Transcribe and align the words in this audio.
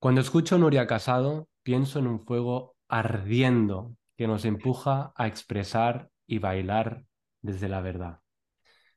Cuando 0.00 0.20
escucho 0.20 0.58
Nuria 0.58 0.86
Casado, 0.86 1.48
pienso 1.64 1.98
en 1.98 2.06
un 2.06 2.24
fuego 2.24 2.76
ardiendo 2.86 3.96
que 4.16 4.28
nos 4.28 4.44
empuja 4.44 5.12
a 5.16 5.26
expresar 5.26 6.08
y 6.24 6.38
bailar 6.38 7.04
desde 7.42 7.68
la 7.68 7.80
verdad. 7.80 8.20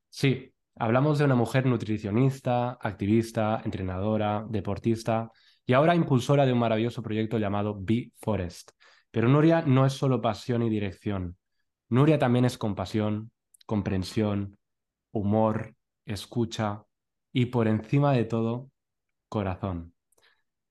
Sí, 0.10 0.54
hablamos 0.76 1.18
de 1.18 1.26
una 1.26 1.34
mujer 1.34 1.66
nutricionista, 1.66 2.78
activista, 2.80 3.64
entrenadora, 3.66 4.46
deportista 4.48 5.32
y 5.66 5.74
ahora 5.74 5.96
impulsora 5.96 6.46
de 6.46 6.54
un 6.54 6.60
maravilloso 6.60 7.02
proyecto 7.02 7.40
llamado 7.40 7.76
Be 7.80 8.12
Forest. 8.22 8.70
Pero 9.10 9.28
Nuria 9.28 9.64
no 9.64 9.88
es 9.88 9.94
solo 9.94 10.22
pasión 10.22 10.62
y 10.62 10.70
dirección. 10.70 11.36
Nuria 11.90 12.20
también 12.20 12.46
es 12.46 12.60
compasión, 12.60 13.32
comprensión, 13.66 14.56
humor, 15.12 15.76
escucha 16.06 16.84
y 17.34 17.48
por 17.48 17.68
encima 17.68 18.14
de 18.14 18.26
todo, 18.26 18.70
corazón. 19.30 19.96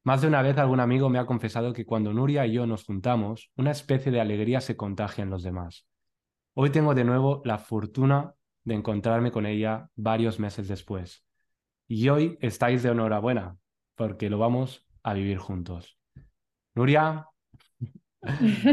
Más 0.02 0.22
de 0.22 0.28
una 0.28 0.40
vez 0.40 0.56
algún 0.56 0.80
amigo 0.80 1.10
me 1.10 1.18
ha 1.18 1.26
confesado 1.26 1.74
que 1.74 1.84
cuando 1.84 2.14
Nuria 2.14 2.46
y 2.46 2.52
yo 2.52 2.66
nos 2.66 2.84
juntamos, 2.84 3.50
una 3.56 3.70
especie 3.70 4.10
de 4.10 4.20
alegría 4.20 4.62
se 4.62 4.74
contagia 4.76 5.22
en 5.22 5.30
los 5.30 5.42
demás. 5.42 5.86
Hoy 6.54 6.70
tengo 6.70 6.94
de 6.94 7.04
nuevo 7.04 7.42
la 7.44 7.58
fortuna 7.58 8.34
de 8.64 8.74
encontrarme 8.74 9.30
con 9.30 9.44
ella 9.44 9.90
varios 9.96 10.40
meses 10.40 10.68
después. 10.68 11.24
Y 11.86 12.08
hoy 12.08 12.38
estáis 12.40 12.82
de 12.82 12.90
enhorabuena, 12.90 13.58
porque 13.94 14.30
lo 14.30 14.38
vamos 14.38 14.86
a 15.02 15.12
vivir 15.12 15.36
juntos. 15.36 15.98
Nuria, 16.74 17.26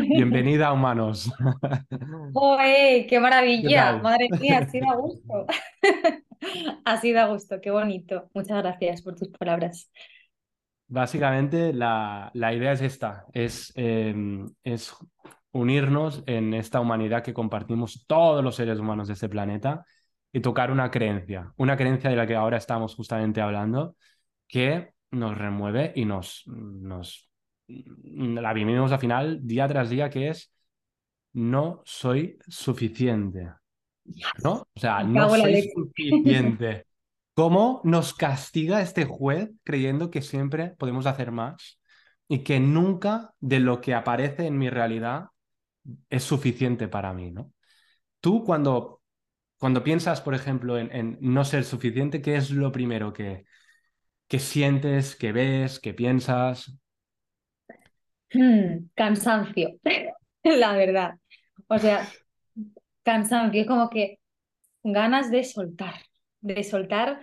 bienvenida 0.10 0.68
a 0.68 0.74
Humanos. 0.74 1.30
¡Oye, 2.34 3.06
qué 3.10 3.20
maravilla! 3.20 3.98
Madre 3.98 4.30
mía, 4.40 4.60
ha 4.60 4.70
sido 4.70 4.90
a 4.90 4.96
gusto. 4.96 5.46
ha 6.86 6.98
sido 7.02 7.20
a 7.20 7.28
gusto, 7.28 7.60
qué 7.62 7.70
bonito. 7.70 8.30
Muchas 8.34 8.64
gracias 8.64 9.02
por 9.02 9.16
tus 9.16 9.28
palabras. 9.28 9.92
Básicamente 10.90 11.74
la, 11.74 12.32
idea 12.34 12.72
es 12.72 12.82
esta, 12.82 13.26
es, 13.34 13.74
em, 13.76 14.48
es 14.64 14.96
unirnos 15.52 16.24
en 16.28 16.54
esta 16.54 16.80
humanidad 16.80 17.24
que 17.24 17.34
compartimos 17.34 18.06
todos 18.08 18.44
los 18.44 18.56
seres 18.56 18.80
humanos 18.80 19.08
de 19.08 19.14
este 19.14 19.28
planeta 19.28 19.86
y 20.32 20.40
tocar 20.40 20.72
una 20.72 20.90
creencia, 20.92 21.54
una 21.58 21.76
creencia 21.76 22.10
de 22.10 22.16
la 22.16 22.28
que 22.28 22.36
ahora 22.36 22.58
estamos 22.58 22.96
justamente 22.96 23.42
hablando, 23.42 23.96
que 24.48 24.94
nos 25.12 25.38
remueve 25.38 25.92
y 25.96 26.06
nos, 26.06 26.44
nos 26.48 27.30
la 27.68 28.54
vivimos 28.54 28.92
al 28.92 29.00
final 29.00 29.40
día 29.46 29.68
tras 29.68 29.90
día, 29.90 30.10
que 30.10 30.30
es 30.30 30.54
no 31.34 31.82
soy 31.86 32.38
suficiente. 32.48 33.52
¿No? 34.44 34.68
O 34.74 34.80
sea, 34.80 35.04
no 35.04 35.30
soy 35.30 35.70
suficiente. 35.76 36.86
¿Cómo 37.38 37.82
nos 37.84 38.16
castiga 38.16 38.82
este 38.82 39.06
juez 39.06 39.52
creyendo 39.64 40.10
que 40.10 40.24
siempre 40.24 40.72
podemos 40.72 41.06
hacer 41.06 41.32
más 41.32 41.80
y 42.28 42.40
que 42.40 42.60
nunca 42.60 43.36
de 43.40 43.60
lo 43.60 43.80
que 43.80 43.94
aparece 43.94 44.48
en 44.48 44.58
mi 44.58 44.72
realidad 44.72 45.26
es 46.10 46.24
suficiente 46.24 46.88
para 46.88 47.14
mí, 47.14 47.30
¿no? 47.30 47.54
Tú 48.22 48.44
cuando, 48.44 49.04
cuando 49.60 49.84
piensas, 49.84 50.20
por 50.20 50.34
ejemplo, 50.34 50.80
en, 50.80 51.20
no 51.22 51.46
ser 51.46 51.64
suficiente, 51.64 52.24
¿qué 52.24 52.38
es 52.38 52.50
lo 52.50 52.72
primero 52.72 53.14
que, 53.14 53.46
que 54.28 54.40
sientes, 54.40 55.16
que 55.16 55.32
ves, 55.32 55.80
que 55.80 55.94
piensas? 55.94 56.76
Hmm, 58.34 58.88
cansancio, 58.96 59.78
la 60.44 60.74
verdad. 60.76 61.20
O 61.68 61.78
sea, 61.78 62.08
cansancio, 63.04 63.62
es 63.62 63.68
como 63.68 63.92
que 63.92 64.18
ganas 64.82 65.30
de 65.30 65.44
soltar 65.44 66.07
de 66.42 66.64
soltar, 66.64 67.20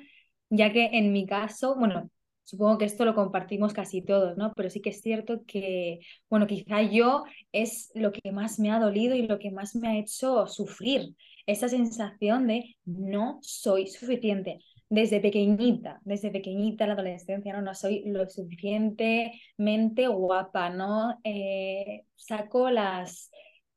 ya 0.51 0.73
que 0.73 0.91
en 0.93 1.13
mi 1.13 1.27
caso, 1.27 1.77
bueno, 1.77 2.11
supongo 2.45 2.79
que 2.79 2.85
esto 2.85 3.05
lo 3.05 3.15
compartimos 3.15 3.73
casi 3.73 4.03
todos, 4.03 4.37
¿no? 4.37 4.53
Pero 4.55 4.71
sí 4.71 4.81
que 4.81 4.91
es 4.91 5.01
cierto 5.01 5.43
que, 5.47 6.01
bueno, 6.29 6.47
quizá 6.47 6.83
yo 6.83 7.25
es 7.53 7.91
lo 7.95 8.13
que 8.13 8.33
más 8.33 8.59
me 8.59 8.71
ha 8.71 8.79
dolido 8.79 9.15
y 9.15 9.27
lo 9.27 9.39
que 9.39 9.51
más 9.51 9.75
me 9.75 9.89
ha 9.89 9.99
hecho 9.99 10.47
sufrir, 10.47 11.15
esa 11.47 11.69
sensación 11.69 12.47
de 12.47 12.77
no 12.85 13.39
soy 13.43 13.87
suficiente. 13.87 14.61
Desde 14.91 15.19
pequeñita, 15.19 15.99
desde 16.05 16.31
pequeñita, 16.31 16.87
la 16.87 16.93
adolescencia, 16.93 17.53
no, 17.55 17.63
no 17.63 17.75
soy 17.75 18.05
lo 18.07 18.29
suficientemente 18.29 20.07
guapa, 20.07 20.71
¿no? 20.71 21.19
Eh, 21.25 22.05
saco 22.15 22.71
las 22.71 23.31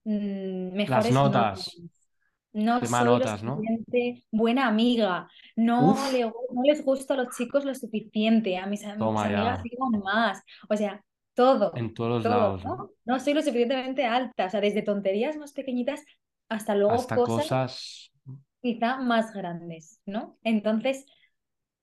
mm, 0.04 0.74
mejores 0.74 1.14
notas 1.14 1.72
no 2.58 2.84
soy 2.84 3.06
lo 3.06 3.38
suficiente 3.38 4.24
buena 4.32 4.68
amiga, 4.68 5.30
no, 5.56 5.96
no, 5.96 6.64
les 6.64 6.84
gusta 6.84 7.14
a 7.14 7.18
los 7.18 7.36
chicos 7.36 7.66
lo 7.66 7.76
suficiente, 7.76 8.58
a 8.58 8.66
mis, 8.66 8.84
amigas 8.84 9.62
digo 9.64 9.90
más, 10.04 10.42
o 10.68 10.76
sea, 10.76 11.04
todo. 11.36 11.72
En 11.76 11.94
todos 11.94 12.24
lados. 12.24 12.66
¿no? 12.66 12.90
¿no? 13.06 13.20
soy 13.20 13.34
lo 13.34 13.42
suficientemente 13.42 14.06
alta, 14.06 14.48
o 14.48 14.50
sea, 14.50 14.60
desde 14.60 14.82
tonterías 14.82 15.38
más 15.38 15.54
pequeñitas 15.54 16.04
hasta 16.50 16.74
luego 16.74 17.06
cosas, 17.08 18.12
quizá 18.62 18.98
más 18.98 19.34
grandes, 19.34 20.02
¿no? 20.06 20.40
Entonces, 20.44 21.06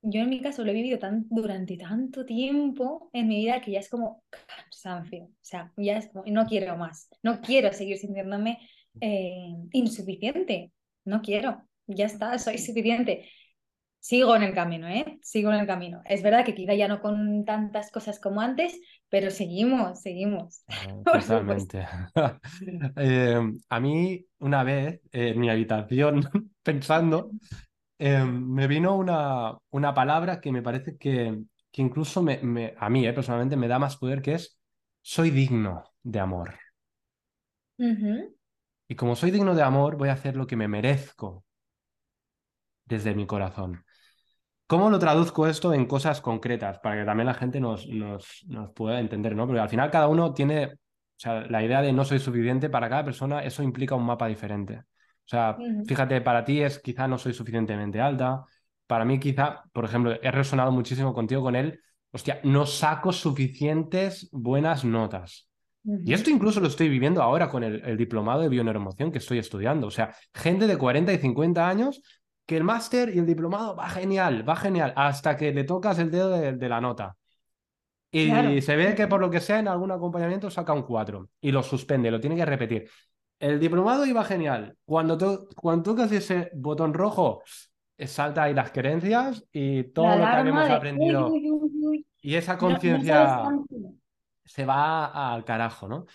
yo 0.02 0.22
en 0.22 0.30
mi 0.30 0.40
caso 0.40 0.64
lo 0.64 0.72
he 0.72 0.74
vivido 0.74 0.98
tan, 0.98 1.26
durante 1.30 1.76
tanto 1.76 2.24
tiempo 2.24 3.10
en 3.12 3.28
mi 3.28 3.36
vida 3.44 3.60
que 3.60 3.70
ya 3.70 3.78
es 3.78 3.88
como 3.88 4.24
cansancio, 4.28 5.24
o 5.24 5.30
sea, 5.40 5.72
ya 5.76 5.98
es 5.98 6.08
como, 6.08 6.24
no 6.26 6.46
quiero 6.46 6.76
más, 6.76 7.08
no 7.22 7.40
quiero 7.40 7.72
seguir 7.72 7.98
sintiéndome 7.98 8.58
eh, 9.00 9.54
insuficiente. 9.72 10.72
No 11.04 11.22
quiero, 11.22 11.62
ya 11.86 12.06
está, 12.06 12.38
soy 12.38 12.58
suficiente. 12.58 13.28
Sigo 14.04 14.36
en 14.36 14.42
el 14.42 14.52
camino, 14.52 14.86
¿eh? 14.86 15.18
Sigo 15.22 15.50
en 15.50 15.60
el 15.60 15.66
camino. 15.66 16.02
Es 16.04 16.22
verdad 16.22 16.44
que 16.44 16.54
quizá 16.54 16.74
ya 16.74 16.88
no 16.88 17.00
con 17.00 17.46
tantas 17.46 17.90
cosas 17.90 18.20
como 18.20 18.42
antes, 18.42 18.78
pero 19.08 19.30
seguimos, 19.30 20.02
seguimos. 20.02 20.62
Totalmente. 21.04 21.86
Eh, 22.96 23.40
a 23.70 23.80
mí, 23.80 24.26
una 24.40 24.62
vez, 24.62 25.00
en 25.10 25.40
mi 25.40 25.48
habitación, 25.48 26.28
pensando, 26.62 27.30
eh, 27.98 28.22
me 28.24 28.66
vino 28.66 28.94
una, 28.96 29.56
una 29.70 29.94
palabra 29.94 30.40
que 30.40 30.52
me 30.52 30.62
parece 30.62 30.98
que, 30.98 31.42
que 31.72 31.82
incluso 31.82 32.22
me, 32.22 32.74
a 32.78 32.90
mí, 32.90 33.10
personalmente, 33.12 33.56
me 33.56 33.68
da 33.68 33.78
más 33.78 33.96
poder, 33.96 34.20
que 34.20 34.34
es 34.34 34.58
soy 35.00 35.30
digno 35.30 35.84
de 36.02 36.20
amor. 36.20 36.54
Y 38.88 38.96
como 38.96 39.16
soy 39.16 39.30
digno 39.30 39.54
de 39.54 39.62
amor, 39.62 39.96
voy 39.96 40.08
a 40.10 40.12
hacer 40.14 40.36
lo 40.36 40.46
que 40.46 40.56
me 40.56 40.68
merezco 40.68 41.44
desde 42.84 43.14
mi 43.14 43.26
corazón. 43.26 43.84
¿Cómo 44.66 44.90
lo 44.90 44.98
traduzco 44.98 45.46
esto 45.46 45.74
en 45.74 45.86
cosas 45.86 46.20
concretas? 46.20 46.78
Para 46.80 46.96
que 47.00 47.04
también 47.04 47.26
la 47.26 47.34
gente 47.34 47.60
nos, 47.60 47.86
nos, 47.88 48.44
nos 48.48 48.72
pueda 48.72 49.00
entender, 49.00 49.36
¿no? 49.36 49.46
Porque 49.46 49.60
al 49.60 49.68
final 49.68 49.90
cada 49.90 50.08
uno 50.08 50.32
tiene, 50.32 50.66
o 50.66 50.78
sea, 51.16 51.42
la 51.42 51.62
idea 51.62 51.82
de 51.82 51.92
no 51.92 52.04
soy 52.04 52.18
suficiente 52.18 52.70
para 52.70 52.88
cada 52.88 53.04
persona, 53.04 53.44
eso 53.44 53.62
implica 53.62 53.94
un 53.94 54.06
mapa 54.06 54.26
diferente. 54.26 54.78
O 54.78 55.28
sea, 55.28 55.56
fíjate, 55.86 56.20
para 56.20 56.44
ti 56.44 56.62
es 56.62 56.78
quizá 56.78 57.08
no 57.08 57.18
soy 57.18 57.34
suficientemente 57.34 58.00
alta, 58.00 58.44
para 58.86 59.04
mí 59.04 59.18
quizá, 59.18 59.64
por 59.72 59.84
ejemplo, 59.84 60.12
he 60.20 60.30
resonado 60.30 60.72
muchísimo 60.72 61.14
contigo 61.14 61.42
con 61.42 61.56
él, 61.56 61.80
hostia, 62.10 62.40
no 62.44 62.66
saco 62.66 63.12
suficientes 63.12 64.28
buenas 64.32 64.84
notas. 64.84 65.48
Y 65.84 66.14
esto 66.14 66.30
incluso 66.30 66.60
lo 66.60 66.68
estoy 66.68 66.88
viviendo 66.88 67.22
ahora 67.22 67.50
con 67.50 67.62
el, 67.62 67.96
diplomado 67.96 68.40
de 68.40 68.48
bioneuromoción 68.48 69.12
que 69.12 69.18
estoy 69.18 69.38
estudiando. 69.38 69.86
O 69.86 69.90
sea, 69.90 70.14
gente 70.32 70.66
de 70.66 70.78
40 70.78 71.12
y 71.12 71.18
50 71.18 71.68
años 71.68 72.00
que 72.46 72.56
el 72.56 72.64
máster 72.64 73.14
y 73.14 73.18
el 73.18 73.26
diplomado 73.26 73.76
va 73.76 73.88
genial, 73.88 74.48
va 74.48 74.56
genial, 74.56 74.94
hasta 74.96 75.36
que 75.36 75.52
le 75.52 75.64
tocas 75.64 75.98
el 75.98 76.10
dedo 76.10 76.30
de, 76.30 76.68
la 76.68 76.80
nota. 76.80 77.16
Y 78.10 78.60
se 78.62 78.76
ve 78.76 78.94
que 78.94 79.08
por 79.08 79.20
lo 79.20 79.28
que 79.28 79.40
sea 79.40 79.58
en 79.58 79.68
algún 79.68 79.90
acompañamiento 79.90 80.50
saca 80.50 80.72
un 80.72 80.82
4 80.82 81.28
y 81.40 81.50
lo 81.50 81.62
suspende, 81.62 82.10
lo 82.10 82.20
tiene 82.20 82.36
que 82.36 82.46
repetir. 82.46 82.88
El 83.38 83.60
diplomado 83.60 84.06
iba 84.06 84.24
genial. 84.24 84.76
Cuando, 84.84 85.48
cuando 85.56 85.82
tocas 85.82 86.12
ese 86.12 86.50
botón 86.54 86.94
rojo, 86.94 87.42
eh, 87.96 88.06
salta 88.06 88.44
ahí 88.44 88.54
las 88.54 88.70
creencias 88.70 89.44
y 89.52 89.84
todo 89.84 90.16
lo 90.16 90.24
que 90.24 90.30
habíamos 90.30 90.70
aprendido. 90.70 91.30
y 92.20 92.34
esa 92.34 92.56
conciencia 92.56 93.44
se 94.44 94.64
va 94.64 95.32
al 95.34 95.44
carajo, 95.44 95.88
¿no? 95.88 96.06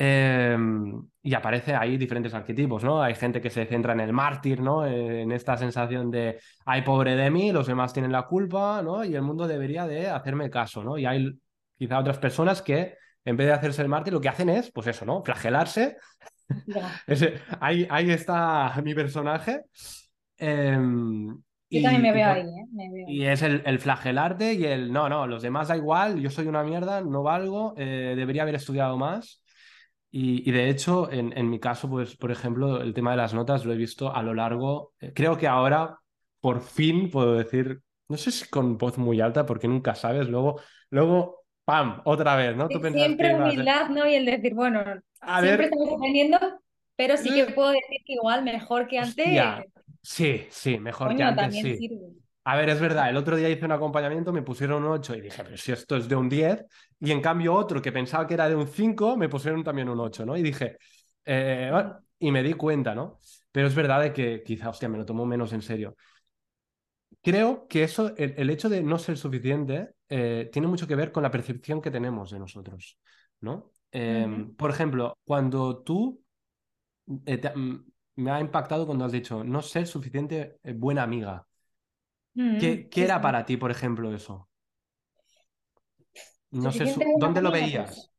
Em, 0.00 1.02
y 1.22 1.34
aparece 1.34 1.74
ahí 1.74 1.96
diferentes 1.96 2.32
arquetipos, 2.32 2.84
¿no? 2.84 3.02
Hay 3.02 3.16
gente 3.16 3.40
que 3.40 3.50
se 3.50 3.66
centra 3.66 3.94
en 3.94 4.00
el 4.00 4.12
mártir, 4.12 4.60
¿no? 4.60 4.86
En 4.86 5.32
esta 5.32 5.56
sensación 5.56 6.08
de, 6.10 6.38
ay, 6.64 6.82
pobre 6.82 7.16
de 7.16 7.30
mí, 7.30 7.50
los 7.50 7.66
demás 7.66 7.92
tienen 7.92 8.12
la 8.12 8.22
culpa, 8.22 8.80
¿no? 8.80 9.04
Y 9.04 9.16
el 9.16 9.22
mundo 9.22 9.48
debería 9.48 9.88
de 9.88 10.08
hacerme 10.08 10.50
caso, 10.50 10.84
¿no? 10.84 10.98
Y 10.98 11.04
hay 11.04 11.36
quizá 11.76 11.98
otras 11.98 12.18
personas 12.18 12.62
que, 12.62 12.96
en 13.24 13.36
vez 13.36 13.48
de 13.48 13.52
hacerse 13.54 13.82
el 13.82 13.88
mártir, 13.88 14.12
lo 14.12 14.20
que 14.20 14.28
hacen 14.28 14.48
es, 14.50 14.70
pues 14.70 14.86
eso, 14.86 15.04
¿no? 15.04 15.22
Flagelarse. 15.24 15.96
ahí, 17.60 17.86
ahí 17.90 18.10
está 18.10 18.80
mi 18.84 18.94
personaje. 18.94 19.62
Y, 21.70 21.82
también 21.82 22.02
me 22.02 22.12
veo 22.12 22.28
ahí, 22.28 22.42
¿eh? 22.42 23.04
Y 23.08 23.24
es 23.24 23.42
el, 23.42 23.62
el, 23.66 23.78
flagelarte 23.78 24.54
y 24.54 24.64
el 24.64 24.90
no, 24.90 25.08
no, 25.08 25.26
los 25.26 25.42
demás 25.42 25.68
da 25.68 25.76
igual, 25.76 26.18
yo 26.18 26.30
soy 26.30 26.46
una 26.46 26.62
mierda, 26.62 27.02
no 27.02 27.22
valgo, 27.22 27.74
eh, 27.76 28.14
debería 28.16 28.42
haber 28.42 28.54
estudiado 28.54 28.96
más. 28.96 29.42
Y, 30.10 30.48
y 30.48 30.52
de 30.52 30.70
hecho, 30.70 31.12
en, 31.12 31.36
en, 31.36 31.50
mi 31.50 31.60
caso, 31.60 31.90
pues, 31.90 32.16
por 32.16 32.30
ejemplo, 32.30 32.80
el 32.80 32.94
tema 32.94 33.10
de 33.10 33.18
las 33.18 33.34
notas 33.34 33.66
lo 33.66 33.74
he 33.74 33.76
visto 33.76 34.14
a 34.14 34.22
lo 34.22 34.32
largo. 34.32 34.94
Eh, 35.00 35.12
creo 35.14 35.36
que 35.36 35.46
ahora, 35.46 35.98
por 36.40 36.62
fin, 36.62 37.10
puedo 37.10 37.34
decir, 37.34 37.82
no 38.08 38.16
sé 38.16 38.30
si 38.30 38.48
con 38.48 38.78
voz 38.78 38.96
muy 38.96 39.20
alta, 39.20 39.44
porque 39.44 39.68
nunca 39.68 39.94
sabes, 39.94 40.28
luego, 40.28 40.60
luego 40.88 41.44
¡pam! 41.68 42.00
Otra 42.06 42.34
vez, 42.34 42.56
¿no? 42.56 42.66
Tú 42.66 42.80
Siempre 42.80 43.34
humildad, 43.34 43.90
¿no? 43.90 44.08
Y 44.08 44.14
el 44.14 44.24
decir, 44.24 44.54
bueno, 44.54 44.80
A 45.20 45.42
siempre 45.42 45.64
ver, 45.64 45.72
estamos 45.74 45.92
aprendiendo, 45.92 46.38
pero 46.96 47.18
sí 47.18 47.30
que 47.30 47.52
puedo 47.52 47.68
decir 47.68 47.98
que 48.06 48.14
igual 48.14 48.42
mejor 48.42 48.88
que 48.88 48.98
antes, 48.98 49.26
hostia, 49.26 49.66
sí, 50.08 50.46
sí, 50.50 50.78
mejor 50.78 51.14
que 51.14 51.22
coño, 51.22 51.24
antes, 51.24 51.58
también 51.58 51.58
sí. 51.58 51.78
sirve. 51.78 52.14
A 52.44 52.56
ver, 52.56 52.70
es 52.70 52.80
verdad, 52.80 53.10
el 53.10 53.16
otro 53.18 53.36
día 53.36 53.48
hice 53.50 53.66
un 53.66 53.72
acompañamiento, 53.72 54.32
me 54.32 54.42
pusieron 54.42 54.84
un 54.84 54.90
8 54.92 55.14
y 55.14 55.20
dije, 55.20 55.44
pero 55.44 55.56
si 55.58 55.72
esto 55.72 55.96
es 55.96 56.08
de 56.08 56.16
un 56.16 56.28
10, 56.28 56.64
y 57.00 57.12
en 57.12 57.20
cambio 57.22 57.54
otro 57.54 57.82
que 57.82 57.92
pensaba 57.92 58.26
que 58.26 58.34
era 58.34 58.48
de 58.48 58.56
un 58.56 58.68
5, 58.68 59.16
me 59.16 59.28
pusieron 59.28 59.64
también 59.64 59.88
un 59.90 60.00
8, 60.00 60.26
¿no? 60.26 60.36
Y 60.36 60.42
dije, 60.42 60.78
eh, 61.24 61.68
bueno, 61.72 62.00
y 62.18 62.32
me 62.32 62.42
di 62.42 62.54
cuenta, 62.54 62.94
¿no? 62.94 63.20
Pero 63.52 63.68
es 63.68 63.74
verdad 63.74 64.00
de 64.02 64.12
que 64.14 64.42
quizá, 64.44 64.70
hostia, 64.70 64.88
me 64.88 64.98
lo 64.98 65.06
tomo 65.06 65.26
menos 65.26 65.52
en 65.52 65.62
serio. 65.62 65.96
Creo 67.22 67.66
que 67.68 67.82
eso, 67.82 68.14
el, 68.16 68.34
el 68.38 68.50
hecho 68.50 68.68
de 68.68 68.82
no 68.82 68.98
ser 68.98 69.18
suficiente, 69.18 69.94
eh, 70.08 70.48
tiene 70.52 70.68
mucho 70.68 70.86
que 70.86 70.94
ver 70.96 71.12
con 71.12 71.22
la 71.22 71.30
percepción 71.30 71.82
que 71.82 71.90
tenemos 71.90 72.30
de 72.30 72.38
nosotros, 72.38 72.98
¿no? 73.40 73.72
Eh, 73.92 74.26
Ujú. 74.26 74.54
por 74.56 74.70
ejemplo, 74.70 75.18
cuando 75.24 75.82
tú, 75.82 76.22
eh, 77.26 77.38
te- 77.38 77.54
mm, 77.54 77.87
me 78.18 78.30
ha 78.32 78.40
impactado 78.40 78.86
cuando 78.86 79.04
has 79.04 79.12
dicho 79.12 79.44
no 79.44 79.62
ser 79.62 79.86
suficiente 79.86 80.58
eh, 80.64 80.72
buena 80.74 81.02
amiga. 81.04 81.46
Mm, 82.36 82.58
¿Qué, 82.58 82.88
qué 82.90 83.04
sí, 83.04 83.04
era 83.04 83.20
para 83.22 83.44
ti, 83.46 83.56
por 83.56 83.70
ejemplo, 83.70 84.14
eso? 84.14 84.48
No 86.64 86.72
sé, 86.72 86.84
¿dónde 87.14 87.40
lo 87.42 87.50
veías? 87.50 88.12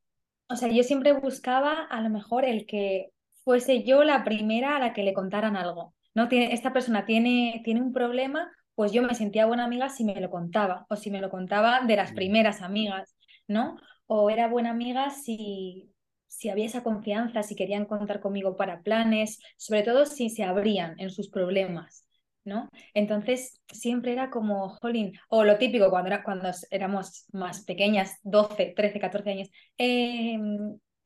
O 0.49 0.55
sea, 0.55 0.69
yo 0.69 0.83
siempre 0.83 1.13
buscaba 1.13 1.83
a 1.85 2.01
lo 2.01 2.09
mejor 2.09 2.45
el 2.45 2.65
que 2.65 3.11
fuese 3.43 3.83
yo 3.83 4.03
la 4.03 4.23
primera 4.23 4.75
a 4.75 4.79
la 4.79 4.93
que 4.93 5.03
le 5.03 5.13
contaran 5.13 5.55
algo. 5.55 5.93
¿No? 6.15 6.27
Tiene, 6.27 6.53
esta 6.53 6.73
persona 6.73 7.05
tiene, 7.05 7.61
tiene 7.63 7.81
un 7.81 7.93
problema, 7.93 8.51
pues 8.75 8.91
yo 8.91 9.03
me 9.03 9.13
sentía 9.15 9.45
buena 9.45 9.65
amiga 9.65 9.89
si 9.89 10.03
me 10.03 10.19
lo 10.19 10.29
contaba, 10.31 10.85
o 10.89 10.95
si 10.95 11.11
me 11.11 11.21
lo 11.21 11.29
contaba 11.29 11.81
de 11.85 11.95
las 11.95 12.11
Mm, 12.11 12.13
primeras 12.13 12.61
amigas, 12.61 13.15
¿no? 13.47 13.77
O 14.07 14.29
era 14.29 14.47
buena 14.47 14.71
amiga 14.71 15.11
si, 15.11 15.93
si 16.29 16.49
había 16.49 16.65
esa 16.65 16.83
confianza, 16.83 17.43
si 17.43 17.55
querían 17.55 17.85
contar 17.85 18.21
conmigo 18.21 18.55
para 18.55 18.81
planes, 18.81 19.39
sobre 19.57 19.83
todo 19.83 20.05
si 20.05 20.29
se 20.29 20.43
abrían 20.43 20.95
en 20.99 21.09
sus 21.09 21.29
problemas, 21.29 22.05
¿no? 22.45 22.69
Entonces 22.93 23.61
siempre 23.67 24.13
era 24.13 24.29
como, 24.29 24.69
jolín, 24.69 25.13
o 25.27 25.43
lo 25.43 25.57
típico 25.57 25.89
cuando, 25.89 26.07
era, 26.07 26.23
cuando 26.23 26.49
éramos 26.71 27.25
más 27.33 27.65
pequeñas, 27.65 28.17
12 28.23 28.73
13 28.75 28.99
14 28.99 29.29
años 29.31 29.49
eh, 29.77 30.39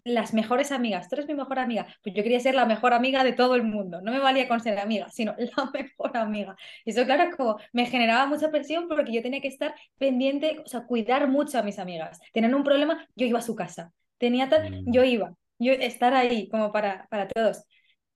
las 0.05 0.33
mejores 0.33 0.71
amigas, 0.71 1.07
tú 1.07 1.15
eres 1.15 1.27
mi 1.27 1.33
mejor 1.33 1.59
amiga, 1.59 1.87
pues 2.03 2.13
yo 2.15 2.23
quería 2.23 2.39
ser 2.39 2.55
la 2.55 2.65
mejor 2.65 2.93
amiga 2.93 3.23
de 3.23 3.33
todo 3.33 3.55
el 3.55 3.63
mundo, 3.63 4.01
no 4.01 4.11
me 4.11 4.19
valía 4.19 4.47
con 4.47 4.59
ser 4.59 4.77
amiga, 4.79 5.09
sino 5.09 5.33
la 5.57 5.71
mejor 5.71 6.17
amiga. 6.17 6.55
Y 6.85 6.91
eso, 6.91 7.05
claro, 7.05 7.35
como 7.37 7.57
me 7.71 7.85
generaba 7.85 8.25
mucha 8.27 8.51
presión 8.51 8.87
porque 8.87 9.13
yo 9.13 9.21
tenía 9.21 9.41
que 9.41 9.47
estar 9.47 9.75
pendiente, 9.97 10.59
o 10.65 10.67
sea, 10.67 10.85
cuidar 10.85 11.27
mucho 11.29 11.57
a 11.57 11.63
mis 11.63 11.79
amigas. 11.79 12.19
Tenían 12.33 12.53
un 12.55 12.63
problema, 12.63 13.07
yo 13.15 13.25
iba 13.25 13.39
a 13.39 13.41
su 13.41 13.55
casa. 13.55 13.93
Tenía 14.17 14.49
tal, 14.49 14.61
yo 14.85 15.03
mm, 15.03 15.05
iba, 15.05 15.35
yo 15.59 15.73
estar 15.73 16.13
ahí 16.13 16.49
como 16.49 16.71
para, 16.71 17.07
para 17.09 17.27
todos. 17.27 17.63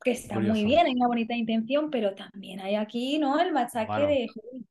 Que 0.03 0.11
está 0.11 0.39
muy 0.39 0.63
bien, 0.63 0.85
hay 0.87 0.93
una 0.95 1.07
bonita 1.07 1.35
intención, 1.35 1.89
pero 1.91 2.15
también 2.15 2.59
hay 2.61 2.75
aquí, 2.75 3.19
¿no? 3.19 3.39
El 3.39 3.51
machaque 3.53 4.01
Bueno, 4.01 4.07
de, 4.07 4.27
"Joder, 4.33 4.61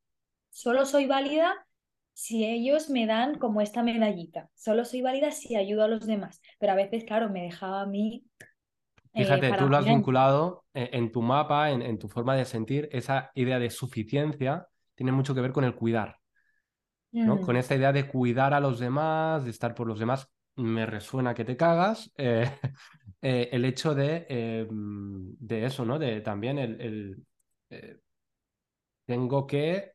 solo 0.50 0.86
soy 0.86 1.06
válida 1.06 1.54
si 2.14 2.44
ellos 2.46 2.90
me 2.90 3.06
dan 3.06 3.38
como 3.38 3.60
esta 3.62 3.82
medallita. 3.82 4.50
Solo 4.54 4.84
soy 4.84 5.02
válida 5.02 5.32
si 5.32 5.56
ayudo 5.56 5.84
a 5.84 5.88
los 5.88 6.06
demás. 6.06 6.40
Pero 6.58 6.72
a 6.72 6.76
veces, 6.76 7.04
claro, 7.04 7.30
me 7.30 7.42
dejaba 7.44 7.82
a 7.82 7.86
mí 7.86 8.24
eh, 9.14 9.42
fíjate, 9.42 9.52
tú 9.54 9.68
lo 9.68 9.76
has 9.76 9.86
vinculado 9.86 10.64
en, 10.74 10.88
en 11.04 11.12
tu 11.12 11.22
mapa, 11.22 11.70
en, 11.70 11.82
en 11.82 11.98
tu 11.98 12.08
forma 12.08 12.36
de 12.36 12.44
sentir, 12.44 12.88
esa 12.92 13.30
idea 13.34 13.58
de 13.58 13.70
suficiencia 13.70 14.68
tiene 14.94 15.12
mucho 15.12 15.34
que 15.34 15.40
ver 15.40 15.52
con 15.52 15.64
el 15.64 15.74
cuidar, 15.74 16.18
¿no? 17.24 17.40
Con 17.40 17.56
Mm, 17.56 17.56
esta 17.56 17.74
idea 17.74 17.92
de 17.92 18.08
cuidar 18.08 18.54
a 18.54 18.60
los 18.60 18.78
demás, 18.78 19.44
de 19.44 19.50
estar 19.50 19.74
por 19.74 19.86
los 19.88 19.98
demás, 19.98 20.28
me 20.56 20.86
resuena 20.86 21.34
que 21.34 21.44
te 21.44 21.56
cagas. 21.56 22.12
eh, 22.16 22.50
eh, 23.22 23.48
el 23.52 23.64
hecho 23.64 23.94
de, 23.94 24.26
eh, 24.28 24.66
de 24.70 25.64
eso, 25.64 25.84
¿no? 25.84 25.98
De 25.98 26.20
también 26.20 26.58
el, 26.58 26.80
el, 26.80 28.00
tengo 29.04 29.46
que 29.46 29.92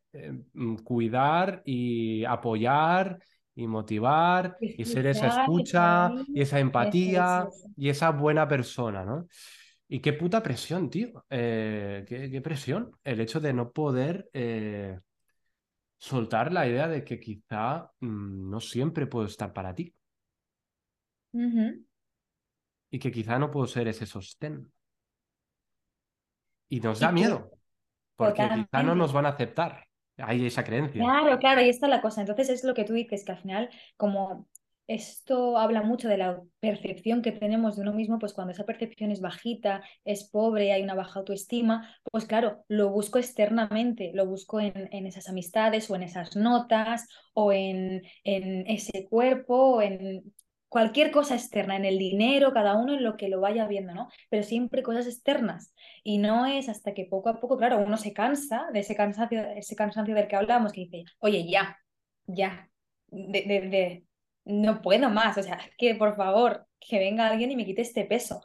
mm, 0.53 0.75
cuidar 0.77 1.61
y 1.65 2.23
apoyar 2.25 3.19
y 3.55 3.67
motivar 3.67 4.57
y 4.61 4.85
ser 4.85 5.07
esa 5.07 5.27
escucha 5.27 6.13
y 6.33 6.41
esa 6.41 6.59
empatía 6.59 7.47
y 7.75 7.89
esa 7.89 8.11
buena 8.11 8.47
persona, 8.47 9.03
¿no? 9.03 9.27
Y 9.87 9.99
qué 9.99 10.13
puta 10.13 10.41
presión, 10.41 10.89
tío. 10.89 11.25
Eh, 11.29 12.05
qué, 12.07 12.31
qué 12.31 12.41
presión. 12.41 12.91
El 13.03 13.19
hecho 13.19 13.41
de 13.41 13.51
no 13.53 13.71
poder 13.71 14.29
eh, 14.33 14.97
soltar 15.97 16.51
la 16.51 16.67
idea 16.67 16.87
de 16.87 17.03
que 17.03 17.19
quizá 17.19 17.91
mm, 17.99 18.49
no 18.49 18.59
siempre 18.59 19.07
puedo 19.07 19.25
estar 19.25 19.53
para 19.53 19.73
ti 19.75 19.93
Ujú. 21.33 21.85
y 22.91 22.99
que 22.99 23.11
quizá 23.11 23.39
no 23.39 23.49
puedo 23.49 23.67
ser 23.67 23.87
ese 23.87 24.05
sostén. 24.05 24.71
Y 26.69 26.79
nos 26.79 26.99
da 26.99 27.07
Y 27.07 27.09
que 27.09 27.13
miedo, 27.13 27.51
porque 28.15 28.47
quizá 28.47 28.83
no 28.83 28.95
nos 28.95 29.13
van 29.13 29.25
a 29.25 29.29
aceptar. 29.29 29.85
Hay 30.17 30.45
esa 30.45 30.63
creencia. 30.63 31.01
Claro, 31.01 31.39
claro, 31.39 31.61
ahí 31.61 31.69
está 31.69 31.87
la 31.87 32.01
cosa. 32.01 32.21
Entonces 32.21 32.49
es 32.49 32.63
lo 32.63 32.73
que 32.73 32.83
tú 32.83 32.93
dices, 32.93 33.25
que 33.25 33.31
al 33.31 33.39
final, 33.39 33.69
como 33.97 34.47
esto 34.87 35.57
habla 35.57 35.83
mucho 35.83 36.09
de 36.09 36.17
la 36.17 36.41
percepción 36.59 37.21
que 37.21 37.31
tenemos 37.31 37.77
de 37.77 37.83
uno 37.83 37.93
mismo, 37.93 38.19
pues 38.19 38.33
cuando 38.33 38.51
esa 38.51 38.65
percepción 38.65 39.09
es 39.11 39.21
bajita, 39.21 39.81
es 40.03 40.29
pobre, 40.29 40.73
hay 40.73 40.83
una 40.83 40.95
baja 40.95 41.19
autoestima, 41.19 41.95
pues 42.11 42.25
claro, 42.25 42.65
lo 42.67 42.89
busco 42.89 43.17
externamente, 43.17 44.11
lo 44.13 44.25
busco 44.25 44.59
en, 44.59 44.89
en 44.91 45.05
esas 45.05 45.29
amistades 45.29 45.89
o 45.89 45.95
en 45.95 46.03
esas 46.03 46.35
notas 46.35 47.07
o 47.33 47.53
en, 47.53 48.01
en 48.25 48.67
ese 48.67 49.05
cuerpo 49.09 49.75
o 49.77 49.81
en 49.81 50.33
cualquier 50.71 51.11
cosa 51.11 51.35
externa, 51.35 51.77
en 51.77 51.85
el 51.85 51.99
dinero, 51.99 52.53
cada 52.53 52.75
uno 52.77 52.95
en 52.95 53.03
lo 53.03 53.17
que 53.17 53.29
lo 53.29 53.41
vaya 53.41 53.67
viendo, 53.67 53.93
¿no? 53.93 54.09
Pero 54.29 54.43
siempre 54.43 54.83
cosas 54.83 55.07
externas. 55.07 55.73
Y 56.03 56.17
no 56.19 56.47
es 56.47 56.69
hasta 56.69 56.93
que 56.95 57.05
poco 57.05 57.29
a 57.29 57.39
poco, 57.41 57.57
claro, 57.57 57.79
uno 57.79 57.97
se 57.97 58.13
cansa 58.13 58.67
de 58.73 58.79
ese 58.81 58.95
cansancio, 58.95 59.41
ese 59.55 59.75
cansancio 59.75 60.15
del 60.15 60.27
que 60.29 60.37
hablamos, 60.37 60.73
que 60.73 60.81
dice, 60.81 61.05
oye, 61.19 61.47
ya, 61.49 61.77
ya, 62.27 62.69
de, 63.09 63.43
de, 63.43 63.61
de- 63.69 64.05
no 64.45 64.81
puedo 64.81 65.09
más, 65.11 65.37
o 65.37 65.43
sea, 65.43 65.59
que 65.77 65.95
por 65.95 66.15
favor, 66.15 66.67
que 66.79 66.99
venga 66.99 67.27
alguien 67.27 67.51
y 67.51 67.55
me 67.57 67.65
quite 67.65 67.81
este 67.83 68.05
peso. 68.05 68.41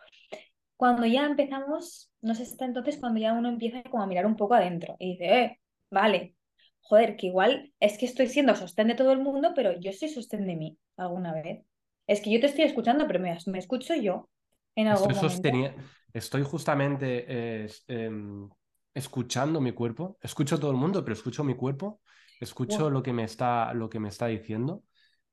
Cuando 0.77 1.07
ya 1.07 1.25
empezamos, 1.27 2.13
no 2.23 2.35
sé 2.35 2.43
hasta 2.45 2.65
entonces 2.67 2.99
cuando 3.01 3.21
ya 3.21 3.33
uno 3.35 3.49
empieza 3.49 3.83
como 3.85 4.03
a 4.03 4.07
mirar 4.07 4.27
un 4.27 4.37
poco 4.37 4.55
adentro 4.55 4.97
y 4.99 5.13
dice, 5.13 5.41
eh, 5.43 5.61
vale, 5.91 6.37
joder, 6.83 7.17
que 7.17 7.29
igual 7.29 7.73
es 7.81 7.99
que 7.99 8.07
estoy 8.07 8.29
siendo 8.29 8.55
sostén 8.57 8.89
de 8.89 8.95
todo 8.97 9.13
el 9.13 9.21
mundo, 9.21 9.53
pero 9.55 9.79
yo 9.81 9.93
soy 9.93 10.09
sostén 10.11 10.47
de 10.47 10.57
mí 10.57 10.79
alguna 10.97 11.33
vez. 11.35 11.65
Es 12.07 12.21
que 12.21 12.31
yo 12.31 12.41
te 12.41 12.47
estoy 12.47 12.65
escuchando, 12.65 13.07
pero 13.07 13.21
me, 13.21 13.37
me 13.47 13.59
escucho 13.59 13.95
yo 13.95 14.29
en 14.75 14.89
Estoy 14.89 14.89
algún 14.89 15.15
momento. 15.15 15.73
estoy 16.13 16.43
justamente 16.43 17.25
eh, 17.29 17.69
em, 17.89 18.49
escuchando 18.95 19.61
mi 19.61 19.73
cuerpo. 19.73 20.17
Escucho 20.21 20.55
a 20.57 20.61
todo 20.61 20.71
el 20.71 20.77
mundo, 20.77 21.05
pero 21.05 21.15
escucho 21.15 21.45
mi 21.45 21.55
cuerpo. 21.55 22.01
Escucho 22.41 22.91
lo 22.91 23.03
que 23.03 23.13
me 23.13 23.25
está, 23.25 23.73
lo 23.75 23.89
que 23.89 23.99
me 24.01 24.09
está 24.09 24.27
diciendo. 24.27 24.83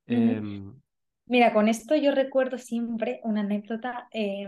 Em, 0.08 0.74
Mira, 1.26 1.54
con 1.54 1.70
esto 1.70 1.96
yo 1.96 2.12
recuerdo 2.12 2.58
siempre 2.58 3.22
una 3.24 3.42
anécdota 3.42 4.08
eh, 4.12 4.46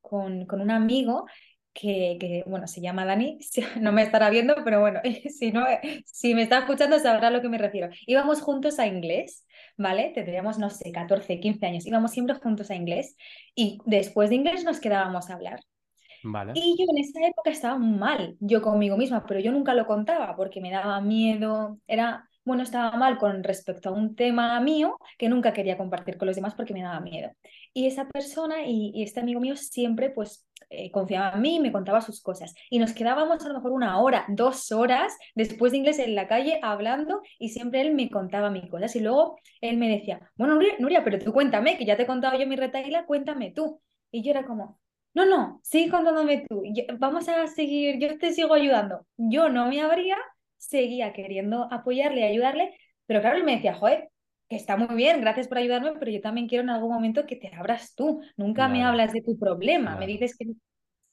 con, 0.00 0.44
con 0.46 0.60
un 0.60 0.70
amigo 0.70 1.26
que, 1.72 2.16
que, 2.20 2.42
bueno, 2.46 2.66
se 2.66 2.80
llama 2.80 3.04
Dani, 3.04 3.38
no 3.80 3.92
me 3.92 4.02
estará 4.02 4.28
viendo, 4.30 4.56
pero 4.64 4.80
bueno, 4.80 5.00
si 5.38 5.52
no, 5.52 5.64
si 6.04 6.34
me 6.34 6.42
está 6.42 6.58
escuchando 6.60 6.98
sabrá 6.98 7.28
a 7.28 7.30
lo 7.30 7.40
que 7.42 7.48
me 7.48 7.58
refiero. 7.58 7.88
Íbamos 8.06 8.40
juntos 8.42 8.78
a 8.80 8.86
inglés, 8.88 9.46
¿vale? 9.80 10.12
Tendríamos, 10.14 10.58
no 10.58 10.70
sé, 10.70 10.92
14 10.92 11.40
15 11.40 11.66
años, 11.66 11.86
íbamos 11.86 12.10
siempre 12.12 12.36
juntos 12.36 12.70
a 12.70 12.74
inglés 12.74 13.16
y 13.54 13.78
después 13.86 14.28
de 14.28 14.36
inglés 14.36 14.62
nos 14.64 14.78
quedábamos 14.78 15.30
a 15.30 15.34
hablar. 15.34 15.60
vale. 16.22 16.52
Y 16.54 16.76
yo 16.78 16.84
en 16.90 16.98
esa 16.98 17.26
época 17.26 17.50
estaba 17.50 17.78
mal, 17.78 18.36
yo 18.40 18.60
conmigo 18.60 18.96
misma, 18.96 19.24
pero 19.26 19.40
yo 19.40 19.52
nunca 19.52 19.74
lo 19.74 19.86
contaba 19.86 20.36
porque 20.36 20.60
me 20.60 20.70
daba 20.70 21.00
miedo, 21.00 21.78
era, 21.86 22.28
bueno, 22.44 22.62
estaba 22.62 22.96
mal 22.98 23.16
con 23.16 23.42
respecto 23.42 23.88
a 23.88 23.92
un 23.92 24.14
tema 24.14 24.60
mío 24.60 24.98
que 25.18 25.28
nunca 25.28 25.52
quería 25.52 25.78
compartir 25.78 26.18
con 26.18 26.26
los 26.26 26.36
demás 26.36 26.54
porque 26.54 26.74
me 26.74 26.82
daba 26.82 27.00
miedo. 27.00 27.30
Y 27.72 27.86
esa 27.86 28.06
persona 28.06 28.64
y, 28.66 28.92
y 28.94 29.02
este 29.02 29.20
amigo 29.20 29.40
mío 29.40 29.56
siempre 29.56 30.10
pues 30.10 30.46
eh, 30.70 30.90
confiaba 30.92 31.32
en 31.34 31.40
mí 31.42 31.56
y 31.56 31.60
me 31.60 31.72
contaba 31.72 32.00
sus 32.00 32.22
cosas. 32.22 32.54
Y 32.70 32.78
nos 32.78 32.92
quedábamos 32.92 33.44
a 33.44 33.48
lo 33.48 33.54
mejor 33.54 33.72
una 33.72 34.00
hora, 34.00 34.24
dos 34.28 34.70
horas 34.72 35.16
después 35.34 35.72
de 35.72 35.78
inglés 35.78 35.98
en 35.98 36.14
la 36.14 36.28
calle 36.28 36.60
hablando 36.62 37.22
y 37.38 37.48
siempre 37.50 37.80
él 37.80 37.94
me 37.94 38.08
contaba 38.08 38.50
mis 38.50 38.70
cosas. 38.70 38.94
Y 38.96 39.00
luego 39.00 39.36
él 39.60 39.76
me 39.78 39.88
decía, 39.88 40.30
bueno, 40.36 40.58
Nuria, 40.78 41.02
pero 41.04 41.18
tú 41.18 41.32
cuéntame, 41.32 41.76
que 41.76 41.84
ya 41.84 41.96
te 41.96 42.04
he 42.04 42.06
contado 42.06 42.38
yo 42.38 42.46
mi 42.46 42.56
retaila, 42.56 43.04
cuéntame 43.04 43.52
tú. 43.52 43.80
Y 44.12 44.22
yo 44.22 44.30
era 44.30 44.46
como... 44.46 44.80
No, 45.12 45.26
no, 45.26 45.60
sigue 45.64 45.90
contándome 45.90 46.46
tú. 46.48 46.62
Vamos 46.98 47.28
a 47.28 47.46
seguir, 47.48 47.98
yo 47.98 48.16
te 48.18 48.32
sigo 48.32 48.54
ayudando. 48.54 49.06
Yo 49.16 49.48
no 49.48 49.66
me 49.66 49.82
abría, 49.82 50.16
seguía 50.56 51.12
queriendo 51.12 51.66
apoyarle 51.72 52.20
y 52.20 52.24
ayudarle, 52.24 52.76
pero 53.06 53.20
claro, 53.20 53.38
él 53.38 53.44
me 53.44 53.56
decía, 53.56 53.74
joder, 53.74 54.10
que 54.50 54.56
está 54.56 54.76
muy 54.76 54.96
bien, 54.96 55.20
gracias 55.20 55.46
por 55.46 55.58
ayudarme, 55.58 55.92
pero 55.96 56.10
yo 56.10 56.20
también 56.20 56.48
quiero 56.48 56.64
en 56.64 56.70
algún 56.70 56.92
momento 56.92 57.24
que 57.24 57.36
te 57.36 57.54
abras 57.54 57.94
tú. 57.94 58.20
Nunca 58.36 58.66
me 58.66 58.82
hablas 58.82 59.12
de 59.12 59.22
tu 59.22 59.38
problema, 59.38 59.96
me 59.96 60.08
dices 60.08 60.36
que, 60.36 60.46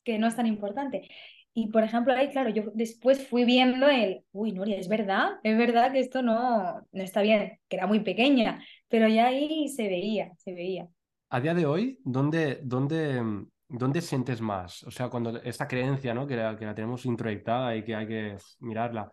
que 0.04 0.18
no 0.18 0.26
es 0.26 0.36
tan 0.36 0.48
importante. 0.48 1.08
Y 1.54 1.68
por 1.68 1.84
ejemplo, 1.84 2.14
ahí, 2.14 2.30
claro, 2.30 2.50
yo 2.50 2.64
después 2.74 3.28
fui 3.28 3.46
viendo 3.46 3.88
el, 3.88 4.24
uy, 4.32 4.54
Nuria, 4.54 4.78
es 4.78 4.88
verdad, 4.88 5.34
es 5.44 5.56
verdad 5.56 5.92
que 5.92 6.00
esto 6.00 6.24
no, 6.24 6.82
no 6.92 7.04
está 7.04 7.22
bien, 7.22 7.60
que 7.70 7.76
era 7.76 7.86
muy 7.86 8.00
pequeña, 8.00 8.60
pero 8.88 9.08
ya 9.08 9.28
ahí 9.28 9.68
se 9.70 9.88
veía, 9.88 10.32
se 10.38 10.54
veía. 10.54 10.88
A 11.30 11.40
día 11.40 11.54
de 11.54 11.68
hoy, 11.68 12.00
¿dónde, 12.04 12.60
dónde, 12.64 13.22
dónde 13.68 14.02
sientes 14.02 14.42
más? 14.42 14.82
O 14.82 14.90
sea, 14.90 15.10
cuando 15.10 15.40
esta 15.44 15.68
creencia, 15.68 16.16
¿no? 16.16 16.26
Que 16.26 16.38
la, 16.38 16.58
que 16.58 16.66
la 16.66 16.74
tenemos 16.74 17.06
introyectada 17.06 17.76
y 17.76 17.84
que 17.84 17.96
hay 17.96 18.08
que 18.08 18.38
mirarla, 18.62 19.12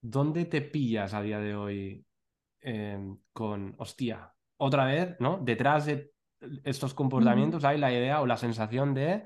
¿dónde 0.00 0.46
te 0.46 0.62
pillas 0.62 1.14
a 1.14 1.22
día 1.22 1.38
de 1.38 1.54
hoy 1.54 2.04
em, 2.62 3.18
con, 3.32 3.74
hostia, 3.78 4.32
otra 4.58 4.86
vez, 4.86 5.16
¿no? 5.20 5.38
Detrás 5.42 5.86
de 5.86 6.12
estos 6.64 6.94
comportamientos 6.94 7.64
hay 7.64 7.78
la 7.78 7.92
idea 7.92 8.20
o 8.20 8.26
la 8.26 8.36
sensación 8.36 8.94
de 8.94 9.24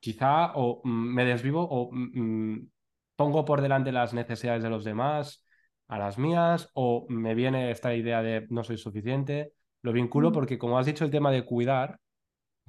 quizá 0.00 0.52
o 0.54 0.80
mm, 0.84 1.14
me 1.14 1.24
desvivo 1.24 1.62
o 1.68 1.90
mm, 1.92 2.68
pongo 3.16 3.44
por 3.44 3.60
delante 3.62 3.92
las 3.92 4.14
necesidades 4.14 4.62
de 4.62 4.70
los 4.70 4.84
demás 4.84 5.44
a 5.88 5.98
las 5.98 6.18
mías 6.18 6.70
o 6.74 7.06
me 7.08 7.34
viene 7.34 7.70
esta 7.70 7.94
idea 7.94 8.22
de 8.22 8.46
no 8.50 8.64
soy 8.64 8.78
suficiente. 8.78 9.52
Lo 9.82 9.92
vinculo 9.92 10.32
porque 10.32 10.58
como 10.58 10.78
has 10.78 10.86
dicho 10.86 11.04
el 11.04 11.10
tema 11.10 11.30
de 11.30 11.44
cuidar, 11.44 12.00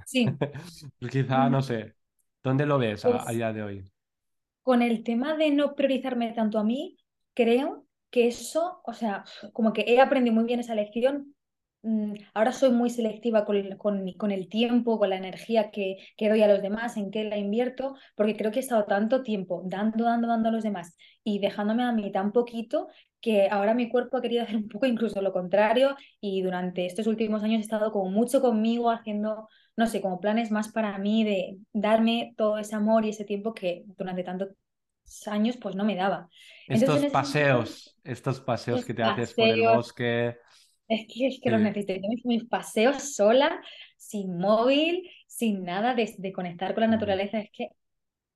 Sí. 0.05 0.39
pues 0.99 1.11
quizá, 1.11 1.49
no 1.49 1.61
sé, 1.61 1.95
¿dónde 2.43 2.65
lo 2.65 2.77
ves 2.77 3.05
a, 3.05 3.27
a 3.27 3.31
Pues 3.31 3.33
día 3.33 3.53
de 3.53 3.63
hoy? 3.63 3.91
con 4.63 4.81
el 4.81 5.03
tema 5.03 5.35
de 5.37 5.51
no 5.51 5.75
priorizarme 5.75 6.33
tanto 6.33 6.59
a 6.59 6.63
mí, 6.63 6.97
creo 7.33 7.84
que 8.15 8.27
eso, 8.27 8.81
o 8.85 8.93
sea, 8.93 9.25
como 9.53 9.73
que 9.73 9.83
he 9.87 9.99
aprendido 9.99 10.33
muy 10.35 10.45
bien 10.45 10.61
esa 10.61 10.73
lección. 10.75 11.35
Mm, 11.83 12.13
Ahora 12.33 12.51
soy 12.53 12.71
muy 12.71 12.89
selectiva 12.89 13.45
con, 13.45 13.77
con, 13.77 14.13
con 14.13 14.31
el 14.31 14.47
tiempo, 14.49 14.97
con 14.99 15.09
la 15.09 15.17
energía 15.17 15.69
que, 15.71 15.97
que 16.17 16.29
doy 16.29 16.41
a 16.41 16.47
los 16.47 16.61
demás, 16.61 16.95
en 16.97 17.11
qué 17.11 17.25
la 17.25 17.37
invierto, 17.37 17.95
porque 18.15 18.37
creo 18.37 18.51
que 18.51 18.59
he 18.59 18.61
estado 18.63 18.85
tanto 18.85 19.21
tiempo 19.23 19.63
dando, 19.65 20.05
dando, 20.05 20.27
dando 20.29 20.49
a 20.49 20.51
los 20.53 20.63
demás 20.63 20.95
y 21.25 21.39
dejándome 21.39 21.83
a 21.83 21.91
mí 21.91 22.11
tan 22.11 22.31
poquito 22.31 22.87
que 23.21 23.49
ahora 23.49 23.73
mi 23.73 23.89
cuerpo 23.89 24.17
ha 24.17 24.21
querido 24.21 24.43
hacer 24.43 24.55
un 24.57 24.69
poco 24.69 24.85
incluso 24.85 25.21
lo 25.21 25.33
contrario 25.33 25.95
y 26.21 26.41
durante 26.41 26.85
estos 26.85 27.07
últimos 27.07 27.43
años 27.43 27.59
he 27.59 27.63
estado 27.63 27.91
como 27.91 28.09
mucho 28.11 28.41
conmigo 28.41 28.91
haciendo, 28.91 29.47
no 29.75 29.87
sé, 29.87 30.01
como 30.01 30.19
planes 30.21 30.51
más 30.51 30.69
para 30.71 30.97
mí 30.99 31.23
de 31.25 31.57
darme 31.73 32.33
todo 32.37 32.57
ese 32.59 32.75
amor 32.75 33.05
y 33.05 33.09
ese 33.09 33.25
tiempo 33.25 33.53
que 33.53 33.83
durante 33.97 34.23
tantos 34.23 34.49
años 35.27 35.57
pues 35.57 35.75
no 35.75 35.83
me 35.85 35.95
daba. 35.95 36.29
Entonces 36.67 37.03
Estos 37.03 37.07
paseos, 37.07 37.97
estos 38.03 38.41
paseos 38.41 38.83
los 38.83 38.85
que 38.85 38.93
te 38.93 39.03
haces 39.03 39.33
por 39.33 39.49
el 39.51 39.63
paseos, 39.63 39.65
bosque. 39.65 40.37
es 40.87 41.07
que, 41.13 41.27
es 41.27 41.39
que 41.41 41.49
los 41.51 41.61
Sí. 41.61 41.61
necesito. 41.61 41.93
Yo 41.95 42.01
mis, 42.25 42.45
paseos 42.45 43.15
sola, 43.15 43.61
sin 43.97 44.37
móvil, 44.37 45.09
sin 45.27 45.63
nada 45.63 45.95
de, 45.95 46.13
de 46.17 46.33
conectar 46.33 46.73
con 46.73 46.81
la 46.81 46.87
naturaleza, 46.87 47.39
es 47.39 47.49
que 47.51 47.69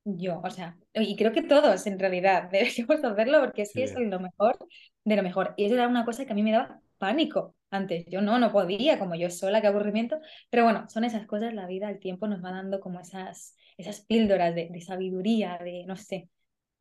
yo, 0.05 0.41
o 0.43 0.49
sea, 0.51 0.77
y 0.93 1.15
creo 1.17 1.33
que 1.33 1.43
todos 1.43 1.87
en 1.87 1.99
realidad 1.99 2.49
deberíamos 2.51 3.03
hacerlo 3.03 3.41
porque 3.41 3.63
es 3.63 3.73
que 3.75 3.83
es 3.83 3.95
lo 3.97 4.19
mejor 4.19 4.57
de 5.05 5.15
lo 5.15 5.23
mejor. 5.23 5.53
Y 5.57 5.65
eso 5.65 5.75
era 5.75 5.87
una 5.87 6.05
cosa 6.05 6.25
que 6.25 6.33
a 6.33 6.35
mí 6.35 6.43
me 6.43 6.51
daba 6.51 6.81
pánico 6.97 7.55
antes. 7.71 8.05
Yo 8.07 8.21
no, 8.21 8.39
no 8.39 8.51
podía, 8.51 8.99
como 8.99 9.15
yo 9.15 9.29
sola, 9.29 9.61
qué 9.61 9.67
aburrimiento. 9.67 10.19
Pero 10.49 10.63
bueno, 10.65 10.87
son 10.89 11.03
esas 11.05 11.27
cosas, 11.27 11.53
la 11.53 11.67
vida, 11.67 11.89
el 11.89 11.99
tiempo 11.99 12.27
nos 12.27 12.43
va 12.43 12.51
dando 12.51 12.79
como 12.79 12.99
esas, 13.01 13.55
esas 13.77 14.01
píldoras 14.01 14.55
de, 14.55 14.69
de 14.71 14.81
sabiduría, 14.81 15.59
de, 15.63 15.85
no 15.87 15.95
sé, 15.97 16.29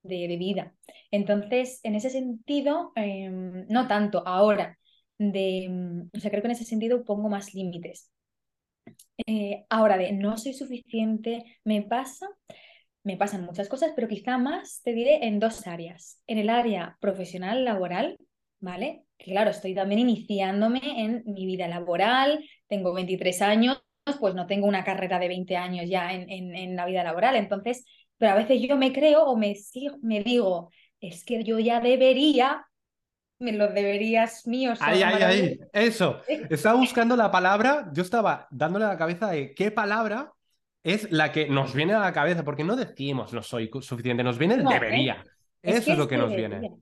de, 0.08 0.36
vida. 0.38 0.74
Entonces, 1.10 1.80
en 1.82 1.94
ese 1.94 2.10
sentido, 2.10 2.92
eh, 2.96 3.30
no 3.68 3.86
tanto 3.88 4.26
ahora, 4.26 4.78
de, 5.18 5.68
mm, 5.68 6.16
o 6.16 6.20
sea, 6.20 6.30
creo 6.30 6.42
que 6.42 6.48
en 6.48 6.52
ese 6.52 6.64
sentido 6.64 7.04
pongo 7.04 7.28
más 7.28 7.54
límites. 7.54 8.10
Eh, 9.26 9.64
ahora, 9.68 9.98
de 9.98 10.12
no 10.12 10.36
soy 10.38 10.54
suficiente, 10.54 11.44
me 11.64 11.82
pasa 11.82 12.28
me 13.08 13.16
pasan 13.16 13.44
muchas 13.46 13.68
cosas, 13.70 13.92
pero 13.96 14.06
quizá 14.06 14.36
más 14.36 14.82
te 14.84 14.92
diré 14.92 15.26
en 15.26 15.38
dos 15.40 15.66
áreas. 15.66 16.22
En 16.26 16.36
el 16.36 16.50
área 16.50 16.98
profesional, 17.00 17.64
laboral, 17.64 18.18
¿vale? 18.60 19.04
Claro, 19.16 19.50
estoy 19.50 19.74
también 19.74 20.00
iniciándome 20.00 20.80
en 20.84 21.22
mi 21.24 21.46
vida 21.46 21.68
laboral, 21.68 22.44
tengo 22.68 22.92
23 22.92 23.40
años, 23.40 23.82
pues 24.20 24.34
no 24.34 24.46
tengo 24.46 24.66
una 24.66 24.84
carrera 24.84 25.18
de 25.18 25.28
20 25.28 25.56
años 25.56 25.88
ya 25.88 26.12
en, 26.12 26.30
en 26.30 26.76
la 26.76 26.84
vida 26.84 27.02
laboral, 27.02 27.36
entonces, 27.36 27.86
pero 28.18 28.32
a 28.32 28.34
veces 28.34 28.60
yo 28.60 28.76
me 28.76 28.92
creo 28.92 29.24
o 29.24 29.36
me, 29.36 29.54
digo, 30.22 30.70
es 31.00 31.24
que 31.24 31.42
yo 31.44 31.58
ya 31.58 31.80
debería, 31.80 32.66
me 33.38 33.52
los 33.52 33.72
deberías 33.72 34.46
míos 34.46 34.78
Ahí, 34.82 35.02
ahí, 35.02 35.22
ahí. 35.22 35.60
Eso. 35.72 36.20
Estaba 36.50 36.78
buscando 36.78 37.16
la 37.16 37.30
palabra. 37.30 37.88
Yo 37.92 38.02
estaba 38.02 38.48
dándole 38.50 38.84
a 38.84 38.88
la 38.88 38.98
cabeza 38.98 39.30
de 39.30 39.54
qué 39.54 39.70
palabra 39.70 40.32
es 40.82 41.10
la 41.12 41.32
que 41.32 41.48
nos 41.48 41.74
viene 41.74 41.94
a 41.94 42.00
la 42.00 42.12
cabeza, 42.12 42.44
porque 42.44 42.64
no 42.64 42.74
decimos 42.76 43.32
no 43.32 43.42
soy 43.42 43.70
suficiente, 43.80 44.24
nos 44.24 44.38
viene 44.38 44.54
el 44.54 44.64
No, 44.64 44.70
¿eh? 44.70 44.74
debería. 44.74 45.24
Es 45.62 45.78
Eso 45.78 45.92
es 45.92 45.98
lo 45.98 46.08
que 46.08 46.16
nos 46.16 46.34
viene. 46.34 46.66
Eh, 46.66 46.72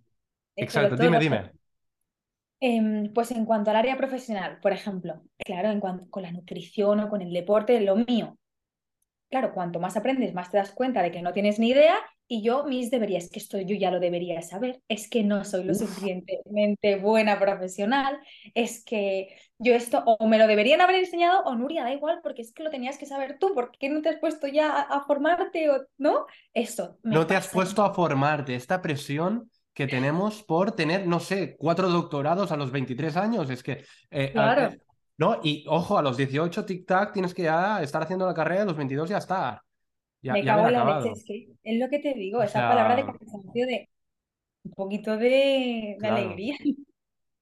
Exacto, 0.56 0.96
dime, 0.96 1.16
lo 1.16 1.20
dime. 1.20 1.50
Em, 2.60 3.12
pues 3.12 3.30
en 3.32 3.44
cuanto 3.44 3.70
al 3.70 3.76
área 3.76 3.96
profesional, 3.96 4.58
por 4.62 4.72
ejemplo, 4.72 5.22
claro, 5.38 5.70
en 5.70 5.80
cuanto 5.80 6.08
con 6.08 6.22
la 6.22 6.32
nutrición 6.32 7.00
o 7.00 7.08
con 7.10 7.20
el 7.20 7.32
deporte, 7.32 7.80
lo 7.80 7.96
mío, 7.96 8.38
claro, 9.30 9.52
cuanto 9.52 9.80
más 9.80 9.96
aprendes, 9.96 10.34
más 10.34 10.50
te 10.50 10.58
das 10.58 10.72
cuenta 10.72 11.02
de 11.02 11.10
que 11.12 11.22
no 11.22 11.32
tienes 11.32 11.58
ni 11.58 11.70
idea 11.70 11.96
y 12.28 12.42
yo 12.42 12.64
mis 12.64 12.90
deberías, 12.90 13.30
que 13.30 13.38
esto 13.38 13.60
yo 13.60 13.76
ya 13.76 13.90
lo 13.90 14.00
debería 14.00 14.42
saber, 14.42 14.80
es 14.88 15.08
que 15.08 15.22
no 15.22 15.44
soy 15.44 15.64
lo 15.64 15.74
Uf, 15.74 15.74
suficientemente 15.74 16.96
buena 16.96 17.38
profesional, 17.38 18.18
es 18.54 18.84
que 18.84 19.36
yo 19.58 19.74
esto 19.74 20.02
o 20.06 20.26
me 20.26 20.38
lo 20.38 20.46
deberían 20.46 20.80
haber 20.80 20.96
enseñado 20.96 21.42
o 21.44 21.54
Nuria, 21.54 21.84
da 21.84 21.92
igual, 21.92 22.20
porque 22.22 22.42
es 22.42 22.52
que 22.52 22.64
lo 22.64 22.70
tenías 22.70 22.98
que 22.98 23.06
saber 23.06 23.38
tú, 23.38 23.54
¿por 23.54 23.70
qué 23.78 23.88
no 23.88 24.02
te 24.02 24.08
has 24.10 24.18
puesto 24.18 24.46
ya 24.48 24.70
a, 24.72 24.82
a 24.82 25.04
formarte 25.04 25.70
o 25.70 25.86
no? 25.98 26.26
Eso 26.54 26.98
no 27.04 27.26
te 27.26 27.36
has 27.36 27.48
puesto 27.48 27.84
a 27.84 27.94
formarte. 27.94 28.54
Esta 28.54 28.82
presión 28.82 29.50
que 29.72 29.86
tenemos 29.86 30.42
por 30.42 30.72
tener, 30.72 31.06
no 31.06 31.20
sé, 31.20 31.56
cuatro 31.58 31.88
doctorados 31.90 32.50
a 32.52 32.56
los 32.56 32.70
23 32.72 33.16
años. 33.16 33.50
Es 33.50 33.62
que, 33.62 33.84
eh, 34.10 34.32
Claro. 34.32 34.76
¿No? 35.18 35.40
Y 35.42 35.64
ojo, 35.68 35.98
a 35.98 36.02
los 36.02 36.16
18 36.16 36.64
tic-tac 36.66 37.12
tienes 37.12 37.34
que 37.34 37.42
ya 37.44 37.82
estar 37.82 38.02
haciendo 38.02 38.26
la 38.26 38.34
carrera, 38.34 38.62
a 38.62 38.64
los 38.66 38.76
22 38.76 39.08
ya 39.08 39.18
está. 39.18 39.64
Ya, 40.22 40.34
Me 40.34 40.40
ya 40.42 40.54
cago 40.54 40.66
en 40.68 40.72
la 40.74 40.84
leche, 40.84 41.12
es 41.12 41.24
que 41.24 41.48
es 41.62 41.78
lo 41.80 41.88
que 41.88 41.98
te 42.00 42.14
digo, 42.14 42.38
O 42.40 42.42
esa 42.42 42.66
palabra 42.66 42.96
de 42.96 43.04
cansancio 43.06 43.66
de 43.66 43.88
un 44.64 44.72
poquito 44.72 45.16
de, 45.16 45.96
alegría. 46.02 46.56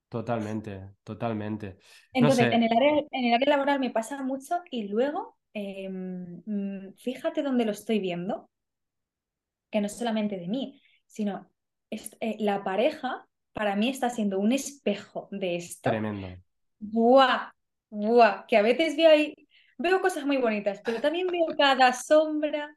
totalmente, 0.08 0.90
totalmente. 1.02 1.78
No 2.18 2.28
Entonces, 2.28 2.52
en 2.52 2.62
el 2.62 2.72
área, 2.76 3.02
en 3.10 3.24
el 3.26 3.34
área 3.34 3.48
laboral 3.50 3.80
me 3.80 3.90
pasa 3.90 4.22
mucho 4.22 4.56
y 4.70 4.88
luego, 4.88 5.36
eh, 5.54 5.88
mm, 5.88 6.94
fíjate 6.96 7.42
dónde 7.42 7.64
lo 7.64 7.72
estoy 7.72 7.98
viendo, 7.98 8.50
que 9.70 9.80
no 9.80 9.86
es 9.86 9.96
solamente 9.98 10.36
de 10.38 10.48
mí, 10.48 10.80
sino 11.06 11.50
es- 11.90 12.16
eh, 12.20 12.36
la 12.40 12.64
pareja 12.64 13.26
para 13.52 13.76
mí 13.76 13.88
está 13.88 14.10
siendo 14.10 14.38
un 14.38 14.52
espejo 14.52 15.28
de 15.30 15.56
esto. 15.56 15.90
tremendo. 15.90 16.36
¡Buah! 16.80 17.52
¡Buah! 17.94 18.46
Que 18.48 18.56
a 18.56 18.62
veces 18.62 18.96
veo 18.96 19.10
ahí, 19.10 19.34
veo 19.78 20.00
cosas 20.00 20.24
muy 20.26 20.36
bonitas, 20.38 20.80
pero 20.84 21.00
también 21.00 21.26
veo 21.28 21.46
cada 21.56 21.92
sombra 21.92 22.76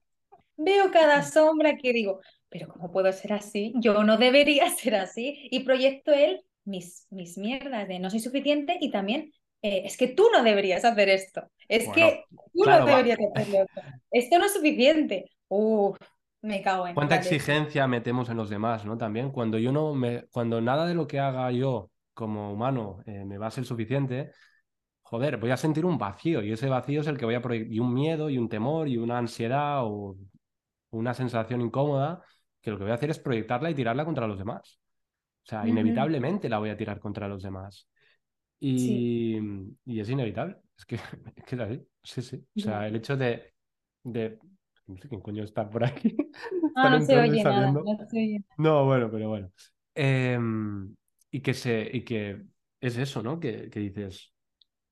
Veo 0.57 0.91
cada 0.91 1.23
sombra 1.23 1.77
que 1.77 1.93
digo, 1.93 2.21
pero 2.49 2.67
¿cómo 2.69 2.91
puedo 2.91 3.11
ser 3.13 3.33
así? 3.33 3.73
Yo 3.77 4.03
no 4.03 4.17
debería 4.17 4.69
ser 4.75 4.95
así. 4.95 5.47
Y 5.51 5.61
proyecto 5.61 6.13
él 6.13 6.43
mis, 6.65 7.07
mis 7.11 7.37
mierdas 7.37 7.87
de 7.87 7.99
no 7.99 8.09
soy 8.09 8.19
suficiente 8.19 8.77
y 8.81 8.91
también 8.91 9.31
eh, 9.61 9.83
es 9.85 9.97
que 9.97 10.07
tú 10.09 10.27
no 10.33 10.43
deberías 10.43 10.85
hacer 10.85 11.09
esto. 11.09 11.49
Es 11.67 11.85
Bueno, 11.85 11.93
que 11.93 12.25
tú 12.53 12.65
no 12.65 12.85
va. 12.85 12.85
deberías 12.85 13.19
hacerlo 13.19 13.63
esto. 13.63 13.81
Esto 14.11 14.39
no 14.39 14.45
es 14.45 14.53
suficiente. 14.53 15.31
Uf, 15.47 15.97
me 16.41 16.61
cago 16.61 16.87
en 16.87 16.93
¿Cuánta 16.93 17.15
exigencia 17.15 17.87
metemos 17.87 18.29
en 18.29 18.37
los 18.37 18.49
demás, 18.49 18.83
¿no? 18.85 18.97
También 18.97 19.31
cuando 19.31 19.57
yo 19.59 19.71
no 19.71 19.93
me, 19.93 20.23
cuando 20.31 20.61
nada 20.61 20.87
de 20.87 20.95
lo 20.95 21.05
que 21.07 21.19
haga 21.19 21.51
yo 21.51 21.91
como 22.13 22.51
humano 22.51 22.99
eh, 23.05 23.23
me 23.25 23.37
va 23.37 23.47
a 23.47 23.51
ser 23.51 23.65
suficiente, 23.65 24.31
joder, 25.09 25.37
voy 25.37 25.51
a 25.51 25.57
sentir 25.57 25.85
un 25.85 25.97
vacío 25.97 26.43
y 26.43 26.51
ese 26.51 26.67
vacío 26.67 26.99
es 26.99 27.07
el 27.07 27.17
que 27.17 27.23
voy 27.23 27.35
a 27.35 27.41
proyectar, 27.41 27.71
y 27.73 27.79
un 27.79 27.93
miedo 27.93 28.29
y 28.29 28.37
un 28.37 28.49
temor 28.49 28.89
y 28.89 28.97
una 28.97 29.17
ansiedad 29.17 29.85
o 29.85 30.17
una 30.89 31.13
sensación 31.13 31.61
incómoda 31.61 32.21
que 32.61 32.71
lo 32.71 32.77
que 32.77 32.83
voy 32.83 32.91
a 32.91 32.95
hacer 32.95 33.09
es 33.09 33.19
proyectarla 33.19 33.69
y 33.69 33.75
tirarla 33.75 34.03
contra 34.03 34.27
los 34.27 34.37
demás. 34.37 34.79
O 35.45 35.49
sea, 35.49 35.65
inevitablemente 35.65 36.49
la 36.49 36.59
voy 36.59 36.71
a 36.71 36.75
tirar 36.75 36.99
contra 36.99 37.29
los 37.29 37.41
demás. 37.41 37.87
Sí, 38.59 39.37
Y, 39.85 39.93
y 39.93 39.99
es 40.01 40.09
inevitable. 40.09 40.57
Es 40.77 40.85
que, 40.85 40.95
es 41.35 41.43
que 41.45 41.55
es 41.55 41.61
así. 41.61 41.87
Sí, 42.03 42.21
sí. 42.21 42.45
O 42.57 42.59
sea, 42.59 42.85
el 42.87 42.97
hecho 42.97 43.15
de, 43.15 43.53
de... 44.03 44.39
No 44.87 44.97
sé 44.97 45.07
quién 45.07 45.21
coño 45.21 45.43
está 45.43 45.69
por 45.69 45.85
aquí. 45.85 46.15
Ah, 46.79 46.91
no 46.91 47.01
se 47.01 47.17
oye 47.17 47.43
nada, 47.43 47.55
saliendo. 47.55 47.83
no 47.83 48.05
se 48.07 48.17
oye. 48.17 48.43
No, 48.57 48.85
bueno, 48.85 49.09
pero 49.09 49.29
bueno. 49.29 49.51
Em, 49.95 50.95
y 51.31 51.39
que 51.41 51.55
se, 51.55 51.89
y 51.91 52.03
que 52.03 52.43
es 52.79 52.97
eso, 52.97 53.23
¿no? 53.23 53.39
Que, 53.39 53.67
que 53.71 53.79
dices, 53.79 54.31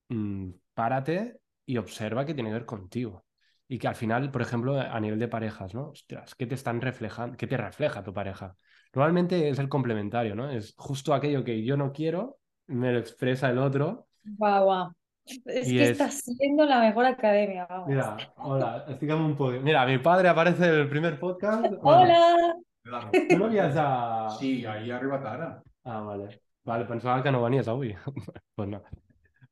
mm, 0.09 0.50
párate 0.74 1.39
y 1.65 1.77
observa 1.77 2.25
que 2.25 2.33
tiene 2.33 2.50
que 2.50 2.55
ver 2.55 2.65
contigo. 2.65 3.25
Y 3.67 3.79
que 3.79 3.88
al 3.88 3.95
final, 3.95 4.29
por 4.29 4.41
ejemplo, 4.41 4.79
a 4.79 5.00
nivel 5.00 5.17
de 5.17 5.27
parejas, 5.27 5.74
¿no? 5.74 5.89
Ostras, 5.89 6.35
¿qué 6.35 6.45
te 6.45 6.53
están 6.55 6.81
reflejando? 6.81 7.35
¿Qué 7.35 7.47
te 7.47 7.57
refleja 7.57 8.03
tu 8.03 8.13
pareja? 8.13 8.55
Normalmente 8.93 9.50
es 9.50 9.57
el 9.57 9.69
complementario, 9.69 10.35
¿no? 10.35 10.51
Es 10.51 10.75
justo 10.77 11.13
aquello 11.13 11.43
que 11.43 11.63
yo 11.63 11.75
no 11.75 11.91
quiero, 11.91 12.38
me 12.67 12.91
lo 12.91 13.00
expresa 13.00 13.50
el 13.50 13.57
otro 13.57 14.07
Guau, 14.25 14.63
guau. 14.63 14.91
Es 15.45 15.67
y 15.69 15.77
que 15.77 15.83
es, 15.83 15.89
estás 15.91 16.21
siendo 16.21 16.65
la 16.65 16.79
mejor 16.79 17.05
academia, 17.05 17.65
vamos. 17.67 17.88
mira, 17.88 18.17
hola, 18.38 18.85
explícame 18.88 19.25
un 19.25 19.35
poco. 19.35 19.51
Mira, 19.62 19.85
mi 19.85 19.97
padre 19.97 20.29
aparece 20.29 20.65
en 20.65 20.74
el 20.75 20.89
primer 20.89 21.19
podcast. 21.19 21.65
Hola. 21.81 22.55
Tú 23.29 23.38
no 23.39 23.50
vienes 23.50 23.75
a... 23.77 24.29
Sí, 24.39 24.65
ahí 24.65 24.91
arriba 24.91 25.21
Tara. 25.21 25.63
Ah, 25.83 26.01
vale. 26.01 26.41
Vale, 26.63 26.85
pensava 26.85 27.24
que 27.24 27.31
no 27.31 27.41
venies 27.41 27.67
avui. 27.67 27.95
pues 28.55 28.69
no. 28.69 28.83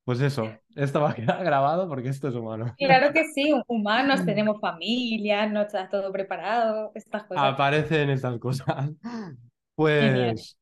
Pues 0.06 0.20
eso, 0.20 0.50
esto 0.76 1.00
va 1.02 1.12
a 1.12 1.16
quedar 1.16 1.44
grabado 1.46 1.88
porque 1.88 2.10
esto 2.10 2.28
es 2.28 2.36
humano. 2.36 2.76
Claro 2.78 3.14
que 3.14 3.26
sí, 3.34 3.54
humanos, 3.68 4.26
tenemos 4.26 4.60
familia, 4.60 5.46
no 5.48 5.62
está 5.62 5.88
todo 5.90 6.12
preparado, 6.12 6.92
estas 6.94 7.24
cosas. 7.24 7.44
Aparecen 7.44 8.10
estas 8.10 8.40
cosas. 8.40 8.92
Pues, 9.76 10.56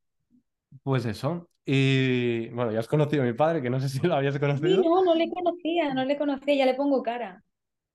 pues 0.82 1.04
eso. 1.04 1.48
Y 1.66 2.48
bueno, 2.50 2.72
ya 2.72 2.80
has 2.80 2.88
conocido 2.88 3.22
a 3.22 3.26
mi 3.26 3.34
padre, 3.34 3.60
que 3.62 3.68
no 3.70 3.78
sé 3.80 3.88
si 3.90 4.00
lo 4.06 4.14
habías 4.14 4.34
Sí, 4.34 4.40
conocido. 4.40 4.82
no, 4.82 5.04
no 5.04 5.14
le 5.14 5.28
conocía, 5.30 5.92
no 5.94 6.04
le 6.04 6.16
conocía, 6.16 6.54
ya 6.54 6.66
le 6.66 6.74
pongo 6.74 7.02
cara. 7.02 7.42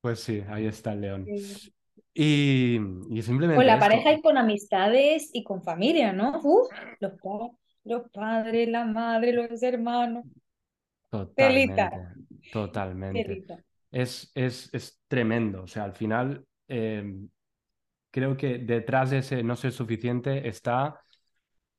Pues 0.00 0.20
sí, 0.20 0.42
ahí 0.48 0.66
está 0.66 0.92
el 0.92 1.00
león. 1.00 1.24
Sí. 1.26 1.72
Y, 2.14 2.78
y 3.10 3.22
simplemente 3.22 3.56
Con 3.56 3.66
la 3.66 3.74
esto. 3.74 3.84
pareja 3.84 4.12
y 4.12 4.20
con 4.22 4.36
amistades 4.38 5.30
y 5.32 5.44
con 5.44 5.62
familia, 5.62 6.12
¿no? 6.12 6.40
Uf, 6.42 6.68
los, 7.00 7.12
los 7.84 8.10
padres, 8.10 8.68
la 8.68 8.84
madre, 8.84 9.32
los 9.32 9.62
hermanos. 9.62 10.24
Totalmente, 11.10 11.98
totalmente. 12.50 13.42
Es, 13.90 14.30
es, 14.34 14.68
es 14.74 15.00
tremendo. 15.08 15.62
O 15.62 15.66
sea, 15.66 15.84
al 15.84 15.94
final 15.94 16.46
eh, 16.68 17.04
creo 18.10 18.36
que 18.36 18.58
detrás 18.58 19.10
de 19.10 19.18
ese 19.18 19.42
no 19.42 19.56
ser 19.56 19.72
suficiente 19.72 20.48
está... 20.48 21.00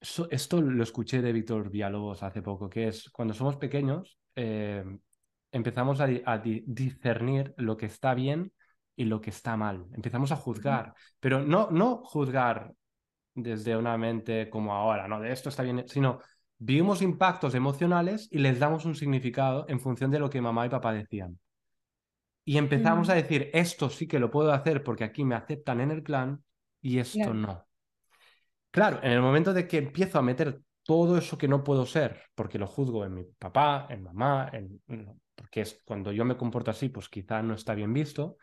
so- 0.02 0.30
esto 0.32 0.62
lo 0.62 0.84
escuché 0.84 1.22
de 1.22 1.34
Víctor 1.34 1.70
Villalobos 1.72 2.24
hace 2.24 2.42
poco, 2.42 2.70
que 2.70 2.88
es 2.90 3.10
cuando 3.12 3.34
somos 3.34 3.58
pequeños 3.58 4.20
eh, 4.36 4.84
empezamos 5.52 6.02
a, 6.02 6.08
di- 6.08 6.22
a 6.26 6.38
di- 6.40 6.64
discernir 6.68 7.54
lo 7.58 7.78
que 7.78 7.88
está 7.88 8.14
bien 8.16 8.54
y 8.96 9.06
lo 9.06 9.22
que 9.22 9.32
está 9.32 9.58
mal. 9.58 9.88
Empezamos 9.94 10.32
a 10.32 10.36
juzgar, 10.38 10.94
pero 11.20 11.42
no, 11.44 11.70
no 11.72 11.98
juzgar 12.06 12.74
desde 13.34 13.78
una 13.78 13.98
mente 13.98 14.50
como 14.50 14.74
ahora, 14.76 15.08
¿no? 15.08 15.20
De 15.22 15.32
esto 15.32 15.50
está 15.50 15.64
bien, 15.64 15.88
sino 15.88 16.20
vivimos 16.60 17.02
impactos 17.02 17.56
emocionales 17.56 18.28
y 18.32 18.40
les 18.40 18.60
damos 18.60 18.86
un 18.86 18.96
significado 18.96 19.66
en 19.70 19.80
función 19.80 20.12
de 20.12 20.20
lo 20.20 20.30
que 20.30 20.42
mamá 20.42 20.66
y 20.66 20.70
papá 20.70 20.94
decían. 20.94 21.40
Y 22.46 22.58
empezamos 22.58 23.08
Mm, 23.08 23.10
a 23.10 23.16
decir, 23.16 23.50
esto 23.54 23.90
sí 23.90 24.08
que 24.08 24.20
lo 24.20 24.32
puedo 24.32 24.52
hacer 24.52 24.84
porque 24.84 25.04
aquí 25.04 25.24
me 25.24 25.36
aceptan 25.36 25.82
en 25.82 25.92
el 25.92 26.04
clan 26.04 26.44
y 26.82 27.00
esto 27.00 27.34
claro. 27.34 27.34
no. 27.34 27.68
Claro, 28.72 29.00
en 29.04 29.12
el 29.12 29.22
momento 29.22 29.54
de 29.54 29.68
que 29.68 29.78
empiezo 29.80 30.20
a 30.20 30.22
meter 30.22 30.62
todo 30.84 31.18
eso 31.18 31.38
que 31.38 31.48
no 31.48 31.64
puedo 31.64 31.86
ser, 31.86 32.24
porque 32.36 32.60
lo 32.60 32.68
juzgo 32.68 33.06
en 33.06 33.14
mi 33.14 33.24
papá, 33.24 33.88
en 33.90 34.04
mamá, 34.04 34.50
en... 34.54 34.82
porque 35.36 35.62
es 35.62 35.82
cuando 35.86 36.12
yo 36.12 36.26
me 36.26 36.38
comporto 36.38 36.72
así, 36.72 36.90
pues 36.90 37.10
quizá 37.10 37.42
no 37.42 37.54
está 37.56 37.74
bien 37.76 37.94
visto. 37.94 38.38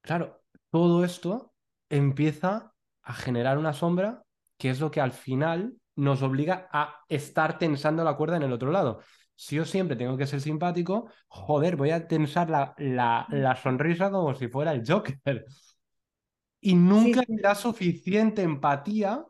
Claro, 0.00 0.42
todo 0.70 1.04
esto 1.04 1.54
empieza 1.88 2.72
a 3.02 3.14
generar 3.14 3.58
una 3.58 3.72
sombra 3.72 4.24
que 4.58 4.70
es 4.70 4.80
lo 4.80 4.90
que 4.90 5.00
al 5.00 5.12
final 5.12 5.76
nos 5.96 6.22
obliga 6.22 6.68
a 6.72 7.04
estar 7.08 7.58
tensando 7.58 8.04
la 8.04 8.16
cuerda 8.16 8.36
en 8.36 8.44
el 8.44 8.52
otro 8.52 8.70
lado. 8.70 9.00
Si 9.34 9.56
yo 9.56 9.64
siempre 9.64 9.96
tengo 9.96 10.16
que 10.16 10.26
ser 10.26 10.40
simpático, 10.40 11.10
joder, 11.28 11.76
voy 11.76 11.90
a 11.90 12.06
tensar 12.08 12.48
la, 12.48 12.74
la, 12.78 13.26
la 13.30 13.56
sonrisa 13.56 14.10
como 14.10 14.34
si 14.34 14.48
fuera 14.48 14.72
el 14.72 14.82
Joker. 14.86 15.44
Y 16.60 16.74
nunca 16.74 17.20
sí. 17.20 17.36
será 17.36 17.54
suficiente 17.54 18.42
empatía 18.42 19.24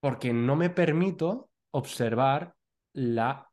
porque 0.00 0.32
no 0.32 0.56
me 0.56 0.70
permito 0.70 1.50
observar 1.70 2.54
la 2.92 3.50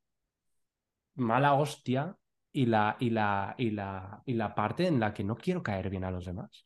mala 1.16 1.54
hostia 1.54 2.16
y 2.52 2.66
la, 2.66 2.96
y 3.00 3.10
la, 3.10 3.54
y 3.58 3.72
la, 3.72 4.24
y 4.26 4.34
la 4.34 4.56
parte 4.56 4.88
en 4.88 5.00
la 5.00 5.14
que 5.14 5.24
no 5.24 5.36
quiero 5.36 5.62
caer 5.62 5.90
bien 5.90 6.04
a 6.04 6.12
los 6.12 6.26
demás. 6.26 6.66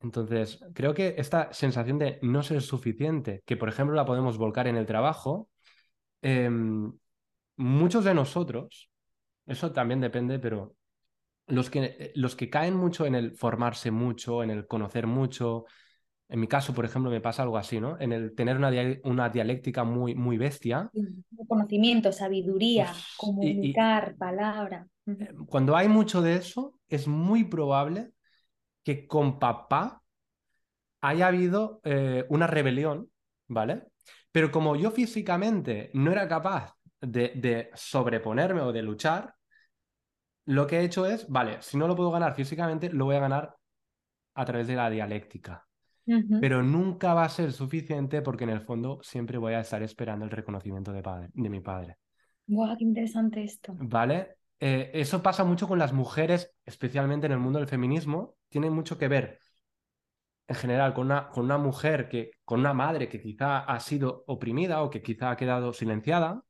Entonces, 0.00 0.60
creo 0.74 0.94
que 0.94 1.14
esta 1.18 1.52
sensación 1.52 1.98
de 1.98 2.18
no 2.22 2.42
ser 2.42 2.62
suficiente, 2.62 3.42
que 3.46 3.56
por 3.56 3.68
ejemplo 3.68 3.96
la 3.96 4.04
podemos 4.06 4.38
volcar 4.38 4.66
en 4.68 4.76
el 4.76 4.86
trabajo, 4.86 5.48
eh, 6.22 6.50
muchos 7.56 8.04
de 8.04 8.14
nosotros, 8.14 8.90
eso 9.46 9.72
también 9.72 10.00
depende, 10.00 10.38
pero 10.38 10.76
los 11.48 11.70
que, 11.70 12.12
los 12.16 12.36
que 12.36 12.50
caen 12.50 12.76
mucho 12.76 13.06
en 13.06 13.14
el 13.14 13.36
formarse 13.36 13.90
mucho, 13.90 14.42
en 14.42 14.50
el 14.50 14.66
conocer 14.66 15.06
mucho, 15.06 15.66
en 16.28 16.40
mi 16.40 16.48
caso, 16.48 16.74
por 16.74 16.84
ejemplo, 16.86 17.10
me 17.10 17.20
pasa 17.22 17.42
algo 17.44 17.58
así, 17.58 17.80
¿no? 17.80 17.98
En 18.00 18.12
el 18.12 18.34
tener 18.34 18.56
una, 18.56 18.70
dia- 18.70 19.00
una 19.04 19.30
dialéctica 19.30 19.84
muy, 19.84 20.14
muy 20.14 20.38
bestia, 20.38 20.92
Conocimiento, 21.46 22.12
sabiduría, 22.12 22.86
pues, 22.86 23.06
y- 23.40 23.58
y, 23.70 23.70
comunicar, 23.76 24.16
palabra. 24.16 24.86
Eh, 25.18 25.28
cuando 25.48 25.76
hay 25.76 25.88
mucho 25.88 26.22
de 26.22 26.36
eso, 26.36 26.78
es 26.88 27.06
muy 27.08 27.44
probable 27.44 28.12
que 28.88 29.06
con 29.06 29.38
papá 29.38 30.02
haya 31.02 31.26
habido 31.26 31.82
eh, 31.84 32.24
una 32.30 32.46
rebelión, 32.46 33.10
¿vale? 33.46 33.88
Pero 34.32 34.50
como 34.50 34.76
yo 34.76 34.90
físicamente 34.90 35.90
no 35.92 36.10
era 36.10 36.26
capaz 36.26 36.74
de, 36.98 37.32
de 37.34 37.68
sobreponerme 37.74 38.62
o 38.62 38.72
de 38.72 38.80
luchar, 38.80 39.34
lo 40.46 40.66
que 40.66 40.78
he 40.78 40.84
hecho 40.84 41.04
es, 41.04 41.28
vale, 41.28 41.60
si 41.60 41.76
no 41.76 41.86
lo 41.86 41.94
puedo 41.94 42.10
ganar 42.10 42.34
físicamente, 42.34 42.88
lo 42.88 43.04
voy 43.04 43.16
a 43.16 43.20
ganar 43.20 43.56
a 44.32 44.44
través 44.46 44.66
de 44.66 44.76
la 44.76 44.88
dialéctica. 44.88 45.66
Pero 46.40 46.62
nunca 46.62 47.12
va 47.12 47.24
a 47.24 47.28
ser 47.28 47.52
suficiente 47.52 48.22
porque 48.22 48.44
en 48.44 48.50
el 48.50 48.62
fondo 48.62 49.00
siempre 49.02 49.36
voy 49.36 49.52
a 49.52 49.60
estar 49.60 49.82
esperando 49.82 50.24
el 50.24 50.30
reconocimiento 50.30 50.94
de, 50.94 51.02
padre, 51.02 51.28
de 51.34 51.50
mi 51.50 51.60
padre. 51.60 51.98
Guau, 52.46 52.74
qué 52.78 52.84
interesante 52.84 53.44
esto. 53.44 53.74
¿Vale? 53.78 54.38
Eh, 54.58 54.90
eso 54.94 55.22
pasa 55.22 55.44
mucho 55.44 55.68
con 55.68 55.78
las 55.78 55.92
mujeres, 55.92 56.54
especialmente 56.64 57.26
en 57.26 57.32
el 57.32 57.38
mundo 57.38 57.58
del 57.58 57.68
feminismo. 57.68 58.37
Tiene 58.48 58.70
mucho 58.70 58.98
que 58.98 59.08
ver, 59.08 59.38
en 60.46 60.56
general, 60.56 60.94
con 60.94 61.06
una, 61.06 61.28
con 61.28 61.44
una 61.44 61.58
mujer, 61.58 62.08
que, 62.08 62.30
con 62.44 62.60
una 62.60 62.72
madre 62.72 63.08
que 63.08 63.20
quizá 63.20 63.58
ha 63.60 63.80
sido 63.80 64.24
oprimida 64.26 64.82
o 64.82 64.90
que 64.90 65.02
quizá 65.02 65.30
ha 65.30 65.36
quedado 65.36 65.72
silenciada, 65.72 66.42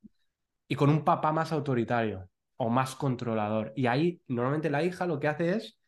y 0.68 0.76
con 0.76 0.90
un 0.90 1.04
papá 1.04 1.32
más 1.32 1.52
autoritario 1.52 2.28
o 2.56 2.70
más 2.70 2.94
controlador. 2.94 3.72
Y 3.76 3.86
ahí, 3.86 4.22
normalmente 4.28 4.70
la 4.70 4.82
hija 4.82 5.06
lo 5.06 5.18
que 5.18 5.28
hace 5.28 5.56
es, 5.56 5.78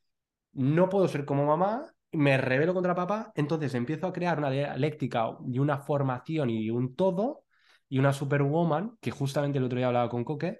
no 0.53 0.88
puedo 0.88 1.09
ser 1.09 1.25
como 1.25 1.46
mamá, 1.46 1.87
me 2.12 2.37
rebelo 2.38 2.75
contra 2.75 2.94
papá, 2.94 3.33
entonces 3.37 3.75
empiezo 3.75 4.07
a 4.09 4.12
crear 4.12 4.38
una 4.38 4.51
dialéctica 4.51 5.37
y 5.46 5.59
una 5.59 5.79
formación 5.79 6.51
y 6.51 6.70
un 6.70 6.96
todo, 6.96 7.44
y 7.88 7.99
una 7.99 8.12
superwoman, 8.12 8.96
que 9.01 9.11
justamente 9.11 9.59
el 9.59 9.64
otro 9.64 9.79
día 9.79 9.88
hablaba 9.88 10.09
con 10.09 10.25
Coque, 10.25 10.59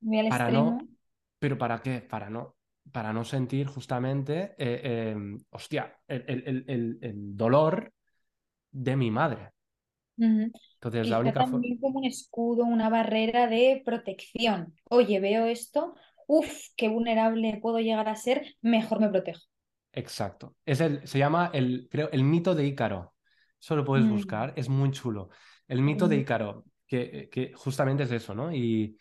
Muy 0.00 0.20
al 0.20 0.26
para 0.28 0.44
extremo. 0.44 0.78
no, 0.78 0.88
pero 1.38 1.58
¿para 1.58 1.82
qué? 1.82 2.00
Para 2.00 2.30
no, 2.30 2.53
para 2.92 3.12
no 3.12 3.24
sentir 3.24 3.66
justamente, 3.66 4.54
eh, 4.58 4.80
eh, 4.84 5.16
hostia, 5.50 5.98
el, 6.06 6.24
el- 6.28 6.64
el- 6.68 6.98
el- 7.02 7.36
dolor 7.36 7.92
de 8.72 8.96
mi 8.96 9.10
madre. 9.10 9.52
Entonces, 10.76 11.08
la 11.08 11.18
única 11.18 11.44
forma... 11.44 11.66
también 11.66 11.78
como 11.78 11.98
un 12.00 12.04
escudo, 12.04 12.64
una 12.64 12.88
barrera 12.88 13.46
de 13.46 13.82
protección. 13.84 14.74
Oye, 14.90 15.20
veo 15.20 15.46
esto, 15.46 15.94
uff, 16.26 16.52
qué 16.76 16.88
vulnerable 16.88 17.58
puedo 17.62 17.78
llegar 17.80 18.08
a 18.08 18.16
ser, 18.16 18.56
mejor 18.62 19.00
me 19.00 19.08
protejo. 19.10 19.40
Exacto. 19.92 20.56
Es 20.64 20.80
el, 20.80 21.06
se 21.06 21.18
llama 21.18 21.50
el, 21.52 21.88
creo, 21.90 22.10
el 22.12 22.24
mito 22.24 22.54
de 22.54 22.66
Ícaro. 22.66 23.14
Eso 23.60 23.76
lo 23.76 23.84
puedes 23.84 24.06
Mm, 24.06 24.08
buscar, 24.08 24.52
es 24.56 24.68
muy 24.68 24.90
chulo. 24.90 25.30
El 25.68 25.82
mito 25.82 26.08
de 26.08 26.16
Ícaro, 26.18 26.66
que, 26.86 27.28
que 27.30 27.52
justamente 27.54 28.02
es 28.04 28.10
eso, 28.10 28.34
¿no? 28.34 28.52
Y, 28.52 28.98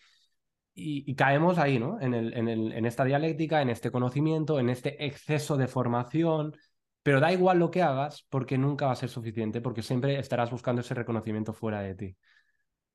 y, 0.75 1.09
y 1.09 1.15
caemos 1.15 1.57
ahí, 1.57 1.79
¿no? 1.79 1.99
En, 2.01 2.13
el, 2.13 2.33
en, 2.35 2.47
el, 2.49 2.71
en 2.73 2.85
esta 2.85 3.05
dialéctica, 3.05 3.61
en 3.61 3.69
este 3.69 3.91
conocimiento, 3.91 4.59
en 4.59 4.69
este 4.69 5.05
exceso 5.05 5.57
de 5.57 5.67
formación, 5.67 6.55
pero 7.03 7.19
da 7.19 7.31
igual 7.33 7.59
lo 7.59 7.71
que 7.71 7.81
hagas 7.83 8.25
porque 8.29 8.57
nunca 8.57 8.87
va 8.87 8.93
a 8.93 8.95
ser 8.95 9.09
suficiente, 9.09 9.61
porque 9.61 9.81
siempre 9.83 10.19
estarás 10.19 10.51
buscando 10.51 10.81
ese 10.81 10.93
reconocimiento 10.95 11.53
fuera 11.53 11.81
de 11.81 11.95
ti. 11.95 12.17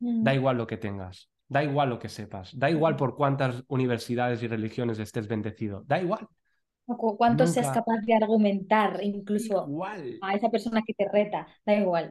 mm. 0.01 0.25
Da 0.27 0.35
igual 0.35 0.57
lo 0.59 0.67
que 0.67 0.77
tengas, 0.77 1.31
da 1.49 1.63
igual 1.65 1.89
lo 1.91 1.99
que 1.99 2.09
sepas, 2.09 2.57
da 2.59 2.71
igual 2.71 2.97
por 2.97 3.17
cuántas 3.17 3.65
universidades 3.69 4.43
y 4.43 4.49
religiones 4.49 4.99
estés 4.99 5.29
bendecido, 5.29 5.83
da 5.87 6.01
igual, 6.01 6.29
O 6.93 6.95
cu- 7.01 7.17
cuánto 7.21 7.45
seas 7.53 7.71
capaz 7.77 8.01
de 8.07 8.15
argumentar 8.21 8.91
incluso 9.15 9.57
igual. 9.69 10.21
a 10.27 10.29
esa 10.37 10.53
persona 10.55 10.85
que 10.87 10.95
te 10.99 11.07
reta, 11.17 11.41
da 11.67 11.73
igual. 11.83 12.07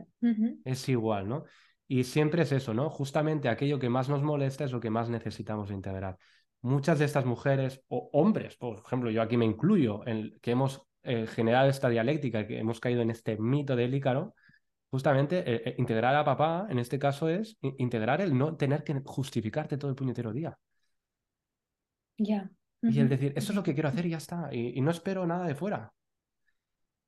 Es 0.64 0.88
igual, 0.90 1.28
¿no? 1.28 1.46
Y 1.88 2.04
siempre 2.04 2.44
es 2.44 2.52
eso, 2.52 2.74
¿no? 2.74 2.90
Justamente 2.90 3.48
aquello 3.50 3.80
que 3.80 3.90
más 3.90 4.10
nos 4.10 4.22
molesta 4.24 4.66
es 4.66 4.72
lo 4.72 4.80
que 4.80 4.90
más 4.90 5.10
necesitamos 5.10 5.72
integrar. 5.72 6.18
Muchas 6.62 7.00
de 7.00 7.06
estas 7.06 7.26
mujeres 7.26 7.82
o 7.88 8.10
hombres, 8.14 8.58
por 8.58 8.80
ejemplo, 8.80 9.10
yo 9.10 9.22
aquí 9.22 9.38
me 9.38 9.46
incluyo, 9.46 10.06
en 10.06 10.38
que 10.42 10.52
hemos 10.52 10.82
eh, 11.04 11.28
generado 11.28 11.70
esta 11.70 11.88
dialéctica, 11.88 12.46
que 12.46 12.60
hemos 12.60 12.80
caído 12.80 13.02
en 13.02 13.10
este 13.12 13.38
mito 13.38 13.76
del 13.76 13.94
Ícaro, 13.94 14.34
justamente 14.90 15.40
eh, 15.40 15.62
eh, 15.66 15.76
integrar 15.78 16.16
a 16.16 16.26
papá, 16.26 16.68
en 16.70 16.80
este 16.80 17.00
caso, 17.00 17.30
es 17.30 17.58
integrar 17.62 18.20
el 18.22 18.38
no 18.38 18.58
tener 18.58 18.84
que 18.84 19.00
justificarte 19.06 19.78
todo 19.78 19.90
el 19.90 19.96
puñetero 19.96 20.34
día. 20.34 20.58
Ya. 22.18 22.50
Y 22.82 23.00
el 23.00 23.10
decir, 23.10 23.34
esto 23.36 23.52
es 23.52 23.56
lo 23.56 23.64
que 23.64 23.74
quiero 23.74 23.90
hacer 23.90 24.06
y 24.06 24.10
ya 24.10 24.18
está. 24.18 24.50
Y, 24.52 24.78
y 24.78 24.82
no 24.82 24.92
espero 24.92 25.26
nada 25.26 25.46
de 25.48 25.56
fuera. 25.56 25.92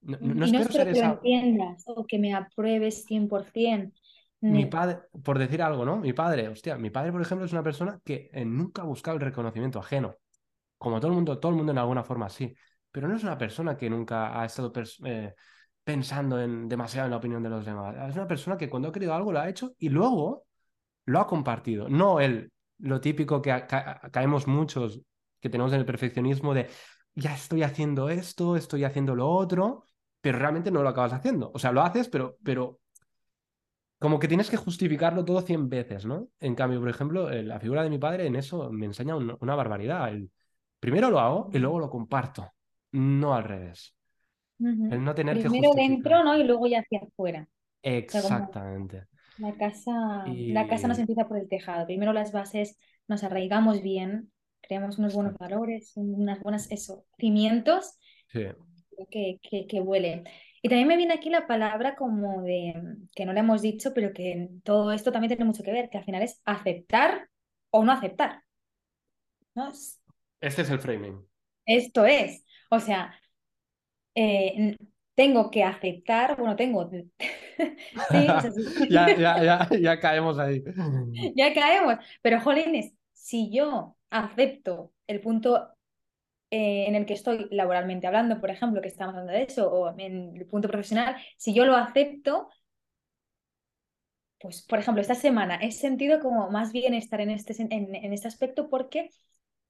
No, 0.02 0.18
no- 0.22 0.34
no 0.34 0.46
espero 0.46 0.70
que 0.70 0.86
lo 0.86 0.92
esa, 0.92 1.12
entiendas 1.12 1.84
o 1.88 2.06
que 2.06 2.20
me 2.20 2.34
apruebes 2.34 3.06
100%. 3.06 3.92
Mi 4.42 4.64
Ne- 4.64 4.68
padre, 4.68 5.00
por 5.24 5.38
decir 5.38 5.62
algo, 5.62 5.84
¿no? 5.86 5.98
Mi 5.98 6.14
padre, 6.14 6.48
hostia, 6.48 6.78
mi 6.78 6.90
padre, 6.90 7.12
por 7.12 7.22
ejemplo, 7.22 7.46
es 7.46 7.52
una 7.52 7.64
persona 7.64 8.00
que 8.04 8.30
eh, 8.34 8.46
nunca 8.46 8.82
ha 8.82 8.86
buscado 8.86 9.18
el 9.18 9.22
reconocimiento 9.24 9.80
ajeno. 9.80 10.16
Como 10.78 11.00
todo 11.00 11.10
el 11.10 11.16
mundo, 11.16 11.40
todo 11.40 11.52
el 11.52 11.58
mundo 11.58 11.72
en 11.72 11.78
alguna 11.78 12.04
forma 12.04 12.30
sí. 12.30 12.56
Pero 12.92 13.08
no 13.08 13.16
es 13.16 13.24
una 13.24 13.38
persona 13.38 13.76
que 13.78 13.90
nunca 13.90 14.40
ha 14.40 14.46
estado 14.46 14.72
eh, 15.06 15.34
pensando 15.84 16.40
en 16.40 16.68
demasiado 16.70 17.06
en 17.08 17.12
la 17.12 17.18
opinión 17.18 17.44
de 17.44 17.50
los 17.50 17.66
demás. 17.66 17.96
Es 18.10 18.16
una 18.16 18.28
persona 18.28 18.58
que 18.58 18.70
cuando 18.70 18.90
ha 18.90 18.92
querido 18.92 19.14
algo 19.14 19.32
lo 19.34 19.40
ha 19.40 19.50
hecho 19.50 19.74
y 19.78 19.90
luego 19.90 20.46
lo 21.06 21.20
ha 21.20 21.28
compartido. 21.28 21.90
No 21.90 22.20
él 22.20 22.52
lo 22.80 23.02
típico 23.02 23.42
que 23.42 23.66
caemos 24.12 24.48
muchos, 24.48 25.02
que 25.40 25.50
tenemos 25.50 25.74
en 25.74 25.80
el 25.80 25.86
perfeccionismo 25.86 26.54
de, 26.54 26.70
ya 27.16 27.34
estoy 27.34 27.64
haciendo 27.64 28.10
esto, 28.10 28.56
estoy 28.56 28.84
haciendo 28.86 29.16
lo 29.16 29.30
otro, 29.30 29.84
pero 30.22 30.40
realmente 30.40 30.72
no 30.72 30.82
lo 30.82 30.90
acabas 30.90 31.14
haciendo. 31.14 31.52
O 31.54 31.60
sea, 31.60 31.72
lo 31.72 31.82
haces, 31.82 32.08
pero, 32.08 32.38
pero 32.44 32.80
como 34.00 34.18
que 34.18 34.30
tienes 34.30 34.50
que 34.50 34.58
justificarlo 34.58 35.26
todo 35.26 35.42
100 35.42 35.70
veces, 35.70 36.06
¿no? 36.06 36.30
En 36.40 36.56
cambio, 36.56 36.80
por 36.80 36.90
ejemplo, 36.90 37.30
eh, 37.30 37.44
la 37.44 37.60
figura 37.60 37.84
de 37.84 37.90
mi 37.90 37.98
padre 37.98 38.26
en 38.26 38.38
eso 38.38 38.72
me 38.72 38.86
enseña 38.86 39.16
una 39.16 39.56
barbaridad. 39.56 40.10
El, 40.10 40.32
primero 40.80 41.10
lo 41.10 41.20
hago 41.20 41.50
y 41.54 41.60
luego 41.60 41.80
lo 41.80 41.90
comparto, 41.90 42.50
no 42.94 43.36
al 43.36 43.44
revés. 43.44 43.96
El 44.60 45.04
no 45.04 45.16
tener 45.16 45.42
Primero 45.42 45.74
dentro, 45.74 46.24
¿no? 46.24 46.38
Y 46.38 46.44
luego 46.44 46.68
ya 46.68 46.80
hacia 46.80 47.00
afuera. 47.00 47.48
Exactamente. 47.82 49.06
la 49.38 49.54
casa, 49.54 50.26
la 50.28 50.68
casa 50.68 50.88
nos 50.88 51.00
empieza 51.00 51.28
por 51.28 51.38
el 51.38 51.48
tejado. 51.48 51.86
Primero 51.86 52.12
las 52.12 52.32
bases 52.32 52.78
nos 53.08 53.24
arraigamos 53.24 53.82
bien, 53.82 54.32
creamos 54.62 54.98
unos 54.98 55.14
buenos 55.14 55.38
valores, 55.38 55.94
unas 55.96 56.42
buenas 56.42 56.70
eso, 56.72 57.06
cimientos 57.18 57.98
sí. 58.28 58.48
que, 59.10 59.40
que, 59.42 59.66
que 59.68 59.80
huelen. 59.82 60.26
Y 60.62 60.70
también 60.70 60.88
me 60.88 60.98
viene 60.98 61.14
aquí 61.14 61.30
la 61.30 61.48
palabra 61.48 61.96
como 61.96 62.42
de, 62.42 62.74
que 63.16 63.26
no 63.26 63.34
le 63.34 63.40
hemos 63.40 63.62
dicho, 63.62 63.94
pero 63.94 64.14
que 64.14 64.50
todo 64.64 64.92
esto 64.92 65.12
también 65.12 65.30
tiene 65.30 65.46
mucho 65.46 65.64
que 65.64 65.72
ver, 65.72 65.90
que 65.90 65.98
al 65.98 66.04
final 66.04 66.22
es 66.22 66.42
aceptar 66.46 67.30
o 67.72 67.84
no 67.84 67.92
aceptar. 67.92 68.44
¿no? 69.56 69.70
Este 70.42 70.62
es 70.62 70.70
el 70.70 70.80
framing. 70.80 71.26
Esto 71.66 72.06
es. 72.06 72.44
O 72.70 72.80
sea, 72.80 73.14
eh, 74.16 74.76
tengo 75.16 75.52
que 75.52 75.64
aceptar, 75.64 76.38
bueno, 76.38 76.56
tengo... 76.56 76.90
sí, 76.90 77.08
ya, 78.90 79.16
ya, 79.16 79.44
ya, 79.44 79.70
ya 79.80 80.00
caemos 80.00 80.40
ahí. 80.40 80.64
ya 81.36 81.54
caemos. 81.54 81.96
Pero, 82.22 82.42
jolines, 82.42 82.94
si 83.14 83.52
yo 83.52 83.98
acepto 84.10 84.94
el 85.08 85.22
punto 85.22 85.70
eh, 86.52 86.86
en 86.88 86.96
el 86.96 87.06
que 87.06 87.14
estoy 87.14 87.48
laboralmente 87.52 88.08
hablando, 88.08 88.40
por 88.40 88.50
ejemplo, 88.50 88.82
que 88.82 88.88
estamos 88.88 89.14
hablando 89.16 89.34
de 89.34 89.44
eso, 89.44 89.72
o 89.72 89.98
en 90.00 90.36
el 90.36 90.46
punto 90.48 90.68
profesional, 90.68 91.16
si 91.38 91.54
yo 91.54 91.66
lo 91.66 91.76
acepto, 91.76 92.50
pues, 94.40 94.62
por 94.64 94.80
ejemplo, 94.80 95.02
esta 95.02 95.16
semana 95.16 95.56
he 95.56 95.72
sentido 95.72 96.20
como 96.20 96.50
más 96.50 96.72
bienestar 96.72 97.22
en 97.22 97.30
este, 97.32 97.56
en, 97.60 98.14
este 98.14 98.28
aspecto 98.28 98.70
porque, 98.70 99.10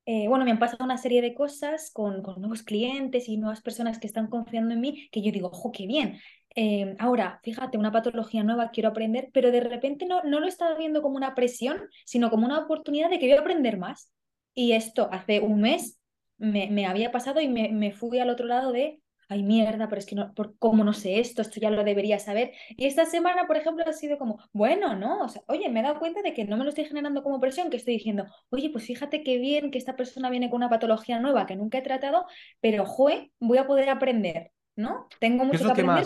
eh, 0.05 0.27
bueno, 0.27 0.45
me 0.45 0.51
han 0.51 0.59
pasado 0.59 0.85
una 0.85 0.97
serie 0.97 1.21
de 1.21 1.33
cosas 1.33 1.91
con, 1.91 2.21
con, 2.21 2.39
nuevos 2.39 2.63
clientes 2.63 3.27
y 3.29 3.37
nuevas 3.37 3.61
personas 3.61 3.99
que 3.99 4.07
están 4.07 4.27
confiando 4.27 4.73
en 4.73 4.81
mí, 4.81 5.09
que 5.11 5.21
yo 5.21 5.31
digo, 5.31 5.49
ojo, 5.49 5.71
qué 5.71 5.87
bien. 5.87 6.19
Eh, 6.55 6.95
ahora, 6.99 7.39
fíjate, 7.43 7.77
una 7.77 7.91
patología 7.91 8.43
nueva, 8.43 8.71
quiero 8.71 8.89
aprender, 8.89 9.29
pero 9.33 9.51
de 9.51 9.61
repente 9.61 10.05
no, 10.05 10.23
no 10.23 10.39
lo 10.39 10.47
estaba 10.47 10.77
viendo 10.77 11.01
como 11.01 11.17
una 11.17 11.35
presión, 11.35 11.81
sino 12.05 12.29
como 12.29 12.45
una 12.45 12.59
oportunidad 12.59 13.09
de 13.09 13.19
que 13.19 13.27
voy 13.27 13.35
a 13.37 13.41
aprender 13.41 13.77
más. 13.77 14.11
Y 14.53 14.73
esto 14.73 15.09
hace 15.11 15.39
un 15.41 15.61
mes 15.61 15.98
me, 16.39 16.85
había 16.85 17.11
pasado 17.11 17.41
y 17.41 17.47
me, 17.47 17.91
fui 17.91 18.19
al 18.19 18.29
otro 18.29 18.47
lado 18.47 18.71
de, 18.71 19.01
ay 19.27 19.43
mierda, 19.43 19.87
pero 19.89 19.99
es 19.99 20.05
que 20.05 20.15
no, 20.15 20.33
por, 20.33 20.57
cómo 20.57 20.83
no 20.83 20.93
sé 20.93 21.19
esto, 21.19 21.41
esto 21.41 21.59
ya 21.59 21.69
lo 21.69 21.83
debería 21.83 22.17
saber. 22.17 22.53
Y 22.69 22.85
esta 22.85 23.05
semana, 23.05 23.45
por 23.45 23.57
ejemplo, 23.57 23.83
ha 23.85 23.93
sido 23.93 24.17
como, 24.17 24.39
bueno, 24.53 24.95
¿no? 24.95 25.23
O 25.23 25.29
sea, 25.29 25.43
oye, 25.47 25.69
me 25.69 25.81
he 25.81 25.83
dado 25.83 25.99
cuenta 25.99 26.21
de 26.21 26.33
que 26.33 26.45
no 26.45 26.57
me 26.57 26.63
lo 26.63 26.69
estoy 26.69 26.85
generando 26.85 27.21
como 27.21 27.39
presión, 27.39 27.69
que 27.69 27.77
estoy 27.77 27.95
diciendo, 27.95 28.25
oye, 28.49 28.69
pues 28.71 28.85
fíjate 28.85 29.23
qué 29.23 29.37
bien 29.37 29.69
que 29.69 29.77
esta 29.77 29.95
persona 29.95 30.29
viene 30.29 30.49
con 30.49 30.57
una 30.57 30.69
patología 30.69 31.19
nueva 31.19 31.45
que 31.45 31.55
nunca 31.55 31.77
he 31.77 31.83
tratado, 31.83 32.25
pero, 32.59 32.85
joe, 32.85 33.31
voy 33.39 33.57
a 33.57 33.67
poder 33.67 33.89
aprender, 33.89 34.51
¿no? 34.75 35.07
Tengo 35.19 35.45
mucho 35.45 35.65
que 35.65 35.81
aprender, 35.81 36.05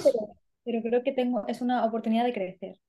pero, 0.66 0.82
creo 0.82 1.04
que 1.04 1.12
tengo, 1.12 1.46
es 1.48 1.62
una 1.62 1.86
oportunidad 1.86 2.26
de 2.26 2.34
crecer. 2.34 2.80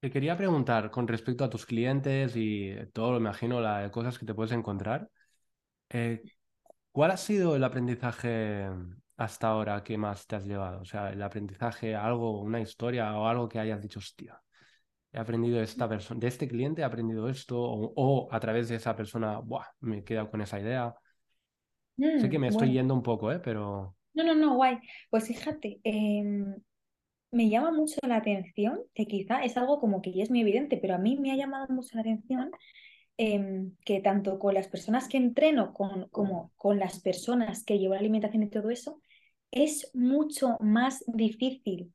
Te 0.00 0.10
quería 0.10 0.36
preguntar 0.36 0.90
con 0.90 1.08
respecto 1.08 1.44
a 1.44 1.50
tus 1.50 1.64
clientes 1.64 2.34
y 2.36 2.74
todo, 2.92 3.12
lo 3.12 3.18
imagino, 3.18 3.60
las 3.60 3.90
cosas 3.90 4.18
que 4.18 4.26
te 4.26 4.34
puedes 4.34 4.52
encontrar. 4.52 5.08
Eh, 5.90 6.20
¿Cuál 6.94 7.10
ha 7.10 7.16
sido 7.16 7.56
el 7.56 7.64
aprendizaje 7.64 8.68
hasta 9.16 9.48
ahora 9.48 9.82
que 9.82 9.98
más 9.98 10.28
te 10.28 10.36
has 10.36 10.46
llevado? 10.46 10.80
O 10.80 10.84
sea, 10.84 11.10
el 11.10 11.20
aprendizaje, 11.24 11.96
algo, 11.96 12.40
una 12.40 12.60
historia 12.60 13.18
o 13.18 13.26
algo 13.26 13.48
que 13.48 13.58
hayas 13.58 13.82
dicho, 13.82 13.98
hostia, 13.98 14.40
he 15.10 15.18
aprendido 15.18 15.58
de 15.58 15.64
esta 15.64 15.88
persona, 15.88 16.20
de 16.20 16.28
este 16.28 16.46
cliente 16.46 16.82
he 16.82 16.84
aprendido 16.84 17.28
esto, 17.28 17.60
o, 17.60 18.28
a 18.32 18.38
través 18.38 18.68
de 18.68 18.76
esa 18.76 18.94
persona, 18.94 19.40
Buah, 19.40 19.66
me 19.80 19.98
he 19.98 20.04
quedado 20.04 20.30
con 20.30 20.40
esa 20.40 20.60
idea. 20.60 20.94
sé 21.98 22.30
que 22.30 22.38
me 22.38 22.46
mm, 22.46 22.50
estoy 22.52 22.70
yendo 22.70 22.94
un 22.94 23.02
poco, 23.02 23.32
¿eh? 23.32 23.40
Pero. 23.40 23.96
No, 24.12 24.22
no, 24.22 24.36
no, 24.36 24.54
guay. 24.54 24.78
Pues 25.10 25.26
fíjate, 25.26 25.80
em, 25.82 26.54
me 27.32 27.50
llama 27.50 27.72
mucho 27.72 27.96
la 28.06 28.18
atención, 28.18 28.78
que 28.94 29.06
quizá 29.06 29.42
es 29.42 29.56
algo 29.56 29.80
como 29.80 30.00
que 30.00 30.12
ya 30.12 30.22
es 30.22 30.30
muy 30.30 30.42
evidente, 30.42 30.76
pero 30.76 30.94
a 30.94 30.98
mí 30.98 31.16
me 31.16 31.32
ha 31.32 31.36
llamado 31.36 31.66
mucho 31.74 31.96
la 31.96 32.02
atención 32.02 32.52
Em, 33.16 33.76
que 33.84 34.00
tanto 34.00 34.40
con 34.40 34.54
las 34.54 34.66
personas 34.66 35.08
que 35.08 35.18
entreno 35.18 35.72
con, 35.72 36.08
como 36.08 36.50
con 36.56 36.80
las 36.80 37.00
personas 37.00 37.62
que 37.62 37.78
llevo 37.78 37.94
la 37.94 38.00
alimentación 38.00 38.42
y 38.42 38.50
todo 38.50 38.70
eso, 38.70 39.00
es 39.52 39.88
mucho 39.94 40.56
más 40.58 41.04
difícil 41.06 41.92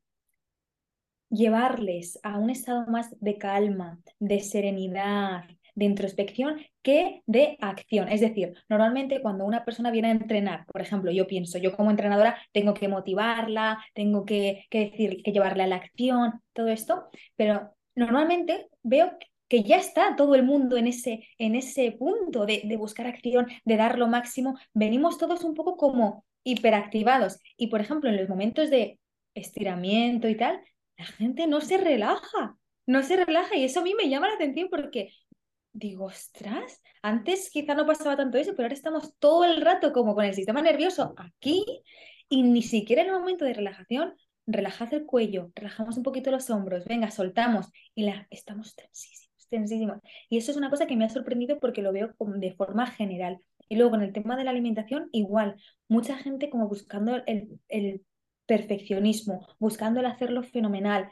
llevarles 1.28 2.18
a 2.22 2.38
un 2.38 2.48
estado 2.48 2.86
más 2.86 3.14
de 3.20 3.36
calma, 3.36 4.00
de 4.18 4.40
serenidad, 4.40 5.44
de 5.74 5.84
introspección 5.84 6.56
que 6.82 7.22
de 7.26 7.58
acción. 7.60 8.08
Es 8.08 8.22
decir, 8.22 8.54
normalmente 8.70 9.20
cuando 9.20 9.44
una 9.44 9.64
persona 9.64 9.90
viene 9.90 10.08
a 10.08 10.12
entrenar, 10.12 10.64
por 10.66 10.80
ejemplo, 10.80 11.10
yo 11.10 11.26
pienso, 11.26 11.58
yo 11.58 11.76
como 11.76 11.90
entrenadora 11.90 12.38
tengo 12.52 12.72
que 12.72 12.88
motivarla, 12.88 13.84
tengo 13.92 14.24
que, 14.24 14.64
que 14.70 14.90
decir, 14.90 15.22
que 15.22 15.32
llevarla 15.32 15.64
a 15.64 15.66
la 15.66 15.76
acción, 15.76 16.40
todo 16.54 16.68
esto, 16.68 17.10
pero 17.36 17.74
normalmente 17.94 18.68
veo 18.82 19.18
que 19.50 19.64
ya 19.64 19.76
está 19.78 20.14
todo 20.16 20.36
el 20.36 20.44
mundo 20.44 20.76
en 20.76 20.86
ese, 20.86 21.26
en 21.36 21.56
ese 21.56 21.90
punto 21.92 22.46
de, 22.46 22.62
buscar 22.78 23.08
acción, 23.08 23.48
de 23.64 23.76
dar 23.76 23.98
lo 23.98 24.06
máximo, 24.06 24.56
venimos 24.74 25.18
todos 25.18 25.42
un 25.42 25.54
poco 25.54 25.76
como 25.76 26.24
hiperactivados. 26.44 27.40
Y 27.56 27.66
por 27.66 27.80
ejemplo, 27.80 28.08
en 28.08 28.16
los 28.16 28.28
momentos 28.28 28.70
de 28.70 29.00
estiramiento 29.34 30.28
y 30.28 30.36
tal, 30.36 30.60
la 30.96 31.04
gente 31.04 31.48
no 31.48 31.60
se 31.60 31.78
relaja, 31.78 32.56
no 32.86 33.02
se 33.02 33.16
relaja. 33.24 33.56
Y 33.56 33.64
eso 33.64 33.80
a 33.80 33.82
mí 33.82 33.92
me 33.94 34.08
llama 34.08 34.28
la 34.28 34.34
atención 34.34 34.68
porque 34.70 35.12
digo, 35.72 36.04
ostras, 36.04 36.80
antes 37.02 37.50
quizá 37.50 37.74
no 37.74 37.86
pasaba 37.86 38.16
tanto 38.16 38.38
eso, 38.38 38.52
pero 38.52 38.66
ahora 38.66 38.74
estamos 38.74 39.16
todo 39.18 39.44
el 39.44 39.60
rato 39.60 39.92
como 39.92 40.14
con 40.14 40.24
el 40.26 40.34
sistema 40.34 40.62
nervioso 40.62 41.12
aquí 41.16 41.64
y 42.28 42.44
ni 42.44 42.62
siquiera 42.62 43.02
en 43.02 43.08
el 43.08 43.14
momento 43.14 43.44
de 43.44 43.54
relajación 43.54 44.14
relajad 44.46 44.94
el 44.94 45.06
cuello, 45.06 45.50
relajamos 45.56 45.96
un 45.96 46.04
poquito 46.04 46.30
los 46.30 46.50
hombros, 46.50 46.84
venga, 46.84 47.10
soltamos 47.10 47.66
y 47.94 48.04
la 48.04 48.26
estamos 48.30 48.74
tensísimos 48.76 49.29
y 50.28 50.38
eso 50.38 50.50
es 50.50 50.56
una 50.56 50.70
cosa 50.70 50.86
que 50.86 50.96
me 50.96 51.04
ha 51.04 51.08
sorprendido 51.08 51.58
porque 51.58 51.82
lo 51.82 51.92
veo 51.92 52.14
de 52.18 52.52
forma 52.52 52.86
general. 52.86 53.40
Y 53.68 53.76
luego 53.76 53.94
en 53.96 54.02
el 54.02 54.12
tema 54.12 54.36
de 54.36 54.44
la 54.44 54.50
alimentación, 54.50 55.08
igual, 55.12 55.56
mucha 55.88 56.16
gente 56.16 56.50
como 56.50 56.68
buscando 56.68 57.22
el, 57.26 57.60
el 57.68 58.04
perfeccionismo, 58.46 59.46
buscando 59.58 60.00
el 60.00 60.06
hacerlo 60.06 60.42
fenomenal. 60.42 61.10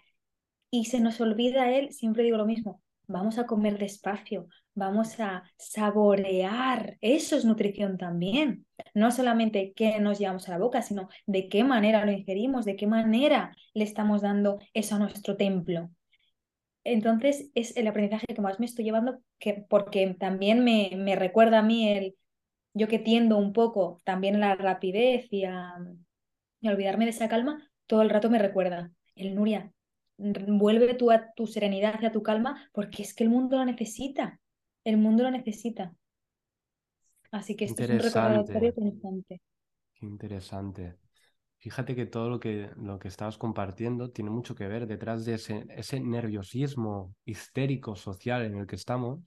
Y 0.70 0.86
se 0.86 1.00
nos 1.00 1.20
olvida 1.20 1.70
él, 1.70 1.92
siempre 1.92 2.22
digo 2.24 2.36
lo 2.36 2.46
mismo, 2.46 2.82
vamos 3.06 3.38
a 3.38 3.46
comer 3.46 3.78
despacio, 3.78 4.48
vamos 4.74 5.18
a 5.20 5.42
saborear. 5.56 6.98
Eso 7.00 7.36
es 7.36 7.44
nutrición 7.44 7.96
también. 7.98 8.66
No 8.94 9.10
solamente 9.10 9.72
qué 9.74 9.98
nos 10.00 10.18
llevamos 10.18 10.48
a 10.48 10.52
la 10.52 10.58
boca, 10.58 10.82
sino 10.82 11.08
de 11.26 11.48
qué 11.48 11.64
manera 11.64 12.04
lo 12.04 12.12
ingerimos, 12.12 12.64
de 12.64 12.76
qué 12.76 12.86
manera 12.86 13.54
le 13.74 13.84
estamos 13.84 14.22
dando 14.22 14.58
eso 14.74 14.96
a 14.96 14.98
nuestro 14.98 15.36
templo. 15.36 15.90
Entonces 16.92 17.50
es 17.54 17.76
el 17.76 17.86
aprendizaje 17.86 18.26
que 18.26 18.40
más 18.40 18.58
me 18.58 18.66
estoy 18.66 18.84
llevando 18.84 19.20
que, 19.38 19.66
porque 19.68 20.16
también 20.18 20.64
me, 20.64 20.90
me 20.96 21.16
recuerda 21.16 21.58
a 21.58 21.62
mí 21.62 21.88
el, 21.88 22.16
yo 22.74 22.88
que 22.88 22.98
tiendo 22.98 23.36
un 23.36 23.52
poco 23.52 23.98
también 24.04 24.36
a 24.36 24.38
la 24.38 24.54
rapidez 24.54 25.26
y 25.30 25.44
a, 25.44 25.74
olvidarme 26.62 27.04
de 27.04 27.10
esa 27.10 27.28
calma, 27.28 27.70
todo 27.86 28.02
el 28.02 28.10
rato 28.10 28.30
me 28.30 28.38
recuerda, 28.38 28.90
el 29.14 29.34
Nuria, 29.34 29.72
vuelve 30.16 30.94
tu, 30.94 31.10
a 31.10 31.32
tu 31.34 31.46
serenidad 31.46 32.00
y 32.00 32.06
a 32.06 32.12
tu 32.12 32.22
calma 32.22 32.68
porque 32.72 33.02
es 33.02 33.14
que 33.14 33.24
el 33.24 33.30
mundo 33.30 33.58
lo 33.58 33.64
necesita, 33.64 34.40
el 34.84 34.96
mundo 34.96 35.22
lo 35.22 35.30
necesita. 35.30 35.94
Así 37.30 37.54
que 37.54 37.66
esto 37.66 37.82
es 37.82 37.90
un 37.90 37.98
recordatorio 37.98 38.74
constante. 38.74 39.40
Qué 39.94 40.06
interesante. 40.06 40.96
Fíjate 41.58 41.96
que 41.96 42.06
todo 42.06 42.30
lo 42.30 42.38
que, 42.38 42.70
lo 42.76 42.98
que 42.98 43.08
estabas 43.08 43.36
compartiendo 43.36 44.10
tiene 44.10 44.30
mucho 44.30 44.54
que 44.54 44.68
ver 44.68 44.86
detrás 44.86 45.24
de 45.24 45.34
ese, 45.34 45.66
ese 45.70 45.98
nerviosismo 45.98 47.16
histérico 47.24 47.96
social 47.96 48.44
en 48.44 48.56
el 48.56 48.66
que 48.66 48.76
estamos. 48.76 49.20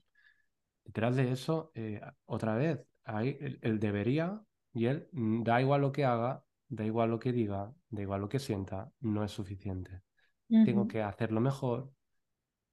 Detrás 0.84 1.14
de 1.16 1.30
eso, 1.30 1.70
eh, 1.74 2.00
otra 2.24 2.56
vez, 2.56 2.80
hay 3.04 3.36
el, 3.60 3.78
debería 3.78 4.40
y 4.72 4.86
él 4.86 5.08
mm, 5.12 5.42
da 5.42 5.60
igual 5.60 5.82
lo 5.82 5.92
que 5.92 6.06
haga, 6.06 6.42
da 6.68 6.86
igual 6.86 7.10
lo 7.10 7.18
que 7.18 7.32
diga, 7.32 7.70
da 7.90 8.02
igual 8.02 8.22
lo 8.22 8.28
que 8.30 8.38
sienta, 8.38 8.90
no 9.00 9.24
es 9.24 9.30
suficiente. 9.30 10.00
Tengo 10.48 10.86
que 10.86 11.02
hacerlo 11.02 11.40
mejor 11.40 11.90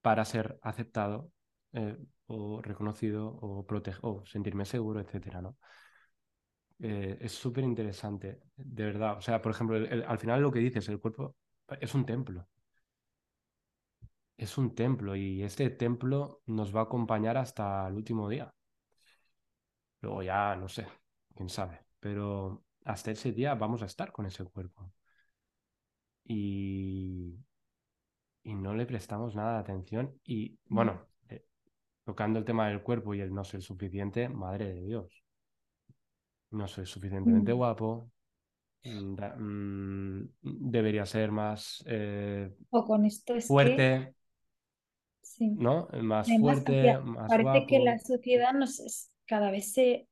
para 0.02 0.26
ser 0.26 0.60
aceptado 0.62 1.32
eh, 1.74 1.98
o 2.28 2.62
reconocido 2.62 3.28
o, 3.28 3.66
o 4.02 4.26
sentirme 4.26 4.66
seguro, 4.66 5.00
etcétera, 5.00 5.42
¿no? 5.42 5.58
Eh, 6.82 7.18
es 7.22 7.34
súper 7.34 7.64
interesante, 7.64 8.42
de 8.56 8.84
verdad. 8.86 9.18
O 9.18 9.22
sea, 9.22 9.42
por 9.42 9.52
ejemplo, 9.52 9.78
al 10.08 10.20
final 10.20 10.42
lo 10.42 10.52
que 10.52 10.60
dices, 10.60 10.88
el 10.90 11.00
cuerpo 11.00 11.36
es 11.80 11.94
un 11.94 12.06
templo. 12.06 12.48
Es 14.38 14.58
un 14.58 14.74
templo 14.74 15.16
y 15.16 15.44
este 15.44 15.70
templo 15.70 16.42
nos 16.48 16.76
va 16.76 16.80
a 16.80 16.84
acompañar 16.86 17.38
hasta 17.38 17.88
el 17.88 17.94
último 17.94 18.28
día. 18.28 18.52
Luego 20.02 20.24
ya, 20.24 20.56
no 20.58 20.68
sé, 20.68 20.88
quién 21.36 21.48
sabe. 21.50 21.80
Pero 22.00 22.64
hasta 22.86 23.12
ese 23.12 23.32
día 23.32 23.56
vamos 23.56 23.82
a 23.82 23.86
estar 23.86 24.12
con 24.12 24.26
ese 24.26 24.44
cuerpo. 24.46 24.92
Y, 26.26 27.36
y 28.44 28.54
no 28.56 28.74
le 28.74 28.86
prestamos 28.86 29.36
nada 29.36 29.54
de 29.54 29.60
atención. 29.60 30.20
Y 30.26 30.60
bueno, 30.68 31.08
eh, 31.30 31.46
tocando 32.06 32.40
el 32.40 32.46
tema 32.46 32.68
del 32.70 32.84
cuerpo 32.84 33.14
y 33.16 33.22
el 33.22 33.34
no 33.34 33.44
ser 33.46 33.62
suficiente, 33.62 34.30
madre 34.30 34.74
de 34.74 34.82
Dios. 34.86 35.24
No 36.52 36.68
soy 36.68 36.86
suficientemente 36.86 37.52
Mm. 37.52 37.54
guapo. 37.54 38.12
mm, 38.86 39.16
da- 39.16 39.36
mm, 39.38 40.30
debería 40.44 41.06
ser 41.06 41.32
más 41.32 41.84
eh, 41.88 42.52
O 42.72 42.84
con 42.84 43.06
esto 43.06 43.36
es 43.36 43.54
que, 43.54 43.76
fuerte, 43.78 44.14
sí. 45.22 45.64
¿no? 45.66 45.88
Más 46.02 46.34
Además, 46.34 46.64
fuerte, 46.64 46.66
hacia- 46.66 47.02
más 47.02 47.28
parece 47.28 47.66
que 47.68 47.80
la 47.80 47.98
sociedad 48.00 48.54
nos, 48.54 49.10
cada 49.26 49.52
vez 49.52 49.74
se, 49.74 50.08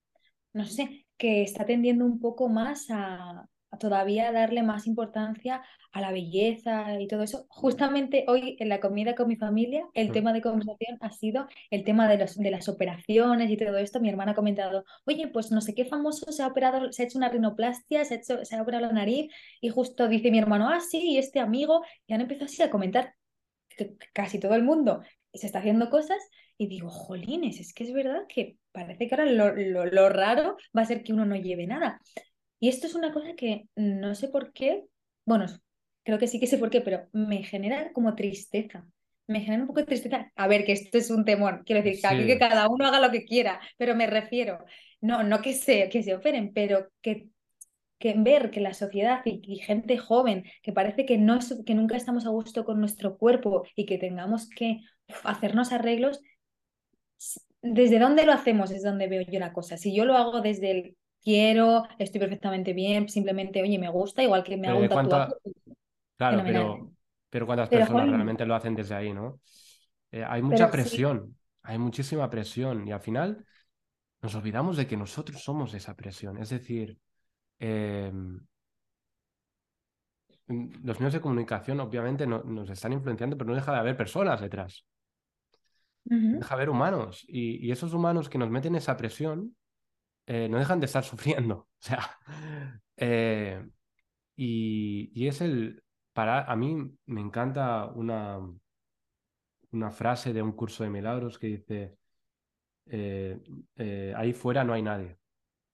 no 0.54 0.66
sé, 0.66 1.08
que 1.18 1.44
está 1.44 1.66
tendiendo 1.66 2.06
un 2.06 2.20
poco 2.20 2.50
más 2.50 2.88
a 2.92 3.48
todavía 3.80 4.32
darle 4.32 4.64
más 4.64 4.88
importancia 4.88 5.62
a 5.92 6.02
la 6.02 6.12
belleza 6.12 7.00
y 7.00 7.08
todo 7.08 7.24
eso. 7.24 7.46
Justamente 7.50 8.26
hoy 8.28 8.56
en 8.60 8.70
la 8.70 8.80
comida 8.80 9.16
con 9.16 9.28
mi 9.28 9.36
familia, 9.36 9.86
el 9.94 10.10
Mm. 10.10 10.14
tema 10.14 10.34
de 10.34 10.42
conversación 10.42 10.98
ha 11.02 11.12
sido 11.12 11.48
el 11.70 11.84
tema 11.84 12.08
de, 12.08 12.18
los, 12.18 12.38
de 12.38 12.52
las 12.52 12.70
operaciones 12.70 13.50
y 13.50 13.58
todo 13.58 13.78
esto. 13.78 14.00
Mi 14.00 14.10
hermana 14.10 14.32
ha 14.32 14.36
comentado, 14.36 14.86
oye, 15.06 15.28
pues 15.28 15.52
no 15.52 15.62
sé 15.62 15.76
qué 15.76 15.86
famoso 15.86 16.32
se 16.32 16.44
ha 16.44 16.48
operado, 16.48 16.92
se 16.92 17.04
ha 17.04 17.06
hecho 17.06 17.18
una 17.18 17.30
rinoplastia, 17.30 18.06
se 18.06 18.16
ha, 18.16 18.18
hecho, 18.18 18.46
se 18.46 18.56
ha 18.56 18.62
operado 18.62 18.86
la 18.88 18.94
nariz 18.94 19.32
y 19.62 19.70
justo 19.70 20.08
dice 20.08 20.32
mi 20.32 20.40
hermano, 20.40 20.70
ah, 20.70 20.80
sí, 20.80 21.00
y 21.14 21.18
este 21.18 21.40
amigo, 21.40 21.84
y 22.08 22.14
han 22.14 22.22
empezado 22.22 22.46
así 22.46 22.62
a 22.64 22.70
comentar 22.70 23.14
que 23.70 23.96
casi 24.14 24.40
todo 24.40 24.56
el 24.56 24.64
mundo 24.64 25.02
se 25.34 25.46
está 25.48 25.60
haciendo 25.60 25.90
cosas 25.90 26.18
y 26.58 26.68
digo, 26.68 26.90
jolines, 26.90 27.60
es 27.60 27.74
que 27.74 27.84
es 27.84 27.94
verdad 27.94 28.24
que 28.28 28.58
parece 28.72 29.08
que 29.08 29.16
ahora 29.16 29.32
lo, 29.32 29.54
lo, 29.56 29.86
lo 29.86 30.10
raro 30.10 30.58
va 30.76 30.82
a 30.82 30.86
ser 30.86 31.04
que 31.04 31.14
uno 31.14 31.26
no 31.26 31.36
lleve 31.36 31.68
nada. 31.68 32.00
Y 32.60 32.70
esto 32.70 32.88
es 32.88 32.96
una 32.96 33.14
cosa 33.14 33.36
que 33.36 33.68
no 33.76 34.16
sé 34.16 34.30
por 34.30 34.54
qué, 34.54 34.86
bueno, 35.26 35.46
creo 36.04 36.18
que 36.20 36.28
sí 36.28 36.40
que 36.40 36.48
sé 36.48 36.58
por 36.58 36.70
qué, 36.70 36.82
pero 36.82 37.08
me 37.14 37.44
genera 37.44 37.92
como 37.94 38.16
tristeza. 38.16 38.88
Me 39.28 39.42
genera 39.42 39.62
un 39.64 39.68
poco 39.68 39.82
de 39.82 39.86
tristeza. 39.88 40.32
A 40.36 40.48
ver, 40.48 40.66
que 40.66 40.72
esto 40.72 40.98
es 40.98 41.10
un 41.12 41.26
temor. 41.26 41.64
Quiero 41.66 41.84
decir, 41.84 42.02
que 42.02 42.26
que 42.26 42.40
cada 42.40 42.70
uno 42.70 42.86
haga 42.88 43.00
lo 43.00 43.12
que 43.12 43.26
quiera, 43.26 43.60
pero 43.78 43.96
me 43.96 44.08
refiero, 44.08 44.64
no, 45.02 45.24
no 45.24 45.42
que 45.42 45.54
se, 45.54 45.90
que 45.90 46.02
se 46.04 46.16
operen, 46.16 46.54
pero 46.54 46.90
que 47.02 47.30
que 48.00 48.14
ver 48.18 48.52
que 48.52 48.62
la 48.62 48.74
sociedad 48.74 49.22
y, 49.26 49.42
y 49.44 49.58
gente 49.60 49.98
joven 49.98 50.46
que 50.64 50.74
parece 50.74 51.06
que, 51.06 51.18
no 51.18 51.36
es- 51.38 51.56
que 51.66 51.76
nunca 51.76 51.98
estamos 51.98 52.26
a 52.26 52.30
gusto 52.30 52.66
con 52.66 52.80
nuestro 52.80 53.18
cuerpo 53.18 53.64
y 53.76 53.86
que 53.86 53.98
tengamos 53.98 54.50
que 54.50 54.82
uf, 55.10 55.26
hacernos 55.26 55.72
arreglos, 55.72 56.22
¿desde 57.62 58.00
dónde 58.00 58.26
lo 58.26 58.34
hacemos? 58.34 58.72
Es 58.72 58.84
donde 58.84 59.08
veo 59.08 59.22
yo 59.24 59.40
la 59.40 59.54
cosa. 59.54 59.78
Si 59.78 59.96
yo 59.96 60.06
lo 60.06 60.16
hago 60.18 60.42
desde 60.42 60.72
el 60.72 60.98
quiero, 61.28 61.84
estoy 62.00 62.20
perfectamente 62.22 62.74
bien, 62.74 63.10
simplemente, 63.10 63.62
oye, 63.62 63.80
me 63.80 63.90
gusta, 63.90 64.24
igual 64.24 64.44
que 64.44 64.58
me 64.58 64.68
pero 64.68 64.78
hago 64.88 64.88
ha- 65.16 65.38
Claro, 66.18 66.44
fenomenal. 66.44 66.46
pero, 66.46 66.94
pero 67.30 67.46
¿cuántas 67.48 67.70
Pero, 67.70 67.86
personas 67.88 68.10
realmente 68.10 68.46
lo 68.46 68.56
hacen 68.56 68.76
desde 68.76 68.96
ahí, 68.96 69.14
no? 69.14 69.42
Eh, 70.12 70.24
hay 70.26 70.42
mucha 70.44 70.72
sí. 70.72 70.72
presión, 70.72 71.38
hay 71.64 71.78
muchísima 71.80 72.30
presión 72.30 72.88
y 72.88 72.92
al 72.94 73.02
final 73.02 73.46
nos 74.22 74.36
olvidamos 74.36 74.78
de 74.78 74.88
que 74.88 74.98
nosotros 74.98 75.44
somos 75.44 75.74
esa 75.76 75.96
presión. 75.96 76.38
Es 76.40 76.50
decir, 76.52 76.98
eh, 77.60 78.12
mm, 78.14 78.40
los 80.84 81.00
medios 81.00 81.14
de 81.14 81.22
comunicación 81.22 81.80
obviamente 81.80 82.28
no- 82.28 82.44
nos 82.44 82.70
están 82.70 82.92
influenciando, 82.94 83.38
pero 83.38 83.50
no 83.50 83.56
deja 83.56 83.72
de 83.72 83.78
haber 83.80 83.96
personas 83.98 84.42
detrás, 84.42 84.86
deja 86.32 86.50
de 86.50 86.54
haber 86.56 86.70
humanos 86.70 87.26
y, 87.28 87.66
y 87.66 87.72
esos 87.72 87.94
humanos 87.94 88.30
que 88.30 88.38
nos 88.38 88.50
meten 88.50 88.76
esa 88.76 88.98
presión 88.98 89.56
eh, 90.28 90.50
no 90.50 90.60
dejan 90.60 90.82
de 90.82 90.88
estar 90.88 91.06
sufriendo. 91.06 91.56
O 91.56 91.70
sea, 91.82 92.20
eh, 92.98 93.68
y, 94.38 95.12
y 95.16 95.28
es 95.28 95.42
el, 95.42 95.84
para, 96.14 96.44
a 96.46 96.56
mí 96.58 96.78
me 97.08 97.22
encanta 97.22 97.86
una, 97.88 98.40
una 99.72 99.92
frase 99.92 100.34
de 100.34 100.42
un 100.42 100.52
curso 100.54 100.84
de 100.84 100.90
milagros 100.90 101.38
que 101.40 101.48
dice, 101.48 101.98
eh, 102.88 104.14
ahí 104.16 104.34
fuera 104.34 104.64
no 104.64 104.74
hay 104.74 104.82
nadie. 104.82 105.18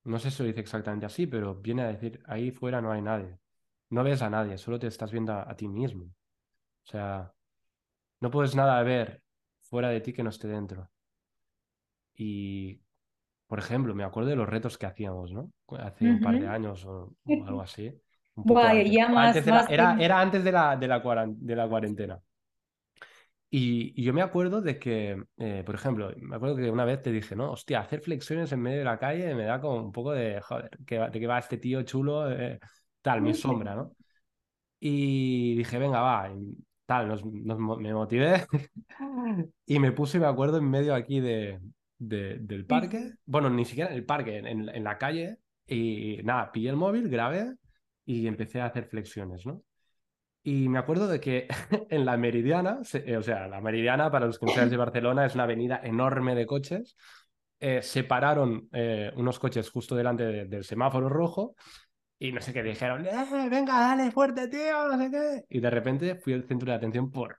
No 0.06 0.20
sé 0.20 0.32
si 0.32 0.44
lo 0.44 0.48
dice 0.48 0.62
exactamente 0.62 1.06
así, 1.06 1.28
pero 1.28 1.56
viene 1.56 1.84
a 1.84 1.88
decir, 1.88 2.22
ahí 2.28 2.52
fuera 2.52 2.82
no 2.82 2.92
hay 2.92 3.02
nadie. 3.02 3.40
No 3.90 4.04
ves 4.04 4.22
a 4.22 4.30
nadie, 4.32 4.58
solo 4.58 4.80
te 4.80 4.88
estás 4.88 5.12
viendo 5.12 5.34
a, 5.34 5.50
a 5.52 5.56
ti 5.56 5.68
mismo. 5.68 6.06
O 6.06 6.36
sea, 6.92 7.34
no 8.22 8.32
puedes 8.32 8.56
nada 8.56 8.82
ver 8.84 9.24
fuera 9.62 9.90
de 9.90 10.02
ti 10.02 10.14
que 10.14 10.24
no 10.24 10.30
esté 10.32 10.48
dentro. 10.50 10.90
Y, 12.16 12.82
por 13.54 13.60
ejemplo, 13.60 13.94
me 13.96 14.04
acuerdo 14.04 14.30
de 14.32 14.36
los 14.36 14.50
retos 14.50 14.78
que 14.80 14.88
hacíamos, 14.88 15.32
¿no? 15.32 15.52
Hace 15.78 16.10
un 16.10 16.20
par 16.22 16.40
de 16.40 16.48
años 16.48 16.86
o, 16.86 17.14
o 17.26 17.46
algo 17.46 17.62
así. 17.62 17.94
Un 18.36 18.46
poco 18.46 18.68
Buah, 18.68 18.74
antes. 18.74 18.96
ya 18.96 19.08
O 19.08 19.18
más, 19.18 19.30
Antes 19.30 19.46
de 19.46 19.52
la, 19.52 19.62
más 19.62 19.70
era, 19.70 19.96
que... 19.96 20.00
era 20.00 20.20
antes 20.22 20.44
de 20.44 20.52
la, 20.52 20.76
de 20.78 20.88
la, 20.88 21.02
cuaran- 21.04 21.36
de 21.40 21.56
la 21.56 21.68
cuarentena. 21.70 22.20
Y, 23.50 23.94
y 24.02 24.04
yo 24.06 24.14
me 24.14 24.22
acuerdo 24.24 24.62
de 24.62 24.80
que, 24.80 25.24
eh, 25.38 25.64
por 25.66 25.76
ejemplo, 25.76 26.12
me 26.18 26.36
acuerdo 26.36 26.56
que 26.56 26.72
una 26.72 26.86
vez 26.86 27.02
te 27.04 27.12
dije, 27.12 27.36
no, 27.36 27.52
hostia, 27.52 27.82
hacer 27.82 28.02
flexiones 28.02 28.52
en 28.52 28.62
medio 28.62 28.80
de 28.80 28.84
la 28.86 28.98
calle 28.98 29.36
me 29.36 29.44
da 29.46 29.62
como 29.62 29.76
un 29.86 29.92
poco 29.92 30.12
de, 30.12 30.42
joder, 30.42 30.72
que 30.88 30.98
de 31.00 31.20
qué 31.20 31.28
va 31.28 31.38
este 31.40 31.58
tío 31.58 31.84
chulo, 31.84 32.32
eh, 32.32 32.60
tal, 33.04 33.22
mi 33.22 33.34
sombra, 33.36 33.76
¿no? 33.76 33.94
Y 34.80 35.56
dije, 35.56 35.80
venga, 35.80 36.02
va, 36.02 36.30
y 36.32 36.58
tal, 36.86 37.08
nos- 37.10 37.26
me 37.26 37.94
motivé 37.94 38.46
y 39.68 39.80
me 39.80 39.92
puse, 39.92 40.20
me 40.20 40.28
acuerdo, 40.28 40.58
en 40.58 40.70
medio 40.70 40.96
aquí 40.96 41.20
de, 41.22 41.60
de- 42.08 42.38
del 42.40 42.66
parque, 42.66 43.14
bueno, 43.26 43.50
ni 43.50 43.66
siquiera 43.66 43.90
en 43.92 43.98
el 43.98 44.06
parque, 44.06 44.38
en, 44.38 44.70
en 44.70 44.84
la 44.84 44.98
calle, 44.98 45.38
y 45.68 46.20
nada, 46.24 46.52
pillé 46.52 46.70
el 46.70 46.76
móvil, 46.76 47.10
grabé 47.10 47.54
y 48.06 48.28
empecé 48.28 48.62
a 48.62 48.66
hacer 48.66 48.86
flexiones, 48.88 49.46
¿no? 49.46 49.64
Y 50.44 50.68
me 50.68 50.78
acuerdo 50.80 51.08
de 51.08 51.20
que 51.20 51.48
en 51.90 52.06
la 52.06 52.18
Meridiana, 52.18 52.84
se- 52.84 53.10
eh, 53.10 53.18
o 53.18 53.24
sea, 53.24 53.48
la 53.48 53.62
Meridiana, 53.62 54.12
para 54.12 54.26
los 54.28 54.38
que 54.38 54.46
no 54.46 54.52
sean 54.54 54.70
de 54.70 54.78
Barcelona, 54.78 55.26
es 55.26 55.36
una 55.36 55.44
avenida 55.46 55.80
enorme 55.84 56.36
de 56.36 56.46
coches. 56.46 56.96
eh, 57.60 57.82
se 57.82 58.04
pararon 58.04 58.68
eh, 58.74 59.12
unos 59.16 59.40
coches 59.40 59.70
justo 59.70 59.96
delante 59.96 60.26
de- 60.26 60.46
del 60.46 60.66
semáforo 60.66 61.08
rojo 61.08 61.56
y 62.20 62.32
no 62.34 62.42
sé 62.42 62.52
qué 62.52 62.62
dijeron, 62.62 63.06
"Eh, 63.06 63.50
venga, 63.50 63.80
dale 63.80 64.12
fuerte, 64.12 64.50
tío, 64.50 64.88
no 64.90 64.98
sé 64.98 65.10
qué. 65.10 65.44
Y 65.50 65.60
de 65.62 65.70
repente 65.70 66.16
fui 66.16 66.34
el 66.34 66.44
centro 66.46 66.70
de 66.72 66.76
atención 66.78 67.10
por 67.10 67.38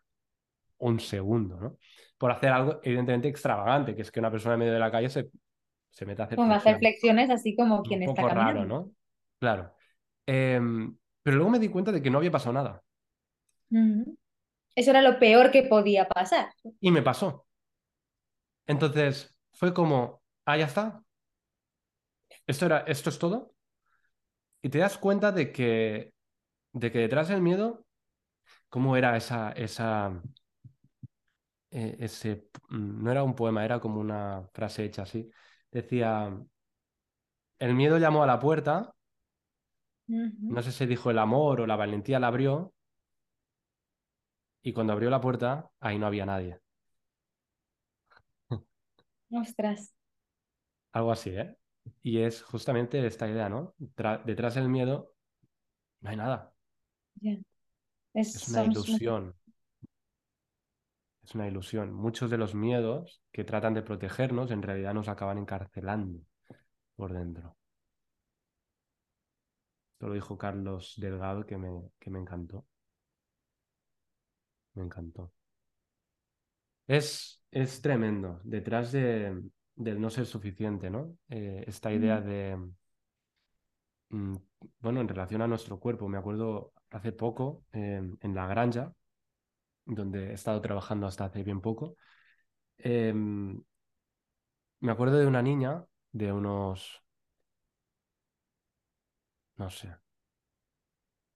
un 0.79 0.99
segundo, 0.99 1.61
¿no? 1.61 1.77
Por 2.19 2.31
hacer 2.31 2.51
algo 2.51 2.81
evidentemente 2.83 3.29
extravagante, 3.29 3.95
que 3.95 4.03
es 4.03 4.11
que 4.11 4.21
una 4.21 4.31
persona 4.31 4.55
en 4.55 4.61
medio 4.61 4.73
de 4.73 4.79
la 4.79 4.91
calle 4.91 5.09
se, 5.09 5.31
se 5.91 6.07
mete 6.07 6.23
a 6.23 6.25
hacer 6.27 6.41
hacer 6.41 6.79
flexiones. 6.79 7.31
así 7.31 7.55
como 7.57 7.79
Un 7.79 7.83
quien 7.85 8.03
está 8.03 8.23
poco 8.23 8.29
raro, 8.29 8.41
caminando. 8.41 8.75
¿no? 8.75 8.91
Claro. 9.39 9.75
Em, 10.27 10.97
pero 11.23 11.37
luego 11.37 11.51
me 11.51 11.59
di 11.59 11.69
cuenta 11.69 11.93
de 11.93 12.03
que 12.03 12.11
no 12.11 12.19
había 12.19 12.31
pasado 12.31 12.53
nada. 12.53 12.83
Eso 14.77 14.91
era 14.91 15.03
lo 15.03 15.19
peor 15.19 15.51
que 15.51 15.65
podía 15.65 16.09
pasar. 16.09 16.49
Y 16.81 16.91
me 16.91 17.03
pasó. 17.03 17.47
Entonces 18.67 19.37
fue 19.53 19.73
como, 19.73 20.23
ah, 20.47 20.57
ya 20.57 20.67
está. 20.67 21.03
Esto 22.47 22.67
era, 22.67 22.81
esto 22.81 23.11
es 23.11 23.19
todo. 23.19 23.55
Y 24.63 24.69
te 24.69 24.79
das 24.79 24.99
cuenta 24.99 25.31
de 25.33 25.53
que, 25.53 26.13
de 26.73 26.91
que 26.91 26.99
detrás 26.99 27.29
del 27.29 27.43
miedo, 27.43 27.87
¿cómo 28.69 28.97
era 28.97 29.17
esa, 29.17 29.53
esa, 29.53 30.21
eh, 31.75 31.97
ese, 32.01 32.51
mm, 32.71 33.05
no 33.05 33.13
era 33.13 33.25
un 33.25 33.37
poema, 33.37 33.65
era 33.67 33.81
como 33.81 34.01
una 34.01 34.49
frase 34.55 34.87
hecha 34.87 35.05
así. 35.05 35.31
Decía, 35.73 36.31
el 37.59 37.75
miedo 37.75 37.99
llamó 37.99 38.23
a 38.23 38.29
la 38.29 38.39
puerta, 38.39 38.95
no 40.49 40.63
sé 40.63 40.73
si 40.73 40.87
dijo 40.87 41.11
el 41.11 41.19
amor 41.19 41.61
o 41.61 41.67
la 41.67 41.77
valentía 41.77 42.19
la 42.19 42.29
abrió, 42.29 42.73
y 44.65 44.73
cuando 44.73 44.93
abrió 44.93 45.11
la 45.11 45.21
puerta, 45.21 45.71
ahí 45.79 45.97
no 45.99 46.07
había 46.09 46.27
nadie. 46.27 46.59
Ostras. 49.41 49.93
Algo 50.93 51.13
así, 51.13 51.31
¿eh? 51.31 51.57
Y 52.03 52.19
es 52.21 52.43
justamente 52.43 53.05
esta 53.07 53.29
idea, 53.29 53.49
¿no? 53.49 53.75
Tra- 53.97 54.23
detrás 54.25 54.55
del 54.55 54.69
miedo 54.69 55.15
no 56.01 56.11
hay 56.11 56.17
nada. 56.17 56.55
Es, 57.23 57.39
Es 58.35 58.49
una 58.49 58.63
ilusión. 58.63 59.35
Es 61.25 61.35
una 61.35 61.49
ilusión. 61.49 61.93
Muchos 61.93 62.31
de 62.31 62.37
los 62.39 62.55
miedos 62.55 63.23
que 63.33 63.45
tratan 63.45 63.73
de 63.75 63.83
protegernos 63.83 64.51
en 64.51 64.63
realidad 64.63 64.93
nos 64.95 65.09
acaban 65.09 65.39
encarcelando 65.39 66.21
por 66.97 67.13
dentro. 67.15 67.57
Esto 69.95 70.09
lo 70.09 70.15
dijo 70.15 70.37
Carlos 70.37 70.95
Delgado 70.99 71.47
que 71.47 71.57
me, 71.57 71.71
que 71.99 72.11
me 72.11 72.19
encantó. 72.21 72.67
Me 74.75 74.83
encantó. 74.85 75.33
Es, 76.87 77.43
es 77.51 77.81
tremendo. 77.81 78.41
Detrás 78.45 78.93
de, 78.93 79.43
del 79.75 80.01
no 80.01 80.11
ser 80.11 80.27
suficiente, 80.27 80.91
¿no? 80.91 81.17
Eh, 81.29 81.65
esta 81.67 81.93
idea 81.93 82.21
de, 82.21 82.57
mm, 84.11 84.37
bueno, 84.81 85.01
en 85.01 85.09
relación 85.09 85.43
a 85.43 85.47
nuestro 85.49 85.79
cuerpo. 85.79 86.09
Me 86.09 86.19
acuerdo 86.19 86.73
hace 86.91 87.13
poco 87.13 87.65
eh, 87.73 88.03
en 88.21 88.35
La 88.35 88.47
Granja, 88.47 88.93
donde 89.87 90.31
he 90.31 90.35
estado 90.35 90.61
trabajando 90.61 91.07
hasta 91.07 91.27
hace 91.27 91.43
bien 91.43 91.61
poco. 91.61 91.97
em, 92.79 93.63
me 94.81 94.93
acuerdo 94.93 95.19
de 95.19 95.27
una 95.27 95.43
niña 95.43 95.85
de 96.13 96.33
unos, 96.33 97.03
no 99.57 99.69
sé, 99.71 99.97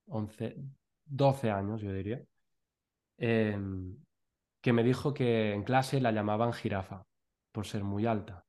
11, 0.06 0.56
12 1.04 1.50
años, 1.50 1.80
yo 1.80 1.92
diría, 1.92 2.22
em, 3.18 3.96
que 4.62 4.72
me 4.74 4.84
dijo 4.84 5.14
que 5.14 5.54
en 5.54 5.64
clase 5.64 6.00
la 6.00 6.12
llamaban 6.12 6.52
jirafa 6.54 7.04
por 7.52 7.66
ser 7.66 7.84
muy 7.84 8.06
alta. 8.06 8.46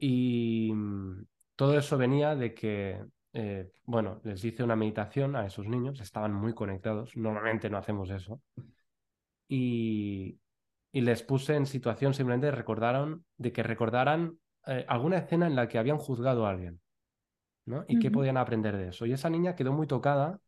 Y 0.00 0.72
mm, 0.74 1.26
todo 1.56 1.78
eso 1.78 1.96
venía 1.98 2.34
de 2.36 2.54
que, 2.54 3.04
eh, 3.38 3.70
bueno, 3.84 4.18
les 4.24 4.42
hice 4.44 4.62
una 4.64 4.76
meditación 4.76 5.36
a 5.36 5.44
esos 5.44 5.66
niños, 5.68 6.00
estaban 6.00 6.32
muy 6.32 6.54
conectados, 6.54 7.14
normalmente 7.18 7.68
no 7.68 7.76
hacemos 7.76 8.08
eso, 8.08 8.40
y, 9.46 10.38
y 10.90 11.00
les 11.02 11.22
puse 11.22 11.54
en 11.54 11.66
situación 11.66 12.14
simplemente 12.14 12.50
recordaron, 12.50 13.26
de 13.36 13.52
que 13.52 13.62
recordaran 13.62 14.38
eh, 14.66 14.86
alguna 14.88 15.18
escena 15.18 15.46
en 15.46 15.54
la 15.54 15.68
que 15.68 15.76
habían 15.78 15.98
juzgado 15.98 16.46
a 16.46 16.50
alguien, 16.50 16.80
¿no? 17.66 17.84
Y 17.88 17.98
qué 17.98 18.10
podían 18.10 18.38
aprender 18.38 18.74
de 18.74 18.88
eso. 18.88 19.04
Y 19.04 19.12
esa 19.12 19.28
niña 19.28 19.54
quedó 19.54 19.72
muy 19.72 19.86
tocada 19.86 20.40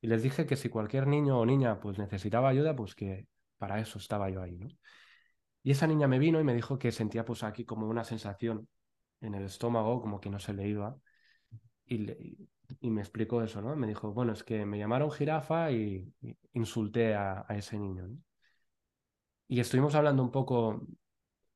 y 0.00 0.06
les 0.06 0.22
dije 0.22 0.46
que 0.46 0.56
si 0.56 0.70
cualquier 0.70 1.06
niño 1.06 1.38
o 1.38 1.44
niña 1.44 1.80
pues 1.80 1.98
necesitaba 1.98 2.48
ayuda, 2.48 2.74
pues 2.74 2.94
que 2.94 3.26
para 3.58 3.78
eso 3.78 3.98
estaba 3.98 4.30
yo 4.30 4.40
ahí, 4.40 4.56
¿no? 4.56 4.68
Y 5.62 5.72
esa 5.72 5.86
niña 5.86 6.08
me 6.08 6.18
vino 6.18 6.40
y 6.40 6.44
me 6.44 6.54
dijo 6.54 6.78
que 6.78 6.92
sentía 6.92 7.26
pues 7.26 7.42
aquí 7.42 7.66
como 7.66 7.88
una 7.88 8.04
sensación 8.04 8.68
en 9.20 9.34
el 9.34 9.44
estómago, 9.44 10.00
como 10.00 10.18
que 10.18 10.30
no 10.30 10.38
se 10.38 10.54
le 10.54 10.66
iba. 10.66 10.96
Y, 12.80 12.90
me 12.90 13.00
explicó 13.00 13.42
eso, 13.42 13.60
¿no? 13.60 13.76
Me 13.76 13.86
dijo, 13.86 14.12
bueno, 14.12 14.32
es 14.32 14.42
que 14.42 14.64
me 14.66 14.78
llamaron 14.78 15.10
jirafa 15.10 15.70
y, 15.70 16.12
insulté 16.54 17.14
a, 17.14 17.44
ese 17.50 17.78
niño. 17.78 18.08
Y 19.48 19.60
estuvimos 19.60 19.94
hablando 19.94 20.22
un 20.22 20.30
poco, 20.30 20.86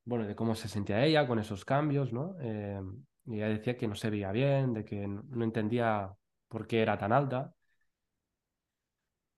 bueno, 0.05 0.27
de 0.27 0.37
cómo 0.37 0.55
se 0.55 0.69
sentía 0.69 1.05
ella 1.05 1.27
con 1.27 1.39
esos 1.39 1.65
cambios, 1.65 2.13
¿no? 2.13 2.37
Eh, 2.41 2.81
y 3.27 3.37
ella 3.37 3.49
decía 3.49 3.77
que 3.77 3.89
no 3.89 3.95
se 3.95 4.11
veía 4.11 4.31
bien, 4.33 4.75
de 4.75 4.85
que 4.85 5.07
no 5.09 5.45
entendía 5.45 6.15
por 6.49 6.67
qué 6.67 6.83
era 6.83 6.99
tan 6.99 7.13
alta. 7.13 7.55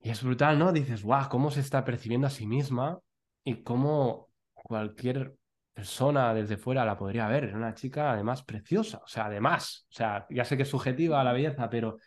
Y 0.00 0.10
es 0.10 0.22
brutal, 0.22 0.58
¿no? 0.58 0.72
Dices, 0.72 1.02
guau, 1.02 1.28
cómo 1.28 1.50
se 1.50 1.60
está 1.60 1.84
percibiendo 1.84 2.26
a 2.26 2.30
sí 2.30 2.46
misma 2.46 3.00
y 3.44 3.62
cómo 3.62 4.28
cualquier 4.54 5.37
persona 5.78 6.34
desde 6.34 6.56
fuera 6.56 6.84
la 6.84 6.96
podría 6.96 7.28
ver. 7.28 7.44
Era 7.44 7.56
una 7.56 7.72
chica 7.72 8.10
además 8.12 8.42
preciosa, 8.42 8.98
o 8.98 9.06
sea, 9.06 9.26
además, 9.26 9.86
o 9.90 9.94
sea, 9.94 10.26
ya 10.28 10.44
sé 10.44 10.56
que 10.56 10.64
es 10.64 10.68
subjetiva 10.68 11.22
la 11.22 11.32
belleza, 11.32 11.70
pero 11.70 11.98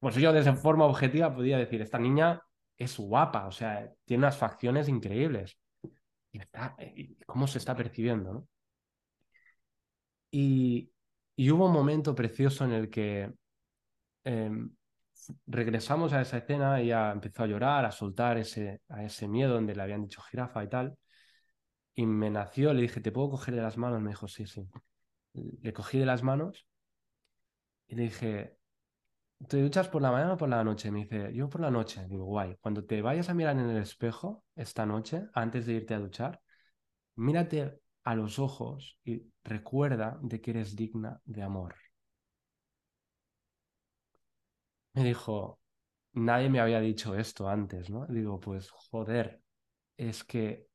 pues 0.00 0.16
yo 0.16 0.32
desde 0.32 0.52
forma 0.54 0.86
objetiva 0.86 1.32
podría 1.32 1.56
decir, 1.56 1.80
esta 1.80 2.00
niña 2.00 2.42
es 2.76 2.98
guapa, 2.98 3.46
o 3.46 3.52
sea, 3.52 3.88
tiene 4.04 4.24
unas 4.24 4.36
facciones 4.36 4.88
increíbles. 4.88 5.56
Y, 6.32 6.40
está, 6.40 6.76
y 6.80 7.14
cómo 7.26 7.46
se 7.46 7.58
está 7.58 7.76
percibiendo, 7.76 8.32
¿no? 8.32 8.48
Y, 10.32 10.90
y 11.36 11.50
hubo 11.52 11.66
un 11.66 11.72
momento 11.72 12.12
precioso 12.12 12.64
en 12.64 12.72
el 12.72 12.90
que 12.90 13.32
em, 14.24 14.70
regresamos 15.46 16.12
a 16.12 16.22
esa 16.22 16.38
escena, 16.38 16.80
ella 16.80 17.12
empezó 17.12 17.44
a 17.44 17.46
llorar, 17.46 17.84
a 17.84 17.92
soltar 17.92 18.36
ese, 18.38 18.80
a 18.88 19.04
ese 19.04 19.28
miedo 19.28 19.54
donde 19.54 19.76
le 19.76 19.82
habían 19.82 20.02
dicho 20.02 20.20
jirafa 20.22 20.64
y 20.64 20.68
tal. 20.68 20.98
Y 21.96 22.06
me 22.06 22.30
nació, 22.30 22.72
le 22.72 22.82
dije, 22.82 23.00
¿te 23.00 23.10
puedo 23.10 23.30
coger 23.30 23.56
de 23.56 23.62
las 23.62 23.76
manos? 23.76 24.00
Me 24.00 24.10
dijo, 24.10 24.28
sí, 24.28 24.46
sí. 24.46 24.68
Le 25.34 25.72
cogí 25.72 25.98
de 25.98 26.06
las 26.06 26.22
manos 26.22 26.66
y 27.88 27.94
le 27.96 28.02
dije, 28.04 28.58
¿te 29.48 29.62
duchas 29.62 29.88
por 29.88 30.02
la 30.02 30.12
mañana 30.12 30.34
o 30.34 30.36
por 30.38 30.48
la 30.48 30.64
noche? 30.64 30.90
Me 30.90 31.00
dice, 31.00 31.32
yo 31.34 31.48
por 31.48 31.60
la 31.60 31.70
noche. 31.70 32.06
Digo, 32.08 32.24
guay, 32.24 32.56
cuando 32.60 32.84
te 32.84 33.02
vayas 33.02 33.28
a 33.28 33.34
mirar 33.34 33.56
en 33.58 33.70
el 33.70 33.78
espejo 33.82 34.44
esta 34.56 34.86
noche, 34.86 35.24
antes 35.34 35.66
de 35.66 35.74
irte 35.74 35.94
a 35.94 36.00
duchar, 36.00 36.40
mírate 37.16 37.80
a 38.04 38.14
los 38.16 38.38
ojos 38.38 38.98
y 39.04 39.24
recuerda 39.44 40.18
de 40.22 40.40
que 40.40 40.52
eres 40.52 40.76
digna 40.76 41.20
de 41.24 41.42
amor. 41.42 41.76
Me 44.94 45.04
dijo, 45.04 45.60
nadie 46.14 46.48
me 46.50 46.60
había 46.60 46.80
dicho 46.80 47.14
esto 47.16 47.48
antes, 47.48 47.90
¿no? 47.90 48.06
Digo, 48.06 48.40
pues 48.40 48.70
joder, 48.70 49.42
es 49.96 50.24
que 50.24 50.65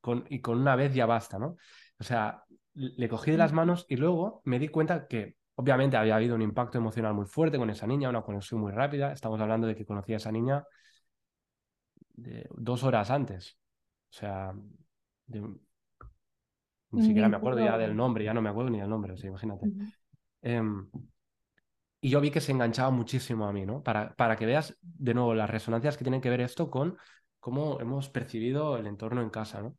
con, 0.00 0.24
y 0.28 0.40
con 0.40 0.58
una 0.58 0.76
vez 0.76 0.94
ya 0.94 1.06
basta, 1.06 1.38
¿no? 1.38 1.56
O 1.98 2.04
sea, 2.04 2.44
le 2.74 3.08
cogí 3.08 3.30
de 3.32 3.38
las 3.38 3.52
manos 3.52 3.86
y 3.88 3.96
luego 3.96 4.42
me 4.44 4.58
di 4.58 4.68
cuenta 4.68 5.06
que 5.08 5.36
obviamente 5.56 5.96
había 5.96 6.16
habido 6.16 6.34
un 6.34 6.42
impacto 6.42 6.78
emocional 6.78 7.14
muy 7.14 7.26
fuerte 7.26 7.58
con 7.58 7.70
esa 7.70 7.86
niña, 7.86 8.08
una 8.08 8.22
conexión 8.22 8.60
muy 8.60 8.72
rápida. 8.72 9.12
Estamos 9.12 9.40
hablando 9.40 9.66
de 9.66 9.76
que 9.76 9.84
conocí 9.86 10.12
a 10.14 10.16
esa 10.16 10.32
niña 10.32 10.64
de 12.14 12.46
dos 12.56 12.82
horas 12.84 13.10
antes. 13.10 13.56
O 14.10 14.14
sea, 14.18 14.52
de- 15.26 15.60
ni 16.92 17.02
siquiera 17.02 17.28
me 17.28 17.36
acuerdo 17.36 17.60
ya 17.60 17.76
del 17.78 17.96
nombre, 17.96 18.24
ya 18.24 18.34
no 18.34 18.42
me 18.42 18.48
acuerdo 18.50 18.70
ni 18.70 18.80
del 18.80 18.88
nombre, 18.90 19.12
o 19.12 19.16
sea, 19.16 19.28
imagínate. 19.30 19.70
Em, 20.42 20.90
y 22.00 22.10
yo 22.10 22.20
vi 22.20 22.30
que 22.30 22.40
se 22.40 22.52
enganchaba 22.52 22.90
muchísimo 22.90 23.46
a 23.46 23.52
mí, 23.52 23.66
¿no? 23.66 23.82
Para, 23.82 24.14
para 24.16 24.36
que 24.36 24.46
veas 24.46 24.76
de 24.82 25.14
nuevo 25.14 25.34
las 25.34 25.50
resonancias 25.50 25.96
que 25.96 26.04
tienen 26.04 26.20
que 26.20 26.30
ver 26.30 26.40
esto 26.40 26.70
con 26.70 26.96
cómo 27.40 27.80
hemos 27.80 28.08
percibido 28.08 28.76
el 28.78 28.86
entorno 28.86 29.20
en 29.22 29.30
casa, 29.30 29.60
¿no? 29.62 29.76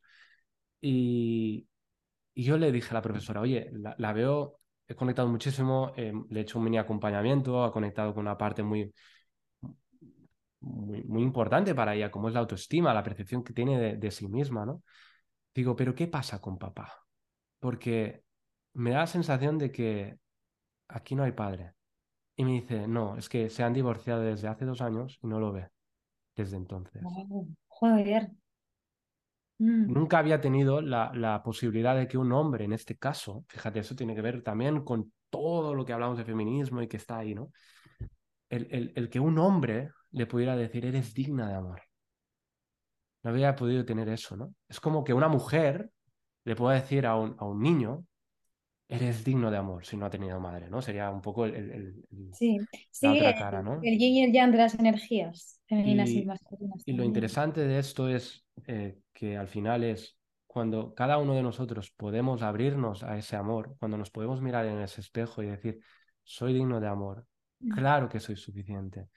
Y, 0.81 1.67
yo 2.35 2.57
le 2.57 2.71
dije 2.71 2.89
a 2.91 2.93
la 2.95 3.01
profesora, 3.01 3.41
oye, 3.41 3.71
la, 3.73 4.13
veo, 4.13 4.59
he 4.87 4.95
conectado 4.95 5.27
muchísimo, 5.27 5.93
eh, 5.97 6.13
le 6.29 6.39
he 6.39 6.43
hecho 6.43 6.57
un 6.59 6.65
mini 6.65 6.77
acompañamiento, 6.77 7.63
ha 7.63 7.71
conectado 7.71 8.13
con 8.13 8.21
una 8.21 8.37
parte 8.37 8.63
muy, 8.63 8.93
muy, 10.61 11.21
importante 11.21 11.75
para 11.75 11.95
ella, 11.95 12.11
como 12.11 12.27
es 12.27 12.33
la 12.33 12.39
autoestima, 12.41 12.93
la 12.93 13.03
percepción 13.03 13.43
que 13.43 13.53
tiene 13.53 13.79
de, 13.79 13.97
de 13.97 14.11
sí 14.11 14.27
misma, 14.27 14.65
¿no? 14.65 14.83
Digo, 15.53 15.75
pero 15.75 15.93
¿qué 15.93 16.07
pasa 16.07 16.39
con 16.39 16.57
papá? 16.57 16.93
Porque 17.59 18.23
me 18.73 18.91
da 18.91 18.99
la 18.99 19.07
sensación 19.07 19.57
de 19.57 19.71
que 19.71 20.17
aquí 20.87 21.15
no 21.15 21.23
hay 21.23 21.33
padre. 21.33 21.73
Y 22.35 22.45
me 22.45 22.53
dice, 22.53 22.87
no, 22.87 23.17
es 23.17 23.29
que 23.29 23.49
se 23.49 23.63
han 23.63 23.73
divorciado 23.73 24.21
desde 24.21 24.47
hace 24.47 24.65
dos 24.65 24.81
años 24.81 25.19
y 25.21 25.27
no 25.27 25.39
lo 25.39 25.51
ve 25.51 25.69
desde 26.35 26.57
entonces. 26.57 27.01
Joder. 27.67 28.31
Mm, 29.61 29.93
Nunca 29.93 30.17
había 30.17 30.41
tenido 30.41 30.81
la, 30.81 31.11
la 31.13 31.43
posibilidad 31.43 31.95
de 31.95 32.07
que 32.07 32.17
un 32.17 32.31
hombre, 32.31 32.65
en 32.65 32.73
este 32.73 32.97
caso, 32.97 33.45
fíjate, 33.47 33.79
eso 33.79 33.95
tiene 33.95 34.15
que 34.15 34.21
ver 34.21 34.41
también 34.41 34.83
con 34.83 35.13
todo 35.29 35.75
lo 35.75 35.85
que 35.85 35.93
hablamos 35.93 36.17
de 36.17 36.25
feminismo 36.25 36.81
y 36.81 36.87
que 36.87 36.97
está 36.97 37.19
ahí, 37.19 37.35
¿no? 37.35 37.51
El, 38.49 38.67
el, 38.71 38.93
el 38.95 39.09
que 39.09 39.19
un 39.19 39.37
hombre 39.37 39.91
le 40.11 40.25
pudiera 40.25 40.55
decir, 40.55 40.85
eres 40.85 41.13
digna 41.13 41.47
de 41.47 41.55
amor. 41.55 41.81
No 43.23 43.29
había 43.29 43.55
podido 43.55 43.85
tener 43.85 44.09
eso, 44.09 44.35
¿no? 44.35 44.53
Es 44.67 44.79
como 44.79 45.03
que 45.03 45.13
una 45.13 45.27
mujer 45.27 45.91
le 46.43 46.55
pueda 46.55 46.75
decir 46.75 47.05
a 47.05 47.15
un, 47.15 47.35
a 47.37 47.45
un 47.45 47.61
niño, 47.61 48.03
eres 48.91 49.23
digno 49.25 49.51
de 49.51 49.57
amor, 49.57 49.85
si 49.85 49.97
no 49.97 50.05
ha 50.07 50.11
tenido 50.11 50.39
madre, 50.39 50.69
¿no? 50.69 50.81
Sería 50.83 51.09
un 51.11 51.21
poco 51.21 51.45
el- 51.45 51.55
el- 51.55 51.71
el- 51.71 52.05
el- 52.11 52.31
Sí, 52.31 52.67
la 53.01 53.13
otra 53.13 53.35
cara, 53.35 53.63
¿no? 53.63 53.89
el 53.89 53.97
yin 53.99 54.15
y 54.15 54.23
el 54.25 54.31
yang 54.33 54.51
de 54.51 54.57
las 54.57 54.75
energías 54.79 55.59
femeninas 55.67 56.15
y 56.15 56.23
Y, 56.23 56.25
masculinas 56.25 56.85
y 56.85 56.93
lo 56.93 57.03
interesante 57.03 57.61
de 57.61 57.79
esto 57.79 58.07
es 58.09 58.45
eh, 58.67 58.99
que 59.13 59.37
al 59.37 59.47
final 59.47 59.83
es 59.83 60.17
cuando 60.47 60.93
cada 60.93 61.17
uno 61.17 61.33
de 61.35 61.43
nosotros 61.43 61.91
podemos 61.95 62.41
abrirnos 62.41 63.03
a 63.03 63.17
ese 63.17 63.35
amor, 63.35 63.75
cuando 63.79 63.97
nos 63.97 64.11
podemos 64.11 64.41
mirar 64.41 64.65
en 64.65 64.79
ese 64.81 65.01
espejo 65.01 65.41
y 65.43 65.47
decir, 65.47 65.79
soy 66.23 66.53
digno 66.53 66.79
de 66.79 66.87
amor, 66.87 67.25
Mm, 67.63 67.81
claro 67.81 68.09
que 68.09 68.19
soy 68.19 68.35
suficiente, 68.35 69.07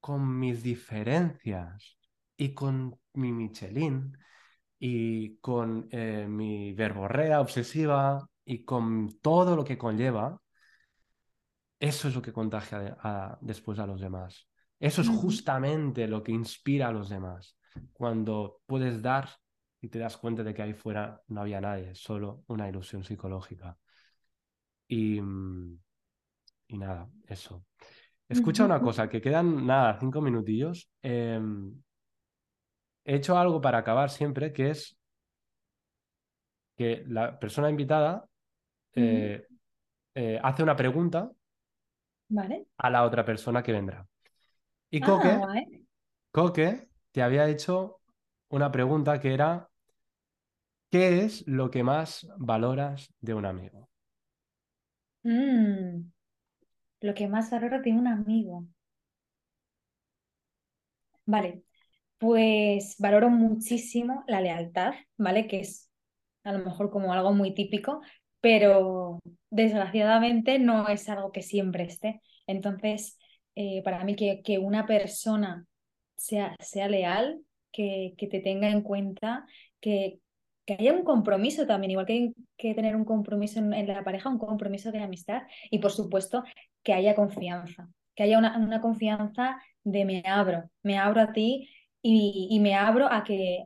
con 0.00 0.38
mis 0.38 0.62
diferencias 0.62 1.98
y 2.36 2.54
con 2.54 2.98
mi 3.14 3.32
Michelin 3.32 4.16
y 4.78 5.36
con 5.38 5.88
eh, 5.92 6.26
mi 6.28 6.72
verborrea 6.74 7.40
obsesiva 7.40 8.28
y 8.48 8.64
con 8.64 9.20
todo 9.20 9.54
lo 9.56 9.62
que 9.64 9.76
conlleva, 9.76 10.40
eso 11.78 12.08
es 12.08 12.14
lo 12.14 12.22
que 12.22 12.32
contagia 12.32 12.96
a- 13.00 13.38
después 13.40 13.78
a 13.78 13.86
los 13.86 14.00
demás. 14.00 14.48
Eso 14.80 15.02
es 15.02 15.08
justamente 15.08 16.06
lo 16.08 16.22
que 16.22 16.32
inspira 16.32 16.88
a 16.88 16.92
los 16.92 17.08
demás. 17.08 17.56
Cuando 17.92 18.60
puedes 18.66 19.02
dar 19.02 19.28
y 19.80 19.88
te 19.88 19.98
das 19.98 20.16
cuenta 20.16 20.42
de 20.42 20.54
que 20.54 20.62
ahí 20.62 20.72
fuera 20.72 21.20
no 21.28 21.42
había 21.42 21.60
nadie, 21.60 21.94
solo 21.94 22.42
una 22.46 22.68
ilusión 22.68 23.04
psicológica. 23.04 23.76
Y, 24.88 25.20
y 26.68 26.78
nada, 26.78 27.08
eso. 27.26 27.64
Escucha 28.28 28.64
una 28.64 28.80
cosa, 28.80 29.08
que 29.08 29.20
quedan 29.20 29.66
nada, 29.66 29.98
cinco 30.00 30.20
minutillos. 30.20 30.90
Eh, 31.02 31.40
he 33.04 33.16
hecho 33.16 33.36
algo 33.36 33.60
para 33.60 33.78
acabar 33.78 34.10
siempre, 34.10 34.52
que 34.52 34.70
es 34.70 34.96
que 36.76 37.04
la 37.08 37.38
persona 37.38 37.70
invitada. 37.70 38.24
Eh, 38.94 39.46
eh, 40.14 40.40
hace 40.42 40.62
una 40.62 40.76
pregunta 40.76 41.32
Vale. 42.30 42.66
a 42.78 42.90
la 42.90 43.04
otra 43.04 43.24
persona 43.24 43.62
que 43.62 43.72
vendrá. 43.72 44.06
Y 44.90 45.02
Ah, 45.02 45.04
Coque 45.04 45.38
guay. 45.38 45.84
Coque 46.32 46.88
te 47.12 47.22
había 47.22 47.48
hecho 47.48 48.00
una 48.50 48.72
pregunta 48.72 49.20
que 49.20 49.34
era, 49.34 49.70
¿qué 50.90 51.24
es 51.24 51.46
lo 51.46 51.70
que 51.70 51.82
más 51.82 52.26
valoras 52.36 53.14
de 53.20 53.32
un 53.34 53.46
amigo? 53.46 53.88
Mm, 55.24 56.10
lo 57.02 57.14
que 57.14 57.28
más 57.28 57.50
valoro 57.50 57.80
de 57.82 57.92
un 57.92 58.06
amigo. 58.08 58.66
Vale, 61.26 61.62
pues 62.18 62.96
valoro 62.98 63.30
muchísimo 63.30 64.24
la 64.28 64.40
lealtad, 64.40 64.94
¿vale? 65.18 65.48
Que 65.48 65.60
es 65.60 65.90
a 66.44 66.52
lo 66.52 66.64
mejor 66.64 66.90
como 66.90 67.12
algo 67.12 67.32
muy 67.34 67.54
típico, 67.54 68.02
pero 68.40 69.20
desgraciadamente 69.50 70.58
no 70.58 70.88
es 70.88 71.08
algo 71.08 71.32
que 71.32 71.42
siempre 71.42 71.84
esté. 71.84 72.20
Entonces, 72.46 73.18
eh, 73.54 73.82
para 73.84 74.04
mí 74.04 74.14
que, 74.16 74.42
que 74.42 74.58
una 74.58 74.86
persona 74.86 75.66
sea, 76.16 76.56
sea 76.60 76.88
leal, 76.88 77.40
que, 77.72 78.14
que 78.16 78.26
te 78.26 78.40
tenga 78.40 78.68
en 78.70 78.82
cuenta, 78.82 79.46
que, 79.80 80.20
que 80.64 80.74
haya 80.74 80.92
un 80.92 81.04
compromiso 81.04 81.66
también, 81.66 81.92
igual 81.92 82.06
que 82.06 82.32
que 82.58 82.74
tener 82.74 82.96
un 82.96 83.04
compromiso 83.04 83.60
en, 83.60 83.86
la 83.86 84.04
pareja, 84.04 84.28
un 84.28 84.38
compromiso 84.38 84.92
de 84.92 84.98
amistad 84.98 85.42
y 85.70 85.78
por 85.78 85.92
supuesto 85.92 86.44
que 86.82 86.92
haya 86.92 87.14
confianza, 87.14 87.88
que 88.14 88.24
haya 88.24 88.38
una, 88.38 88.58
una 88.58 88.80
confianza 88.80 89.62
de 89.84 90.04
me 90.04 90.22
abro, 90.26 90.68
me 90.82 90.98
abro 90.98 91.22
a 91.22 91.32
ti 91.32 91.70
y, 92.02 92.48
y, 92.50 92.60
me 92.60 92.74
abro 92.74 93.10
a 93.10 93.24
que, 93.24 93.64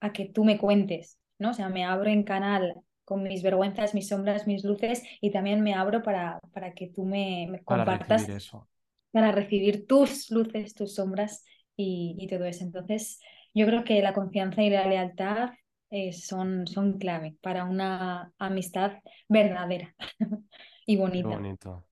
a 0.00 0.12
que 0.12 0.26
tú 0.26 0.44
me 0.44 0.58
cuentes, 0.58 1.18
¿no? 1.38 1.50
O 1.50 1.54
sea, 1.54 1.68
me 1.68 1.84
abro 1.84 2.10
en 2.10 2.22
canal 2.22 2.76
con 3.10 3.24
mis 3.24 3.42
vergüenzas, 3.42 3.92
mis 3.92 4.06
sombras, 4.06 4.46
mis 4.46 4.62
luces 4.62 5.02
y 5.20 5.32
también 5.32 5.62
me 5.62 5.74
abro 5.74 6.00
para, 6.00 6.38
para 6.52 6.74
que 6.74 6.86
tú 6.86 7.04
me, 7.04 7.48
me 7.50 7.64
compartas. 7.64 8.06
Para 8.06 8.16
recibir 8.18 8.36
eso. 8.36 8.68
Para 9.10 9.32
recibir 9.32 9.86
tus 9.88 10.30
luces, 10.30 10.74
tus 10.74 10.94
sombras 10.94 11.44
y, 11.76 12.14
y 12.20 12.28
todo 12.28 12.44
eso. 12.44 12.62
Entonces, 12.62 13.18
yo 13.52 13.66
creo 13.66 13.82
que 13.82 14.00
la 14.00 14.12
confianza 14.12 14.62
y 14.62 14.70
la 14.70 14.86
lealtad 14.86 15.50
eh, 15.90 16.12
son, 16.12 16.68
son 16.68 16.98
clave 16.98 17.36
para 17.42 17.64
una 17.64 18.32
amistad 18.38 18.92
verdadera 19.28 19.92
y 20.86 20.96
bonita. 20.96 21.30
Qué 21.30 21.34
bonito. 21.34 21.84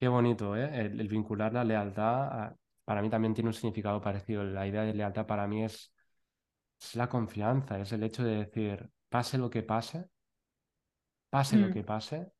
Qué 0.00 0.08
bonito, 0.08 0.56
¿eh? 0.56 0.80
El, 0.80 1.06
vincular 1.06 1.52
la 1.52 1.62
lealtad, 1.62 2.56
para 2.84 3.02
mí 3.02 3.08
también 3.08 3.34
tiene 3.34 3.50
un 3.50 3.54
significado 3.54 4.00
parecido. 4.00 4.42
La 4.42 4.66
idea 4.66 4.82
de 4.82 4.94
lealtad 4.94 5.26
para 5.26 5.46
mí 5.46 5.62
es, 5.62 5.94
es 6.80 6.96
la 6.96 7.08
confianza, 7.08 7.78
es 7.78 7.92
el 7.92 8.02
hecho 8.02 8.24
de 8.24 8.34
decir, 8.38 8.90
pase 9.08 9.38
lo 9.38 9.48
que 9.48 9.62
pase, 9.62 10.06
pase 11.34 11.56
lo 11.56 11.66
mm. 11.66 11.72
que 11.72 11.82
pase, 11.82 12.30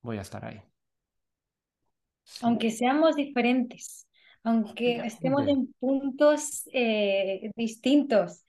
voy 0.00 0.16
a 0.16 0.22
estar 0.22 0.42
ahí. 0.42 0.58
Aunque 2.40 2.70
seamos 2.70 3.14
diferentes, 3.14 4.08
aunque 4.42 5.04
estemos 5.04 5.46
en 5.46 5.74
puntos 5.78 6.62
eh, 6.72 7.50
distintos, 7.56 8.46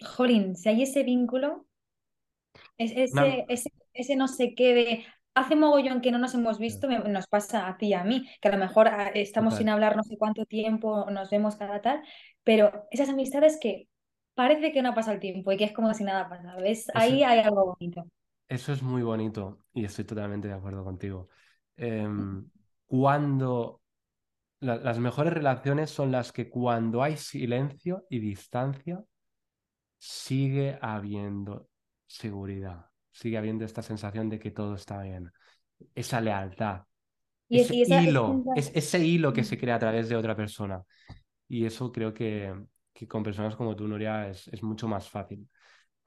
jolín, 0.00 0.56
si 0.56 0.70
hay 0.70 0.84
ese 0.84 1.02
vínculo, 1.02 1.66
ese, 2.78 3.08
no. 3.12 3.26
ese, 3.48 3.70
ese 3.92 4.16
no 4.16 4.28
sé 4.28 4.54
qué 4.54 4.72
de 4.72 5.04
hace 5.34 5.54
mogollón 5.54 6.00
que 6.00 6.10
no 6.10 6.16
nos 6.16 6.32
hemos 6.32 6.58
visto, 6.58 6.88
nos 6.88 7.26
pasa 7.26 7.68
a 7.68 7.76
ti 7.76 7.88
y 7.88 7.92
a 7.92 8.02
mí, 8.02 8.26
que 8.40 8.48
a 8.48 8.52
lo 8.52 8.56
mejor 8.56 8.88
ah, 8.88 9.10
estamos 9.12 9.56
sin 9.56 9.68
hablar 9.68 9.94
no 9.94 10.04
sé 10.04 10.16
cuánto 10.16 10.46
tiempo, 10.46 11.10
nos 11.10 11.28
vemos 11.28 11.56
cada 11.56 11.82
tal, 11.82 12.02
pero 12.44 12.86
esas 12.92 13.10
amistades 13.10 13.58
que 13.60 13.88
parece 14.32 14.72
que 14.72 14.80
no 14.80 14.94
pasa 14.94 15.12
el 15.12 15.20
tiempo 15.20 15.52
y 15.52 15.58
que 15.58 15.64
es 15.64 15.72
como 15.72 15.92
si 15.92 16.02
nada 16.02 16.30
pasa, 16.30 16.56
¿ves? 16.56 16.86
Ahí 16.94 17.22
hay 17.22 17.40
algo 17.40 17.76
bonito. 17.78 18.06
Eso 18.48 18.72
es 18.72 18.82
muy 18.82 19.02
bonito 19.02 19.64
y 19.74 19.84
estoy 19.84 20.04
totalmente 20.04 20.48
de 20.48 20.54
acuerdo 20.54 20.82
contigo. 20.82 21.28
Em, 21.76 22.48
cuando 22.86 23.82
las 24.60 24.98
mejores 24.98 25.32
relaciones 25.32 25.90
son 25.90 26.10
las 26.10 26.32
que 26.32 26.48
cuando 26.48 27.02
hay 27.02 27.16
silencio 27.16 28.06
y 28.08 28.18
distancia, 28.18 29.04
sigue 29.98 30.78
habiendo 30.80 31.68
seguridad, 32.06 32.86
sigue 33.10 33.38
habiendo 33.38 33.64
esta 33.64 33.82
sensación 33.82 34.28
de 34.28 34.38
que 34.38 34.50
todo 34.50 34.74
está 34.74 35.02
bien, 35.02 35.30
esa 35.94 36.20
lealtad, 36.20 36.82
ese, 37.48 37.76
hilo, 37.76 38.44
es, 38.56 38.72
ese 38.74 39.04
hilo 39.04 39.32
que 39.32 39.44
se 39.44 39.58
crea 39.58 39.76
a 39.76 39.78
través 39.78 40.08
de 40.08 40.16
otra 40.16 40.36
persona. 40.36 40.82
Y 41.48 41.64
eso 41.64 41.90
creo 41.90 42.12
que, 42.12 42.54
que 42.92 43.06
con 43.08 43.22
personas 43.22 43.56
como 43.56 43.74
tú, 43.74 43.88
Nuria, 43.88 44.28
es, 44.28 44.48
es, 44.48 44.62
mucho 44.62 44.86
más 44.86 45.08
fácil, 45.08 45.48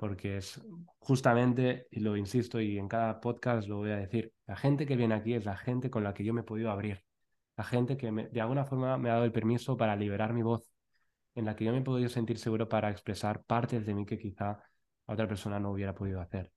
porque 0.01 0.37
es 0.37 0.59
justamente, 0.97 1.85
y 1.91 1.99
lo 1.99 2.17
insisto 2.17 2.59
y 2.59 2.79
en 2.79 2.87
cada 2.87 3.21
podcast 3.21 3.67
lo 3.67 3.77
voy 3.77 3.91
a 3.91 3.97
decir, 3.97 4.33
la 4.47 4.55
gente 4.55 4.87
que 4.87 4.95
viene 4.95 5.13
aquí 5.13 5.35
es 5.35 5.45
la 5.45 5.55
gente 5.55 5.91
con 5.91 6.03
la 6.03 6.15
que 6.15 6.23
yo 6.23 6.33
me 6.33 6.41
he 6.41 6.43
podido 6.43 6.71
abrir, 6.71 7.03
la 7.55 7.63
gente 7.63 7.97
que 7.97 8.11
de 8.11 8.41
alguna 8.41 8.65
forma 8.65 8.97
me 8.97 9.11
ha 9.11 9.13
dado 9.13 9.25
el 9.25 9.31
permiso 9.31 9.77
para 9.77 9.95
liberar 9.95 10.33
mi 10.33 10.41
voz, 10.41 10.73
en 11.35 11.45
la 11.45 11.55
que 11.55 11.65
yo 11.65 11.71
me 11.71 11.77
he 11.77 11.83
podido 11.83 12.09
sentir 12.09 12.39
seguro 12.39 12.67
para 12.67 12.89
expresar 12.89 13.43
partes 13.43 13.85
de 13.85 13.93
mí 13.93 14.03
que 14.07 14.17
quizá 14.17 14.63
otra 15.05 15.27
persona 15.27 15.59
no 15.59 15.69
hubiera 15.69 15.93
podido 15.93 16.19
hacer. 16.19 16.51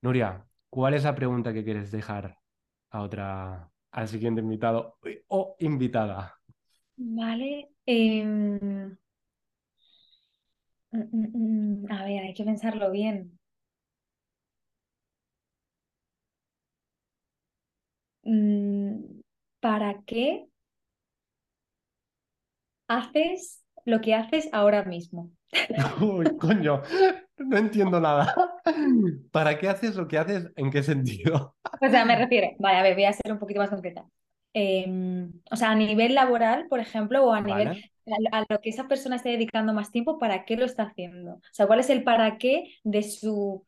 Nuria, 0.00 0.46
¿cuál 0.70 0.94
es 0.94 1.04
la 1.04 1.14
pregunta 1.14 1.52
que 1.52 1.64
quieres 1.64 1.90
dejar 1.90 2.38
a 2.88 3.02
otra, 3.02 3.70
al 3.90 4.08
siguiente 4.08 4.40
invitado 4.40 4.96
o 5.28 5.56
invitada? 5.58 6.38
Vale. 6.96 7.68
Em, 7.84 8.96
mm, 10.92 10.98
mm, 11.12 11.84
mm, 11.84 11.92
a 11.92 12.04
ver, 12.04 12.22
hay 12.24 12.34
que 12.34 12.44
pensarlo 12.44 12.90
bien. 12.90 13.38
¿Para 19.60 20.02
qué 20.04 20.46
haces 22.88 23.62
lo 23.84 24.00
que 24.00 24.14
haces 24.14 24.48
ahora 24.52 24.84
mismo. 24.84 25.30
Uy, 26.00 26.36
coño, 26.38 26.82
no 27.38 27.56
entiendo 27.56 28.00
nada. 28.00 28.34
¿Para 29.32 29.58
qué 29.58 29.68
haces 29.68 29.96
lo 29.96 30.06
que 30.06 30.18
haces? 30.18 30.50
¿En 30.56 30.70
qué 30.70 30.82
sentido? 30.82 31.56
O 31.80 31.88
sea, 31.88 32.04
me 32.04 32.16
refiero, 32.16 32.48
vale, 32.58 32.78
a 32.78 32.82
ver, 32.82 32.94
voy 32.94 33.04
a 33.06 33.12
ser 33.12 33.32
un 33.32 33.38
poquito 33.38 33.58
más 33.58 33.70
concreta. 33.70 34.04
Em, 34.52 35.32
o 35.50 35.56
sea, 35.56 35.70
a 35.70 35.74
nivel 35.74 36.14
laboral, 36.14 36.66
por 36.68 36.78
ejemplo, 36.80 37.24
o 37.24 37.32
a 37.32 37.40
nivel 37.40 37.90
a, 38.32 38.44
lo 38.48 38.60
que 38.60 38.70
esa 38.70 38.88
persona 38.88 39.16
esté 39.16 39.30
dedicando 39.30 39.72
más 39.72 39.90
tiempo, 39.90 40.18
¿para 40.18 40.44
qué 40.44 40.56
lo 40.56 40.64
está 40.64 40.84
haciendo? 40.84 41.34
O 41.34 41.40
sea, 41.52 41.66
¿cuál 41.66 41.80
es 41.80 41.90
el 41.90 42.02
para 42.02 42.38
qué 42.38 42.74
de 42.84 43.02
su 43.02 43.66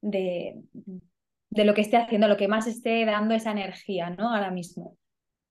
de, 0.00 0.62
de 1.50 1.64
lo 1.64 1.72
que 1.72 1.80
esté 1.80 1.96
haciendo, 1.96 2.28
lo 2.28 2.36
que 2.36 2.48
más 2.48 2.66
esté 2.66 3.04
dando 3.04 3.34
esa 3.34 3.52
energía, 3.52 4.10
¿no? 4.10 4.34
Ahora 4.34 4.50
mismo. 4.50 4.98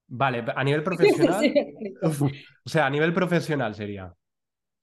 Vale, 0.07 0.43
a 0.55 0.63
nivel 0.63 0.83
profesional. 0.83 1.41
o 2.03 2.69
sea, 2.69 2.85
a 2.85 2.89
nivel 2.89 3.13
profesional 3.13 3.73
sería. 3.73 4.13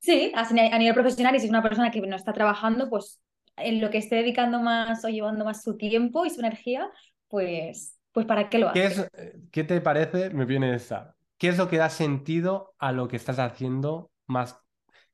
Sí, 0.01 0.33
a, 0.35 0.79
nivel 0.79 0.95
profesional, 0.95 1.37
y 1.37 1.41
si 1.41 1.45
es 1.45 1.51
una 1.51 1.63
persona 1.63 1.91
que 1.91 2.01
no 2.01 2.17
está 2.17 2.33
trabajando, 2.33 2.89
pues 2.89 3.23
en 3.57 3.83
lo 3.83 3.91
que 3.91 3.99
esté 3.99 4.17
dedicando 4.17 4.61
más 4.61 5.05
o 5.05 5.09
llevando 5.09 5.45
más 5.45 5.63
su 5.63 5.77
tiempo 5.77 6.25
y 6.25 6.31
su 6.31 6.41
energía, 6.41 6.89
pues, 7.29 7.99
pues 8.13 8.25
¿para 8.25 8.49
qué 8.49 8.59
lo 8.59 8.71
hace? 8.71 8.81
¿Qué, 8.81 8.87
es, 8.87 9.11
¿Qué 9.53 9.65
te 9.65 9.81
parece? 9.83 10.31
Me 10.31 10.47
viene 10.47 10.75
esa. 10.75 11.15
¿Qué 11.41 11.49
es 11.49 11.57
lo 11.57 11.71
que 11.71 11.79
da 11.79 11.89
sentido 11.89 12.75
a 12.79 12.93
lo 12.93 13.09
que 13.09 13.17
estás 13.17 13.39
haciendo 13.39 14.11
más? 14.27 14.61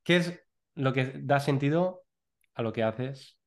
¿Qué 0.03 0.17
es 0.17 0.37
lo 0.75 0.91
que 0.91 1.13
da 1.23 1.39
sentido 1.39 2.03
a 2.53 2.63
lo 2.63 2.73
que 2.73 2.83
haces 2.83 3.39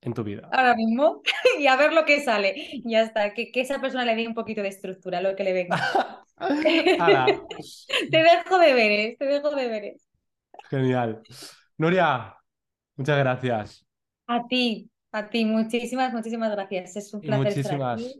en 0.00 0.12
tu 0.12 0.24
vida? 0.24 0.48
Ahora 0.52 0.74
mismo 0.74 1.22
y 1.60 1.68
a 1.68 1.76
ver 1.76 1.92
lo 1.92 2.04
que 2.04 2.20
sale. 2.20 2.82
Ya 2.84 3.02
está, 3.02 3.32
que, 3.32 3.52
que 3.52 3.60
esa 3.60 3.80
persona 3.80 4.04
le 4.04 4.16
dé 4.16 4.26
un 4.26 4.34
poquito 4.34 4.60
de 4.60 4.68
estructura, 4.70 5.20
lo 5.20 5.36
que 5.36 5.44
le 5.44 5.52
venga. 5.52 6.24
te 6.40 8.18
dejo 8.18 8.58
de 8.58 8.74
veres, 8.74 9.16
te 9.16 9.26
dejo 9.26 9.54
de 9.54 9.68
veres. 9.68 10.08
Genial. 10.70 11.22
Nuria, 11.78 12.34
muchas 12.96 13.18
gracias. 13.20 13.86
A 14.26 14.44
ti, 14.48 14.90
a 15.12 15.30
ti, 15.30 15.44
muchísimas, 15.44 16.12
muchísimas 16.12 16.50
gracias. 16.50 16.96
Es 16.96 17.14
un 17.14 17.20
placer. 17.20 17.56
muchísimas 17.56 18.16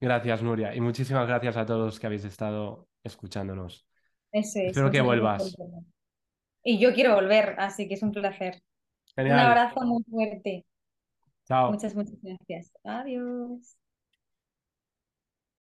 gracias, 0.00 0.42
Nuria. 0.42 0.74
Y 0.74 0.80
muchísimas 0.80 1.26
gracias 1.26 1.56
a 1.56 1.66
todos 1.66 2.00
que 2.00 2.06
habéis 2.06 2.24
estado 2.24 2.88
escuchándonos. 3.04 3.86
Espero 4.32 4.90
que 4.90 5.00
vuelvas. 5.00 5.56
Y 6.62 6.78
yo 6.78 6.92
quiero 6.92 7.14
volver, 7.14 7.54
así 7.58 7.88
que 7.88 7.94
es 7.94 8.02
un 8.02 8.12
placer. 8.12 8.62
Un 9.16 9.32
abrazo 9.32 9.80
muy 9.82 10.02
fuerte. 10.04 10.64
Chao. 11.46 11.72
Muchas, 11.72 11.94
muchas 11.94 12.18
gracias. 12.22 12.72
Adiós. 12.84 13.79